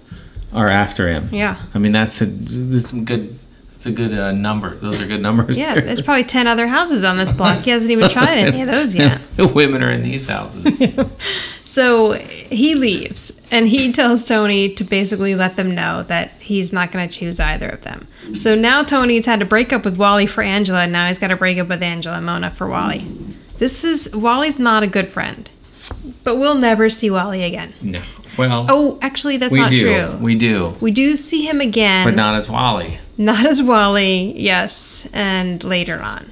are 0.53 0.69
after 0.69 1.09
him. 1.09 1.29
Yeah. 1.33 1.57
I 1.73 1.79
mean, 1.79 1.93
that's 1.93 2.21
a 2.21 2.81
some 2.81 3.05
good. 3.05 3.39
It's 3.79 3.87
a 3.87 3.93
good 3.93 4.13
uh, 4.13 4.33
number. 4.33 4.75
Those 4.75 5.01
are 5.01 5.07
good 5.07 5.23
numbers. 5.23 5.57
Yeah, 5.57 5.75
there. 5.75 5.85
there's 5.85 6.03
probably 6.03 6.25
10 6.25 6.49
other 6.49 6.67
houses 6.67 7.05
on 7.05 7.17
this 7.17 7.31
block. 7.31 7.61
He 7.61 7.71
hasn't 7.71 7.93
even 7.93 8.11
tried 8.11 8.39
any 8.39 8.61
of 8.61 8.67
those 8.67 8.97
yet. 8.97 9.21
Women 9.55 9.85
are 9.85 9.91
in 9.93 10.03
these 10.03 10.27
houses. 10.27 10.83
So 11.65 12.15
he 12.15 12.75
leaves 12.75 13.39
and 13.53 13.69
he 13.69 13.93
tells 13.93 14.25
Tony 14.25 14.69
to 14.71 14.83
basically 14.85 15.35
let 15.35 15.55
them 15.57 15.75
know 15.75 16.03
that 16.05 16.31
he's 16.41 16.73
not 16.73 16.91
going 16.91 17.07
to 17.09 17.15
choose 17.15 17.39
either 17.39 17.69
of 17.69 17.83
them. 17.83 18.09
So 18.39 18.55
now 18.57 18.83
Tony's 18.83 19.27
had 19.27 19.41
to 19.41 19.47
break 19.47 19.73
up 19.73 19.85
with 19.85 19.97
Wally 19.99 20.27
for 20.27 20.43
Angela 20.43 20.81
and 20.85 20.93
now 20.93 21.07
he's 21.07 21.19
got 21.19 21.29
to 21.29 21.37
break 21.37 21.59
up 21.59 21.69
with 21.69 21.83
Angela 21.83 22.17
and 22.17 22.27
Mona 22.27 22.51
for 22.51 22.67
Wally. 22.69 23.07
This 23.59 23.85
is 23.85 24.11
Wally's 24.17 24.59
not 24.59 24.83
a 24.83 24.87
good 24.87 25.09
friend. 25.09 25.49
But 26.25 26.37
we'll 26.37 26.59
never 26.59 26.89
see 26.89 27.11
Wally 27.11 27.45
again. 27.45 27.75
no. 27.83 28.03
Well, 28.39 28.67
Oh, 28.71 28.99
actually 29.03 29.37
that's 29.37 29.53
we 29.53 29.61
not 29.61 29.71
do. 29.71 29.81
true. 29.83 30.19
We 30.21 30.35
do. 30.37 30.75
We 30.81 30.91
do 30.91 31.17
see 31.17 31.47
him 31.47 31.61
again. 31.61 32.07
But 32.07 32.15
not 32.17 32.35
as 32.35 32.49
Wally. 32.51 32.99
Not 33.19 33.45
as 33.45 33.61
Wally, 33.63 34.33
yes, 34.41 35.09
and 35.13 35.63
later 35.65 36.01
on. 36.01 36.31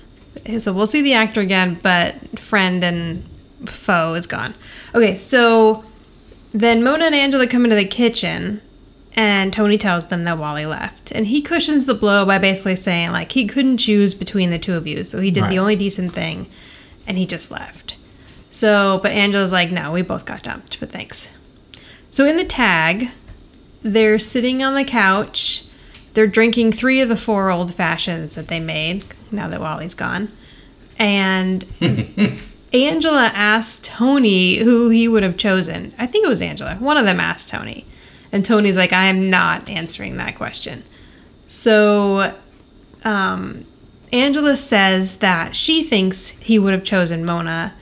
So 0.58 0.72
we'll 0.72 0.86
see 0.86 1.02
the 1.02 1.14
actor 1.14 1.40
again, 1.40 1.78
but 1.82 2.38
friend 2.38 2.84
and 2.84 3.28
foe 3.66 4.14
is 4.14 4.26
gone. 4.28 4.54
Okay, 4.94 5.16
so 5.16 5.84
then 6.52 6.84
Mona 6.84 7.06
and 7.06 7.14
Angela 7.14 7.48
come 7.48 7.64
into 7.64 7.74
the 7.74 7.84
kitchen, 7.84 8.62
and 9.16 9.52
Tony 9.52 9.76
tells 9.76 10.06
them 10.06 10.22
that 10.24 10.38
Wally 10.38 10.64
left. 10.64 11.10
And 11.10 11.26
he 11.26 11.42
cushions 11.42 11.86
the 11.86 11.94
blow 11.94 12.24
by 12.24 12.38
basically 12.38 12.76
saying, 12.76 13.10
like, 13.10 13.32
he 13.32 13.46
couldn't 13.46 13.78
choose 13.78 14.14
between 14.14 14.50
the 14.50 14.58
two 14.58 14.74
of 14.74 14.86
you, 14.86 15.02
so 15.02 15.20
he 15.20 15.32
did 15.32 15.42
Right. 15.42 15.50
the 15.50 15.58
only 15.58 15.74
decent 15.74 16.12
thing, 16.12 16.46
and 17.06 17.18
he 17.18 17.26
just 17.26 17.50
left. 17.50 17.96
So, 18.48 19.00
but 19.02 19.10
Angela's 19.10 19.52
like, 19.52 19.72
no, 19.72 19.90
we 19.90 20.02
both 20.02 20.24
got 20.24 20.44
dumped, 20.44 20.78
but 20.78 20.92
thanks. 20.92 21.32
So 22.10 22.24
in 22.24 22.36
the 22.36 22.44
tag, 22.44 23.08
they're 23.82 24.20
sitting 24.20 24.62
on 24.62 24.74
the 24.74 24.84
couch. 24.84 25.64
They're 26.16 26.26
drinking 26.26 26.72
three 26.72 27.02
of 27.02 27.10
the 27.10 27.16
four 27.16 27.50
old 27.50 27.74
fashions 27.74 28.36
that 28.36 28.48
they 28.48 28.58
made 28.58 29.04
now 29.30 29.48
that 29.48 29.60
Wally's 29.60 29.92
gone. 29.94 30.30
And 30.98 31.62
Angela 32.72 33.30
asked 33.34 33.84
Tony 33.84 34.56
who 34.56 34.88
he 34.88 35.08
would 35.08 35.22
have 35.22 35.36
chosen. 35.36 35.92
I 35.98 36.06
think 36.06 36.24
it 36.24 36.28
was 36.28 36.40
Angela. 36.40 36.76
One 36.76 36.96
of 36.96 37.04
them 37.04 37.20
asked 37.20 37.50
Tony. 37.50 37.84
And 38.32 38.42
Tony's 38.46 38.78
like, 38.78 38.94
I 38.94 39.04
am 39.08 39.28
not 39.28 39.68
answering 39.68 40.16
that 40.16 40.36
question. 40.36 40.84
So 41.48 42.34
um, 43.04 43.66
Angela 44.10 44.56
says 44.56 45.16
that 45.18 45.54
she 45.54 45.82
thinks 45.82 46.30
he 46.30 46.58
would 46.58 46.72
have 46.72 46.82
chosen 46.82 47.26
Mona 47.26 47.74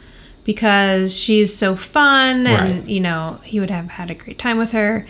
because 0.43 1.16
she's 1.16 1.57
so 1.57 1.76
fun 1.76 2.49
and, 2.49 2.80
Right. 2.80 2.89
you 2.89 2.99
know, 2.99 3.39
he 3.45 3.61
would 3.61 3.70
have 3.70 3.91
had 3.93 4.11
a 4.11 4.14
great 4.14 4.39
time 4.41 4.59
with 4.59 4.72
her. 4.72 5.07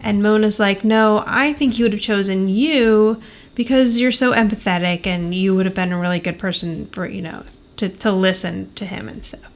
And 0.00 0.22
Mona's 0.22 0.60
like, 0.60 0.84
no, 0.84 1.24
I 1.26 1.52
think 1.52 1.74
he 1.74 1.82
would 1.82 1.92
have 1.92 2.00
chosen 2.00 2.48
you 2.48 3.20
because 3.54 3.98
you're 3.98 4.12
so 4.12 4.32
empathetic 4.32 5.06
and 5.06 5.34
you 5.34 5.54
would 5.54 5.66
have 5.66 5.74
been 5.74 5.92
a 5.92 5.98
really 5.98 6.20
good 6.20 6.38
person 6.38 6.86
for, 6.86 7.06
you 7.06 7.20
know, 7.20 7.44
to, 7.76 7.88
to 7.88 8.12
listen 8.12 8.72
to 8.74 8.84
him 8.84 9.08
and 9.08 9.24
stuff. 9.24 9.50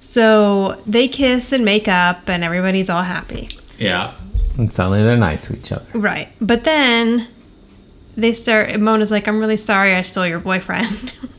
So 0.00 0.82
they 0.86 1.08
kiss 1.08 1.52
and 1.52 1.64
make 1.64 1.86
up, 1.86 2.28
and 2.28 2.42
everybody's 2.42 2.88
all 2.88 3.02
happy. 3.02 3.50
Yeah. 3.78 4.14
And 4.56 4.72
suddenly 4.72 5.02
they're 5.02 5.16
nice 5.16 5.46
to 5.46 5.56
each 5.56 5.70
other. 5.72 5.86
Right. 5.92 6.32
But 6.40 6.64
then 6.64 7.28
they 8.16 8.32
start, 8.32 8.80
Mona's 8.80 9.10
like, 9.10 9.28
I'm 9.28 9.38
really 9.38 9.58
sorry 9.58 9.94
I 9.94 10.02
stole 10.02 10.26
your 10.26 10.40
boyfriend. 10.40 11.12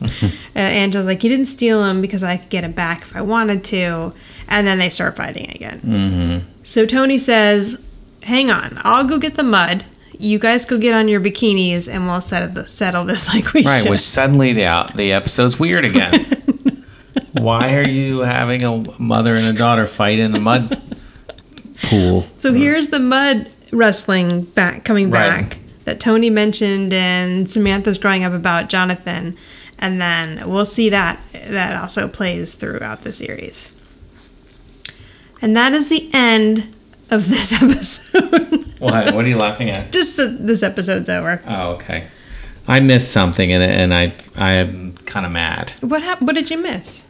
and 0.54 0.74
Angela's 0.76 1.06
like, 1.06 1.24
You 1.24 1.28
didn't 1.28 1.46
steal 1.46 1.84
him 1.84 2.00
because 2.00 2.22
I 2.22 2.36
could 2.36 2.50
get 2.50 2.64
him 2.64 2.72
back 2.72 3.02
if 3.02 3.16
I 3.16 3.22
wanted 3.22 3.64
to. 3.64 4.14
And 4.48 4.66
then 4.66 4.78
they 4.78 4.88
start 4.88 5.16
fighting 5.16 5.50
again. 5.50 5.80
Mm-hmm. 5.80 6.62
So 6.62 6.86
Tony 6.86 7.18
says, 7.18 7.82
Hang 8.22 8.50
on, 8.50 8.78
I'll 8.82 9.04
go 9.04 9.18
get 9.18 9.34
the 9.34 9.42
mud. 9.42 9.84
You 10.18 10.38
guys 10.38 10.64
go 10.64 10.78
get 10.78 10.94
on 10.94 11.08
your 11.08 11.20
bikinis 11.20 11.92
and 11.92 12.06
we'll 12.06 12.20
settle, 12.20 12.64
settle 12.66 13.04
this 13.04 13.34
like 13.34 13.52
we 13.52 13.62
should. 13.62 13.68
Right, 13.68 13.82
should. 13.82 13.90
which 13.90 14.00
suddenly 14.00 14.52
the 14.52 14.90
the 14.94 15.12
episode's 15.12 15.58
weird 15.58 15.84
again. 15.84 16.12
Why 17.32 17.76
are 17.76 17.88
you 17.88 18.20
having 18.20 18.62
a 18.64 19.00
mother 19.00 19.34
and 19.34 19.46
a 19.46 19.52
daughter 19.52 19.86
fight 19.86 20.18
in 20.18 20.30
the 20.32 20.38
mud 20.40 20.80
pool? 21.84 22.22
So 22.36 22.52
here's 22.52 22.88
the 22.88 22.98
mud 23.00 23.50
wrestling 23.72 24.42
back 24.44 24.84
coming 24.84 25.10
Right. 25.10 25.48
back 25.48 25.58
that 25.84 25.98
Tony 25.98 26.30
mentioned 26.30 26.92
and 26.92 27.50
Samantha's 27.50 27.98
growing 27.98 28.22
up 28.22 28.32
about 28.32 28.68
Jonathan, 28.68 29.34
and 29.80 30.00
then 30.00 30.48
we'll 30.48 30.64
see 30.66 30.90
that 30.90 31.20
that 31.48 31.74
also 31.74 32.06
plays 32.06 32.54
throughout 32.54 33.00
the 33.00 33.12
series. 33.12 33.72
And 35.40 35.56
that 35.56 35.72
is 35.72 35.88
the 35.88 36.08
end 36.12 36.72
of 37.12 37.28
this 37.28 37.62
episode. 37.62 38.80
What? 38.80 39.14
What 39.14 39.24
are 39.24 39.28
you 39.28 39.36
laughing 39.36 39.70
at? 39.70 39.92
Just 39.92 40.16
that 40.16 40.46
this 40.46 40.62
episode's 40.62 41.08
over. 41.08 41.40
Oh, 41.46 41.72
okay. 41.72 42.08
I 42.66 42.80
missed 42.80 43.12
something 43.12 43.52
and 43.52 43.62
and 43.62 43.94
I 43.94 44.12
I 44.36 44.52
am 44.52 44.94
kind 45.06 45.26
of 45.26 45.32
mad. 45.32 45.72
What 45.80 46.02
happened? 46.02 46.28
What 46.28 46.34
did 46.34 46.50
you 46.50 46.58
miss? 46.58 47.04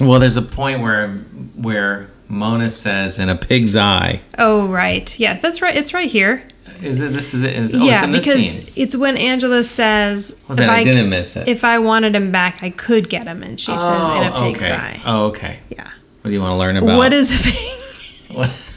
Well, 0.00 0.18
there's 0.18 0.36
a 0.36 0.42
point 0.42 0.80
where 0.80 1.08
where 1.56 2.10
Mona 2.28 2.70
says 2.70 3.18
in 3.18 3.28
a 3.28 3.36
pig's 3.36 3.76
eye. 3.76 4.20
Oh 4.38 4.68
right, 4.68 5.18
yeah, 5.18 5.38
that's 5.38 5.60
right. 5.60 5.76
It's 5.76 5.92
right 5.92 6.10
here. 6.10 6.46
Is 6.82 7.00
it? 7.00 7.12
This 7.12 7.34
is 7.34 7.44
it. 7.44 7.54
Is, 7.54 7.74
oh, 7.74 7.78
yeah, 7.78 7.96
it's 7.96 8.04
in 8.04 8.12
because 8.12 8.52
scene. 8.52 8.72
it's 8.76 8.96
when 8.96 9.16
Angela 9.16 9.62
says, 9.62 10.36
Well, 10.48 10.56
then 10.56 10.68
if 10.68 10.74
I, 10.74 10.84
didn't 10.84 11.10
miss 11.10 11.36
it. 11.36 11.46
if 11.46 11.64
I 11.64 11.78
wanted 11.78 12.16
him 12.16 12.32
back, 12.32 12.62
I 12.62 12.70
could 12.70 13.08
get 13.08 13.26
him," 13.26 13.42
and 13.42 13.60
she 13.60 13.72
says, 13.72 13.86
"In 13.86 14.22
a 14.24 14.32
oh, 14.34 14.42
pig's 14.42 14.64
okay. 14.64 14.74
eye." 14.74 15.02
Oh, 15.06 15.26
okay. 15.26 15.58
Yeah. 15.68 15.84
What 15.84 16.28
do 16.28 16.32
you 16.32 16.40
want 16.40 16.52
to 16.52 16.56
learn 16.56 16.76
about? 16.76 16.96
What 16.96 17.12
is 17.12 17.32
a 17.32 18.30
pig? 18.30 18.36
What? 18.36 18.68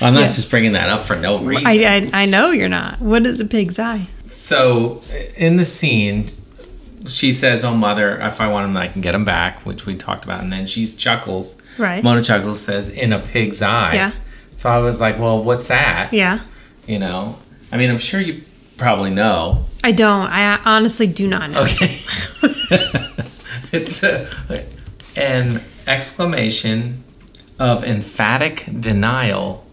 I'm 0.00 0.14
not 0.14 0.20
Yes. 0.20 0.36
just 0.36 0.50
bringing 0.50 0.72
that 0.72 0.88
up 0.88 1.00
for 1.00 1.16
no 1.16 1.38
reason. 1.38 1.66
I, 1.66 2.10
I 2.14 2.22
I 2.22 2.26
know 2.26 2.50
you're 2.50 2.68
not. 2.68 3.00
What 3.00 3.26
is 3.26 3.40
a 3.40 3.44
pig's 3.44 3.78
eye? 3.78 4.08
So 4.26 5.00
in 5.36 5.56
the 5.56 5.64
scene, 5.64 6.28
she 7.06 7.32
says, 7.32 7.64
"Oh, 7.64 7.74
mother, 7.74 8.16
if 8.20 8.40
I 8.40 8.48
want 8.48 8.66
him, 8.70 8.76
I 8.76 8.88
can 8.88 9.00
get 9.00 9.14
him 9.14 9.24
back," 9.24 9.64
which 9.66 9.86
we 9.86 9.96
talked 9.96 10.24
about. 10.24 10.42
And 10.42 10.52
then 10.52 10.66
she 10.66 10.84
chuckles. 10.86 11.56
Right. 11.78 12.02
Mona 12.04 12.22
chuckles 12.22 12.60
says, 12.60 12.88
"In 12.88 13.12
a 13.12 13.18
pig's 13.18 13.62
eye." 13.62 13.94
Yeah. 13.94 14.12
So 14.54 14.70
I 14.70 14.78
was 14.78 15.00
like, 15.00 15.18
"Well, 15.18 15.42
what's 15.42 15.68
that?" 15.68 16.12
Yeah. 16.12 16.40
You 16.86 16.98
know. 16.98 17.36
I 17.72 17.76
mean, 17.76 17.90
I'm 17.90 17.98
sure 17.98 18.20
you 18.20 18.42
probably 18.76 19.10
know. 19.10 19.64
I 19.82 19.92
don't. 19.92 20.28
I 20.30 20.58
honestly 20.64 21.06
do 21.06 21.26
not 21.26 21.50
know. 21.50 21.62
Okay. 21.62 21.86
it's 23.72 24.02
a, 24.02 24.28
an 25.16 25.62
exclamation 25.86 27.02
of 27.58 27.84
emphatic 27.84 28.66
denial, 28.78 29.66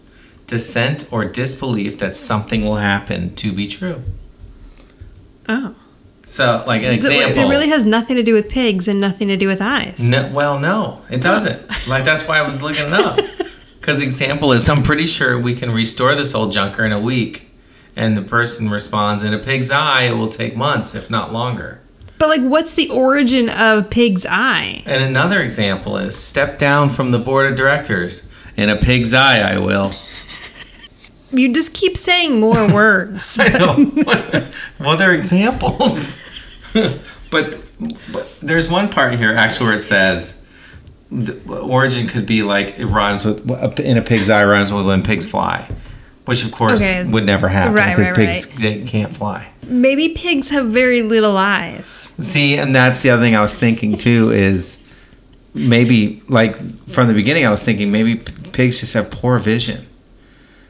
dissent, 0.48 1.06
or 1.12 1.24
disbelief 1.24 1.98
that 1.98 2.16
something 2.16 2.64
will 2.64 2.76
happen 2.76 3.34
to 3.36 3.52
be 3.52 3.68
true. 3.68 4.02
Oh. 5.48 5.76
So, 6.22 6.64
like 6.66 6.82
an 6.82 6.90
So 6.98 7.12
example. 7.12 7.44
It 7.44 7.48
really 7.48 7.68
has 7.68 7.84
nothing 7.84 8.16
to 8.16 8.22
do 8.22 8.34
with 8.34 8.50
pigs 8.50 8.88
and 8.88 9.00
nothing 9.00 9.28
to 9.28 9.36
do 9.36 9.46
with 9.46 9.62
eyes. 9.62 10.06
No, 10.08 10.28
well, 10.32 10.58
no, 10.58 11.02
it 11.08 11.18
oh. 11.18 11.30
doesn't. 11.30 11.88
Like 11.88 12.04
that's 12.04 12.26
why 12.26 12.38
I 12.38 12.42
was 12.42 12.60
looking 12.60 12.86
it 12.86 12.92
up. 12.92 13.18
Because 13.80 14.02
example 14.02 14.52
is, 14.52 14.68
I'm 14.68 14.82
pretty 14.82 15.06
sure 15.06 15.40
we 15.40 15.54
can 15.54 15.70
restore 15.70 16.14
this 16.14 16.34
old 16.34 16.52
junker 16.52 16.84
in 16.84 16.92
a 16.92 17.00
week, 17.00 17.48
and 17.96 18.14
the 18.14 18.20
person 18.20 18.68
responds, 18.68 19.22
"In 19.22 19.32
a 19.32 19.38
pig's 19.38 19.70
eye, 19.70 20.02
it 20.02 20.14
will 20.14 20.28
take 20.28 20.54
months, 20.54 20.94
if 20.94 21.08
not 21.08 21.32
longer." 21.32 21.80
But 22.18 22.28
like, 22.28 22.42
what's 22.42 22.74
the 22.74 22.90
origin 22.90 23.48
of 23.48 23.88
pig's 23.88 24.26
eye? 24.28 24.82
And 24.84 25.02
another 25.02 25.40
example 25.40 25.96
is, 25.96 26.14
"Step 26.14 26.58
down 26.58 26.90
from 26.90 27.12
the 27.12 27.18
board 27.18 27.50
of 27.50 27.56
directors." 27.56 28.28
In 28.58 28.68
a 28.68 28.76
pig's 28.76 29.14
eye, 29.14 29.38
I 29.38 29.58
will. 29.58 29.92
You 31.30 31.52
just 31.52 31.74
keep 31.74 31.96
saying 31.96 32.40
more 32.40 32.72
words. 32.74 33.38
well, 34.80 34.96
they're 34.96 35.12
examples. 35.14 36.16
but, 37.30 37.62
but 38.12 38.38
there's 38.40 38.68
one 38.70 38.88
part 38.88 39.14
here 39.14 39.32
actually 39.34 39.66
where 39.66 39.76
it 39.76 39.80
says 39.82 40.46
the 41.10 41.40
origin 41.60 42.06
could 42.06 42.26
be 42.26 42.42
like 42.42 42.78
it 42.78 42.86
rhymes 42.86 43.24
with 43.24 43.80
in 43.80 43.96
a 43.96 44.02
pig's 44.02 44.28
eye 44.28 44.44
rhymes 44.44 44.72
with 44.72 44.86
when 44.86 45.02
pigs 45.02 45.28
fly, 45.30 45.66
which 46.26 46.44
of 46.44 46.52
course 46.52 46.80
Okay. 46.82 47.10
would 47.10 47.24
never 47.24 47.48
happen 47.48 47.74
because 47.74 48.08
right, 48.08 48.16
pigs 48.16 48.46
they 48.60 48.82
can't 48.84 49.14
fly. 49.16 49.50
Maybe 49.66 50.10
pigs 50.10 50.50
have 50.50 50.66
very 50.66 51.02
little 51.02 51.36
eyes. 51.36 52.14
See, 52.18 52.56
and 52.58 52.74
that's 52.74 53.02
the 53.02 53.10
other 53.10 53.22
thing 53.22 53.34
I 53.36 53.40
was 53.42 53.56
thinking 53.56 53.96
too 53.96 54.30
is 54.30 54.86
maybe 55.54 56.22
like 56.28 56.56
from 56.88 57.08
the 57.08 57.14
beginning 57.14 57.46
I 57.46 57.50
was 57.50 57.62
thinking 57.62 57.90
maybe 57.90 58.16
p- 58.16 58.32
pigs 58.52 58.80
just 58.80 58.92
have 58.94 59.10
poor 59.10 59.38
vision. 59.38 59.86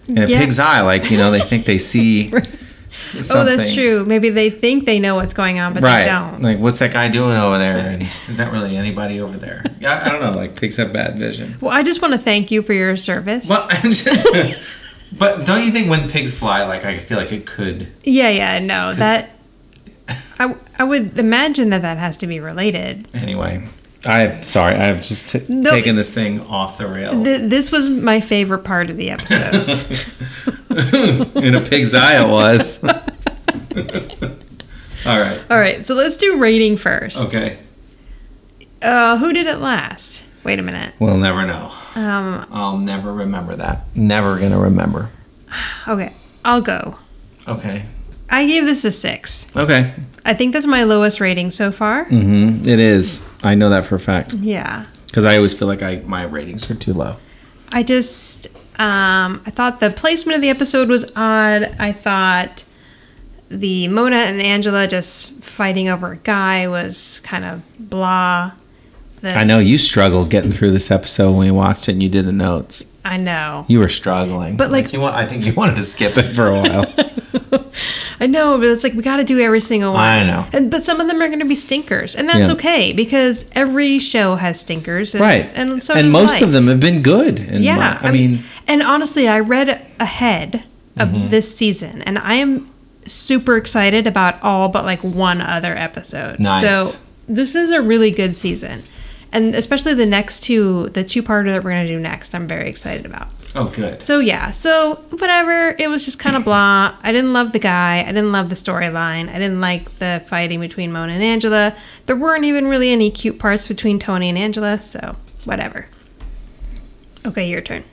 In 0.08 0.18
a 0.18 0.26
Yeah. 0.26 0.38
pig's 0.40 0.58
eye, 0.58 0.80
like 0.80 1.10
you 1.10 1.18
know, 1.18 1.30
they 1.30 1.40
think 1.40 1.64
they 1.66 1.78
see. 1.92 2.32
s- 2.32 3.30
Oh, 3.34 3.44
that's 3.44 3.72
true. 3.74 4.04
Maybe 4.06 4.30
they 4.30 4.50
think 4.50 4.84
they 4.86 4.98
know 4.98 5.14
what's 5.14 5.34
going 5.34 5.58
on, 5.60 5.74
but 5.74 5.82
right. 5.82 6.04
they 6.04 6.10
don't. 6.10 6.42
Like, 6.42 6.58
what's 6.58 6.78
that 6.80 6.92
guy 6.92 7.08
doing 7.08 7.36
over 7.36 7.58
there? 7.58 7.76
And 7.78 8.02
is 8.02 8.38
that 8.38 8.52
really 8.52 8.76
anybody 8.76 9.20
over 9.20 9.36
there? 9.36 9.62
Yeah, 9.80 10.02
I 10.04 10.08
don't 10.10 10.20
know. 10.20 10.32
Like, 10.34 10.56
pigs 10.56 10.76
have 10.78 10.92
bad 10.92 11.18
vision. 11.18 11.56
Well, 11.60 11.70
I 11.72 11.82
just 11.82 12.00
want 12.02 12.12
to 12.14 12.18
thank 12.18 12.50
you 12.50 12.62
for 12.62 12.72
your 12.72 12.96
service. 12.96 13.48
Well, 13.48 13.64
I'm 13.70 13.92
just, 13.92 15.16
but 15.18 15.46
don't 15.46 15.64
you 15.64 15.70
think 15.70 15.88
when 15.90 16.08
pigs 16.10 16.36
fly, 16.36 16.64
like, 16.64 16.84
I 16.84 16.98
feel 16.98 17.18
like 17.18 17.30
it 17.32 17.46
could? 17.46 17.86
yeah, 18.04 18.30
yeah, 18.30 18.58
no, 18.58 18.94
that. 18.94 19.36
I, 20.40 20.56
I 20.78 20.84
would 20.84 21.18
imagine 21.18 21.68
that 21.70 21.82
that 21.82 21.98
has 21.98 22.16
to 22.18 22.26
be 22.26 22.40
related. 22.40 23.08
Anyway, 23.14 23.68
I'm 24.08 24.42
sorry. 24.42 24.74
I've 24.74 25.02
just 25.02 25.28
t- 25.28 25.42
No. 25.48 25.70
taken 25.70 25.94
this 25.96 26.14
thing 26.14 26.40
off 26.46 26.78
the 26.78 26.86
rails. 26.88 27.22
Th- 27.24 27.42
this 27.42 27.70
was 27.70 27.90
my 27.90 28.20
favorite 28.20 28.64
part 28.64 28.88
of 28.90 28.96
the 28.96 29.10
episode. 29.10 29.68
In 31.44 31.54
a 31.54 31.60
pig's 31.60 31.94
eye, 31.94 32.24
it 32.24 32.28
was. 32.30 32.82
All 35.06 35.18
right. 35.20 35.40
All 35.50 35.58
right, 35.58 35.84
so 35.84 35.94
let's 35.94 36.16
do 36.16 36.38
rating 36.38 36.76
first. 36.76 37.26
Okay. 37.26 37.58
Uh, 38.82 39.16
who 39.18 39.32
did 39.32 39.46
it 39.46 39.60
last? 39.60 40.26
Wait 40.44 40.58
a 40.58 40.62
minute. 40.62 40.94
We'll 40.98 41.16
never 41.18 41.46
know. 41.46 41.70
Um, 41.94 42.46
I'll 42.50 42.78
never 42.78 43.12
remember 43.12 43.56
that. 43.56 43.84
Never 43.96 44.38
gonna 44.38 44.58
remember. 44.58 45.10
okay, 45.88 46.12
I'll 46.44 46.60
go. 46.62 46.98
Okay. 47.46 47.84
I 48.30 48.46
gave 48.46 48.64
this 48.66 48.84
a 48.84 48.90
six. 48.90 49.46
Okay. 49.56 49.94
I 50.28 50.34
think 50.34 50.52
that's 50.52 50.66
my 50.66 50.84
lowest 50.84 51.20
rating 51.20 51.50
so 51.50 51.72
far. 51.72 52.04
Mm-hmm. 52.04 52.68
It 52.68 52.78
is. 52.78 53.26
I 53.42 53.54
know 53.54 53.70
that 53.70 53.86
for 53.86 53.94
a 53.94 54.00
fact. 54.00 54.34
Yeah. 54.34 54.84
Because 55.06 55.24
I 55.24 55.36
always 55.36 55.54
feel 55.54 55.66
like 55.66 55.82
I 55.82 56.02
my 56.04 56.22
ratings 56.24 56.70
are 56.70 56.74
too 56.74 56.92
low. 56.92 57.16
I 57.72 57.82
just 57.82 58.48
um, 58.78 59.40
I 59.46 59.50
thought 59.50 59.80
the 59.80 59.90
placement 59.90 60.36
of 60.36 60.42
the 60.42 60.50
episode 60.50 60.90
was 60.90 61.10
odd. 61.16 61.74
I 61.80 61.92
thought 61.92 62.64
the 63.48 63.88
Mona 63.88 64.16
and 64.16 64.42
Angela 64.42 64.86
just 64.86 65.32
fighting 65.42 65.88
over 65.88 66.12
a 66.12 66.16
guy 66.18 66.68
was 66.68 67.20
kind 67.20 67.46
of 67.46 67.62
blah. 67.78 68.52
The, 69.22 69.30
I 69.30 69.44
know 69.44 69.58
you 69.58 69.78
struggled 69.78 70.30
getting 70.30 70.52
through 70.52 70.70
this 70.72 70.90
episode 70.90 71.32
when 71.32 71.46
you 71.46 71.54
watched 71.54 71.88
it 71.88 71.92
and 71.92 72.02
you 72.02 72.08
did 72.10 72.26
the 72.26 72.32
notes. 72.32 72.84
I 73.04 73.16
know. 73.16 73.64
You 73.66 73.80
were 73.80 73.88
struggling. 73.88 74.56
But, 74.56 74.70
like- 74.70 74.92
you 74.92 75.00
want, 75.00 75.16
I 75.16 75.26
think 75.26 75.44
you 75.44 75.52
wanted 75.56 75.76
to 75.76 75.82
skip 75.82 76.16
it 76.18 76.30
for 76.32 76.46
a 76.46 76.52
while. 76.60 76.84
I 78.20 78.26
know, 78.26 78.58
but 78.58 78.66
it's 78.68 78.82
like 78.84 78.94
we 78.94 79.02
got 79.02 79.18
to 79.18 79.24
do 79.24 79.38
every 79.38 79.60
single 79.60 79.92
one. 79.92 80.02
I 80.02 80.24
know. 80.26 80.46
And 80.52 80.70
but 80.70 80.82
some 80.82 81.00
of 81.00 81.06
them 81.06 81.20
are 81.22 81.28
going 81.28 81.38
to 81.38 81.44
be 81.44 81.54
stinkers, 81.54 82.16
and 82.16 82.28
that's 82.28 82.48
Yeah. 82.48 82.54
okay 82.54 82.92
because 82.92 83.44
every 83.52 83.98
show 83.98 84.34
has 84.36 84.58
stinkers, 84.60 85.14
and, 85.14 85.20
right. 85.22 85.50
And 85.54 85.82
so 85.82 85.94
and 85.94 86.10
most 86.10 86.34
life. 86.34 86.42
of 86.42 86.52
them 86.52 86.66
have 86.66 86.80
been 86.80 87.02
good. 87.02 87.38
Yeah, 87.38 87.76
my- 88.02 88.08
I 88.08 88.12
mean, 88.12 88.40
and 88.66 88.82
honestly, 88.82 89.28
I 89.28 89.40
read 89.40 89.80
ahead 90.00 90.64
of 90.96 91.08
Mm-hmm. 91.10 91.28
this 91.28 91.54
season, 91.56 92.02
and 92.02 92.18
I 92.18 92.34
am 92.34 92.66
super 93.06 93.56
excited 93.56 94.06
about 94.06 94.42
all 94.42 94.68
but 94.68 94.84
like 94.84 94.98
one 95.00 95.40
other 95.40 95.74
episode. 95.76 96.40
Nice. 96.40 96.60
So 96.62 96.98
this 97.28 97.54
is 97.54 97.70
a 97.70 97.80
really 97.80 98.10
good 98.10 98.34
season, 98.34 98.82
and 99.32 99.54
especially 99.54 99.94
the 99.94 100.06
next 100.06 100.40
two, 100.40 100.88
the 100.88 101.04
two 101.04 101.22
parter 101.22 101.46
that 101.46 101.64
we're 101.64 101.70
gonna 101.70 101.86
do 101.86 101.98
next, 101.98 102.34
I'm 102.34 102.46
very 102.46 102.68
excited 102.68 103.06
about. 103.06 103.28
oh, 103.54 103.68
good. 103.74 104.02
So 104.02 104.20
yeah, 104.20 104.50
so 104.50 104.96
whatever. 105.10 105.74
It 105.78 105.88
was 105.88 106.04
just 106.04 106.18
kind 106.18 106.36
of 106.36 106.44
blah. 106.44 106.96
I 107.02 107.12
didn't 107.12 107.32
love 107.32 107.52
the 107.52 107.58
guy. 107.58 108.00
I 108.00 108.06
didn't 108.06 108.32
love 108.32 108.48
the 108.48 108.54
storyline. 108.54 109.28
I 109.28 109.38
didn't 109.38 109.60
like 109.60 109.90
the 109.98 110.22
fighting 110.26 110.60
between 110.60 110.92
Mona 110.92 111.12
and 111.12 111.22
Angela. 111.22 111.76
There 112.06 112.16
weren't 112.16 112.44
even 112.44 112.68
really 112.68 112.90
any 112.90 113.10
cute 113.10 113.38
parts 113.38 113.68
between 113.68 113.98
Tony 113.98 114.28
and 114.28 114.38
Angela. 114.38 114.80
So 114.80 115.14
whatever. 115.44 115.86
Okay, 117.26 117.48
your 117.48 117.60
turn. 117.60 117.84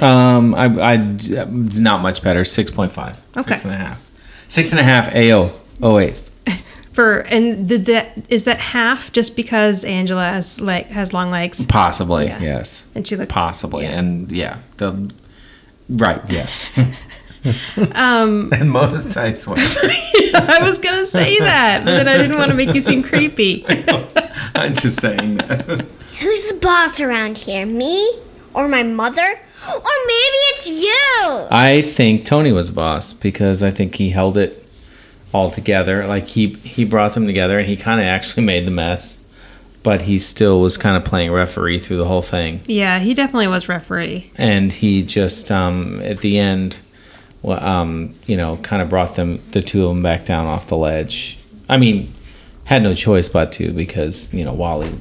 Um, 0.00 0.54
I, 0.54 0.64
I, 0.64 0.96
not 0.96 2.02
much 2.02 2.22
better. 2.22 2.44
Six 2.44 2.70
point 2.70 2.92
five. 2.92 3.22
Okay. 3.36 3.52
Six 3.52 3.64
and 3.64 3.72
a 3.72 3.76
half. 3.76 4.10
Six 4.48 4.72
and 4.72 4.80
a 4.80 4.84
half. 4.84 5.14
AO. 5.14 5.52
Always. 5.82 6.32
For 6.94 7.18
and 7.28 7.68
did 7.68 7.86
that 7.86 8.12
is 8.28 8.44
that 8.44 8.58
half 8.58 9.12
just 9.12 9.34
because 9.36 9.84
Angela 9.84 10.24
has 10.28 10.60
like 10.60 10.90
has 10.90 11.12
long 11.12 11.30
legs 11.30 11.66
Possibly, 11.66 12.26
Yeah. 12.26 12.40
yes. 12.40 12.88
and 12.94 13.06
she 13.06 13.16
looked 13.16 13.32
Possibly, 13.32 13.84
yeah. 13.84 13.98
and 13.98 14.30
yeah, 14.32 14.58
the 14.76 15.12
right, 15.88 16.20
yes. 16.30 16.78
um, 17.94 18.50
and 18.58 18.70
Mona's 18.70 19.12
tight 19.12 19.38
sweat. 19.38 19.58
I 20.34 20.60
was 20.62 20.78
gonna 20.78 21.04
say 21.06 21.36
that, 21.40 21.82
but 21.84 21.92
then 22.04 22.08
I 22.08 22.16
didn't 22.16 22.38
want 22.38 22.50
to 22.50 22.56
make 22.56 22.72
you 22.74 22.80
seem 22.80 23.02
creepy. 23.02 23.64
I'm 24.54 24.74
just 24.74 25.00
saying. 25.00 25.38
That. 25.38 25.84
Who's 26.20 26.48
the 26.48 26.58
boss 26.60 27.00
around 27.00 27.38
here? 27.38 27.66
Me? 27.66 28.18
Or 28.54 28.68
my 28.68 28.84
mother? 28.84 29.20
Or 29.68 29.80
maybe 30.06 30.38
it's 30.52 30.68
you! 30.68 31.46
I 31.50 31.82
think 31.84 32.24
Tony 32.24 32.52
was 32.52 32.68
the 32.68 32.76
boss 32.76 33.12
because 33.12 33.62
I 33.62 33.70
think 33.70 33.96
he 33.96 34.10
held 34.10 34.36
it 34.36 34.63
all 35.34 35.50
together. 35.50 36.06
Like 36.06 36.28
he 36.28 36.46
he 36.62 36.84
brought 36.86 37.12
them 37.12 37.26
together, 37.26 37.58
and 37.58 37.66
he 37.68 37.76
kind 37.76 38.00
of 38.00 38.06
actually 38.06 38.44
made 38.52 38.64
the 38.66 38.70
mess, 38.70 39.22
but 39.82 40.02
he 40.02 40.18
still 40.18 40.60
was 40.60 40.78
kind 40.78 40.96
of 40.96 41.04
playing 41.04 41.30
referee 41.32 41.80
through 41.80 41.98
the 41.98 42.06
whole 42.06 42.22
thing. 42.22 42.60
Yeah, 42.66 43.00
he 43.00 43.12
definitely 43.12 43.48
was 43.48 43.68
referee. 43.68 44.30
and 44.36 44.72
he 44.72 45.02
just 45.02 45.50
um, 45.50 46.00
at 46.00 46.20
the 46.20 46.38
end, 46.38 46.78
well, 47.42 47.62
um, 47.62 48.14
you 48.26 48.36
know, 48.38 48.56
kind 48.58 48.80
of 48.80 48.88
brought 48.88 49.16
them 49.16 49.42
the 49.50 49.60
two 49.60 49.84
of 49.84 49.94
them 49.94 50.02
back 50.02 50.24
down 50.24 50.46
off 50.46 50.68
the 50.68 50.76
ledge. 50.76 51.38
I 51.68 51.76
mean, 51.78 52.12
had 52.64 52.82
no 52.82 52.94
choice 52.94 53.28
but 53.28 53.52
to 53.52 53.72
because 53.72 54.32
you 54.32 54.44
know 54.44 54.52
Wally 54.54 54.92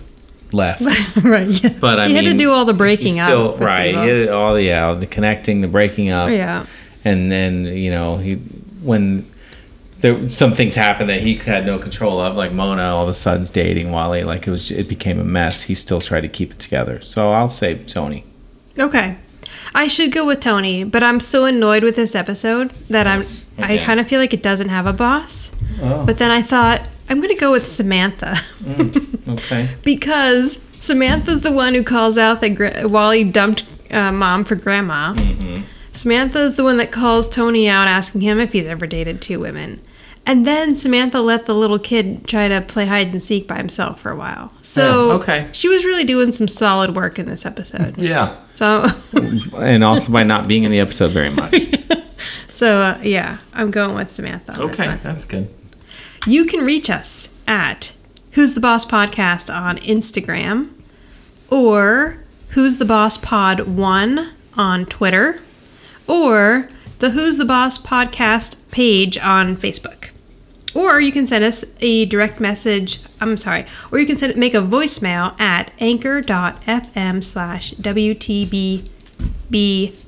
left, 0.51 0.81
right. 1.23 1.47
Yeah. 1.63 1.77
but 1.79 1.99
I 1.99 2.07
he 2.07 2.13
mean, 2.15 2.23
had 2.25 2.31
to 2.31 2.37
do 2.37 2.51
all 2.51 2.65
the 2.65 2.73
breaking 2.73 3.13
he 3.13 3.19
up. 3.19 3.25
Still, 3.25 3.57
right? 3.57 4.27
All 4.29 4.53
the 4.55 4.63
yeah, 4.63 4.93
the 4.93 5.05
connecting, 5.07 5.61
the 5.61 5.67
breaking 5.67 6.09
up, 6.09 6.29
Yeah. 6.31 6.65
and 7.05 7.31
then 7.31 7.65
you 7.65 7.91
know 7.91 8.17
he 8.17 8.35
when. 8.81 9.27
There, 10.03 10.27
some 10.27 10.51
things 10.51 10.75
happened 10.75 11.07
that 11.07 11.21
he 11.21 11.35
had 11.35 11.65
no 11.65 11.79
control 11.79 12.19
of, 12.19 12.35
like 12.35 12.51
Mona 12.51 12.83
all 12.83 13.03
of 13.03 13.09
a 13.09 13.13
sudden's 13.13 13.49
dating 13.49 13.89
Wally. 13.89 14.25
Like 14.25 14.45
it 14.45 14.51
was, 14.51 14.69
it 14.69 14.89
became 14.89 15.17
a 15.17 15.23
mess. 15.23 15.63
He 15.63 15.75
still 15.75 16.01
tried 16.01 16.21
to 16.21 16.27
keep 16.27 16.51
it 16.51 16.59
together. 16.59 16.99
So 16.99 17.31
I'll 17.31 17.47
say 17.47 17.75
Tony. 17.75 18.25
Okay. 18.77 19.17
I 19.73 19.87
should 19.87 20.11
go 20.11 20.25
with 20.25 20.41
Tony, 20.41 20.83
but 20.83 21.03
I'm 21.03 21.21
so 21.21 21.45
annoyed 21.45 21.83
with 21.83 21.95
this 21.95 22.15
episode 22.15 22.71
that 22.89 23.07
I'm 23.07 23.25
I 23.57 23.77
kind 23.77 24.01
of 24.01 24.07
feel 24.09 24.19
like 24.19 24.33
it 24.33 24.43
doesn't 24.43 24.67
have 24.67 24.87
a 24.87 24.93
boss. 24.93 25.53
Oh. 25.81 26.05
But 26.05 26.17
then 26.17 26.31
I 26.31 26.41
thought 26.41 26.89
I'm 27.09 27.17
going 27.17 27.29
to 27.29 27.39
go 27.39 27.51
with 27.51 27.65
Samantha 27.65 28.35
Okay. 29.29 29.69
because 29.85 30.59
Samantha's 30.81 31.41
the 31.41 31.51
one 31.53 31.75
who 31.75 31.83
calls 31.83 32.17
out 32.17 32.41
that 32.41 32.49
Gra- 32.49 32.89
Wally 32.89 33.23
dumped 33.23 33.63
uh, 33.89 34.11
mom 34.11 34.43
for 34.43 34.55
grandma. 34.55 35.15
Samantha's 35.93 36.57
the 36.57 36.63
one 36.63 36.77
that 36.77 36.91
calls 36.91 37.29
Tony 37.29 37.69
out 37.69 37.87
asking 37.87 38.21
him 38.21 38.39
if 38.39 38.51
he's 38.51 38.67
ever 38.67 38.85
dated 38.85 39.21
two 39.21 39.39
women. 39.39 39.79
And 40.25 40.47
then 40.47 40.73
Samantha 40.73 41.19
let 41.19 41.45
the 41.47 41.53
little 41.53 41.79
kid 41.79 42.25
try 42.27 42.47
to 42.47 42.61
play 42.61 42.85
hide 42.85 43.07
and 43.07 43.21
seek 43.21 43.45
by 43.47 43.57
himself 43.57 43.99
for 43.99 44.09
a 44.09 44.15
while. 44.15 44.53
So 44.61 45.07
Yeah, 45.09 45.13
okay. 45.15 45.49
she 45.51 45.67
was 45.67 45.83
really 45.83 46.05
doing 46.05 46.31
some 46.31 46.47
solid 46.47 46.95
work 46.95 47.19
in 47.19 47.25
this 47.25 47.45
episode. 47.45 47.97
Yeah. 47.97 48.37
So 48.53 48.85
and 49.57 49.83
also 49.83 50.13
by 50.13 50.23
not 50.23 50.47
being 50.47 50.63
in 50.63 50.71
the 50.71 50.79
episode 50.79 51.11
very 51.11 51.29
much. 51.29 51.53
So 52.49 52.81
uh, 52.81 52.99
yeah, 53.01 53.39
I'm 53.55 53.71
going 53.71 53.95
with 53.95 54.11
Samantha. 54.11 54.53
On 54.53 54.67
this 54.67 54.79
Okay, 54.79 54.87
one. 54.89 54.99
that's 55.01 55.25
good. 55.25 55.51
You 56.27 56.45
can 56.45 56.63
reach 56.63 56.87
us 56.89 57.29
at 57.47 57.93
Who's 58.33 58.53
the 58.53 58.61
Boss 58.61 58.85
Podcast 58.85 59.53
on 59.53 59.77
Instagram 59.79 60.69
or 61.49 62.19
Who's 62.49 62.77
the 62.77 62.85
Boss 62.85 63.17
Pod 63.17 63.61
One 63.61 64.33
on 64.55 64.85
Twitter 64.85 65.41
or 66.07 66.69
the 66.99 67.09
Who's 67.09 67.37
the 67.39 67.45
Boss 67.45 67.79
Podcast 67.79 68.57
page 68.71 69.17
on 69.17 69.57
Facebook. 69.57 70.11
Or 70.75 70.99
you 70.99 71.11
can 71.11 71.25
send 71.27 71.43
us 71.43 71.63
a 71.81 72.05
direct 72.05 72.39
message. 72.39 72.99
I'm 73.21 73.37
sorry. 73.37 73.65
Or 73.91 73.99
you 73.99 74.05
can 74.05 74.15
send 74.15 74.35
make 74.37 74.53
a 74.55 74.57
voicemail 74.61 75.39
at 75.39 75.71
anchor.fm 75.79 77.23
slash 77.23 77.73
WTBB 77.75 78.83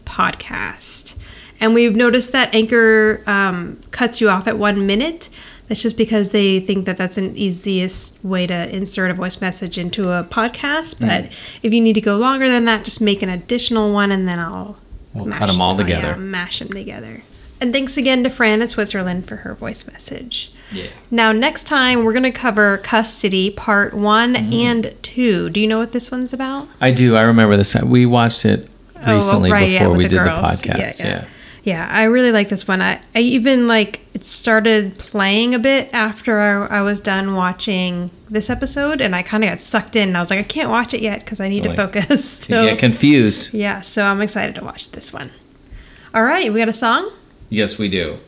podcast. 0.05 1.15
And 1.61 1.73
we've 1.73 1.95
noticed 1.95 2.31
that 2.33 2.53
Anchor 2.53 3.21
um, 3.27 3.79
cuts 3.91 4.19
you 4.21 4.29
off 4.29 4.47
at 4.47 4.57
one 4.57 4.85
minute. 4.85 5.29
That's 5.67 5.81
just 5.81 5.97
because 5.97 6.31
they 6.31 6.59
think 6.59 6.85
that 6.85 6.97
that's 6.97 7.17
an 7.17 7.35
easiest 7.37 8.23
way 8.23 8.45
to 8.45 8.75
insert 8.75 9.09
a 9.09 9.13
voice 9.13 9.39
message 9.41 9.77
into 9.77 10.11
a 10.11 10.23
podcast. 10.23 10.99
But 10.99 11.25
if 11.63 11.73
you 11.73 11.81
need 11.81 11.93
to 11.93 12.01
go 12.01 12.17
longer 12.17 12.47
than 12.47 12.65
that, 12.65 12.85
just 12.85 13.01
make 13.01 13.21
an 13.23 13.29
additional 13.29 13.91
one 13.93 14.11
and 14.11 14.27
then 14.27 14.39
I'll 14.39 14.77
We'll 15.13 15.31
cut 15.33 15.49
'em 15.49 15.61
all 15.61 15.71
yeah, 15.71 15.77
together. 15.77 16.17
mash 16.17 16.59
them 16.59 16.67
together. 16.67 17.23
And 17.61 17.71
thanks 17.71 17.95
again 17.95 18.21
to 18.25 18.29
Fran 18.29 18.61
in 18.61 18.67
Switzerland 18.67 19.27
for 19.27 19.37
her 19.37 19.55
voice 19.55 19.87
message. 19.87 20.51
Yeah. 20.71 20.87
Now, 21.11 21.31
next 21.31 21.65
time 21.65 22.03
we're 22.03 22.13
going 22.13 22.23
to 22.23 22.31
cover 22.31 22.77
custody 22.79 23.49
part 23.51 23.93
one 23.93 24.33
Mm-hmm. 24.35 24.53
and 24.53 24.95
two. 25.03 25.49
Do 25.49 25.59
you 25.59 25.67
know 25.67 25.77
what 25.77 25.91
this 25.91 26.09
one's 26.11 26.33
about? 26.33 26.67
I 26.81 26.91
do. 26.91 27.15
I 27.15 27.21
remember 27.21 27.55
this. 27.55 27.75
We 27.83 28.05
watched 28.05 28.45
it 28.45 28.67
recently 29.07 29.49
Oh, 29.51 29.53
right, 29.53 29.69
before 29.69 29.89
with 29.89 29.97
we 29.99 30.03
the 30.05 30.09
did 30.09 30.17
girls. 30.19 30.61
the 30.61 30.69
podcast. 30.69 30.99
Yeah, 30.99 31.05
Yeah, 31.05 31.11
yeah. 31.21 31.25
Yeah, 31.63 31.87
I 31.91 32.03
really 32.03 32.31
like 32.31 32.49
this 32.49 32.67
one. 32.67 32.79
I, 32.79 33.01
I 33.15 33.19
even 33.19 33.67
like 33.67 33.99
it 34.13 34.23
started 34.23 34.99
playing 34.99 35.55
a 35.55 35.59
bit 35.59 35.89
after 35.93 36.39
I, 36.39 36.79
I 36.79 36.81
was 36.83 36.99
done 36.99 37.33
watching 37.33 38.11
this 38.29 38.51
episode, 38.51 39.01
and 39.01 39.15
I 39.15 39.23
kind 39.23 39.43
of 39.43 39.49
got 39.49 39.59
sucked 39.59 39.95
in. 39.95 40.09
And 40.09 40.17
I 40.17 40.19
was 40.19 40.29
like, 40.29 40.37
I 40.39 40.43
can't 40.43 40.69
watch 40.69 40.93
it 40.93 41.01
yet 41.01 41.21
because 41.21 41.39
I 41.41 41.49
need 41.49 41.63
to 41.63 41.69
Like, 41.69 41.77
focus. 41.77 42.07
You 42.49 42.55
So, 42.55 42.65
get 42.67 42.77
confused. 42.77 43.51
yeah, 43.55 43.81
so 43.81 44.03
I'm 44.05 44.21
excited 44.21 44.53
to 44.55 44.63
watch 44.63 44.91
this 44.91 45.11
one. 45.11 45.31
All 46.13 46.21
right, 46.23 46.53
we 46.53 46.59
got 46.59 46.69
a 46.69 46.73
song. 46.73 47.11
Yes, 47.49 47.79
we 47.79 47.89
do. 47.89 48.19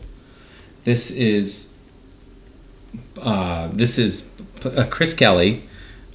This 0.83 1.11
is 1.11 1.66
uh, 3.22 3.70
this 3.74 3.97
is 3.97 4.32
uh, 4.63 4.86
Chris 4.89 5.13
Kelly, 5.13 5.63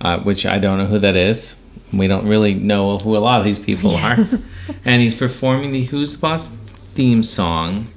uh, 0.01 0.21
which 0.21 0.47
I 0.47 0.59
don't 0.59 0.79
know 0.79 0.87
who 0.87 0.99
that 0.99 1.17
is. 1.17 1.57
We 1.93 2.07
don't 2.07 2.27
really 2.27 2.55
know 2.55 2.99
who 2.99 3.17
a 3.17 3.19
lot 3.19 3.39
of 3.39 3.45
these 3.45 3.59
people 3.59 3.91
are, 3.91 4.17
and 4.85 5.03
he's 5.03 5.15
performing 5.15 5.73
the 5.73 5.85
"Who's 5.85 6.15
the 6.15 6.21
Boss" 6.21 6.49
theme 6.49 7.23
song, 7.23 7.89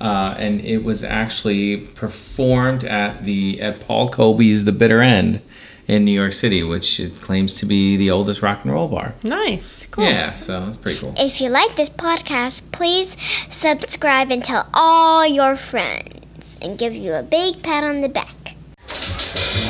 uh, 0.00 0.34
and 0.38 0.60
it 0.60 0.84
was 0.84 1.04
actually 1.04 1.78
performed 1.78 2.84
at 2.84 3.24
the 3.24 3.60
at 3.60 3.80
Paul 3.80 4.08
Colby's 4.08 4.64
The 4.64 4.72
Bitter 4.72 5.02
End 5.02 5.40
in 5.88 6.04
New 6.04 6.12
York 6.12 6.34
City, 6.34 6.62
which 6.62 7.00
it 7.00 7.20
claims 7.20 7.54
to 7.56 7.66
be 7.66 7.96
the 7.96 8.10
oldest 8.10 8.42
rock 8.42 8.62
and 8.62 8.72
roll 8.72 8.88
bar. 8.88 9.14
Nice, 9.24 9.86
cool. 9.86 10.04
Yeah, 10.04 10.34
so 10.34 10.64
that's 10.64 10.76
pretty 10.76 11.00
cool. 11.00 11.14
If 11.16 11.40
you 11.40 11.48
like 11.48 11.76
this 11.76 11.88
podcast, 11.88 12.70
please 12.72 13.16
subscribe 13.52 14.30
and 14.30 14.44
tell 14.44 14.68
all 14.74 15.26
your 15.26 15.56
friends 15.56 16.58
and 16.62 16.78
give 16.78 16.94
you 16.94 17.14
a 17.14 17.22
big 17.22 17.62
pat 17.62 17.82
on 17.82 18.02
the 18.02 18.08
back. 18.08 18.34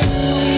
Deus. 0.01 0.58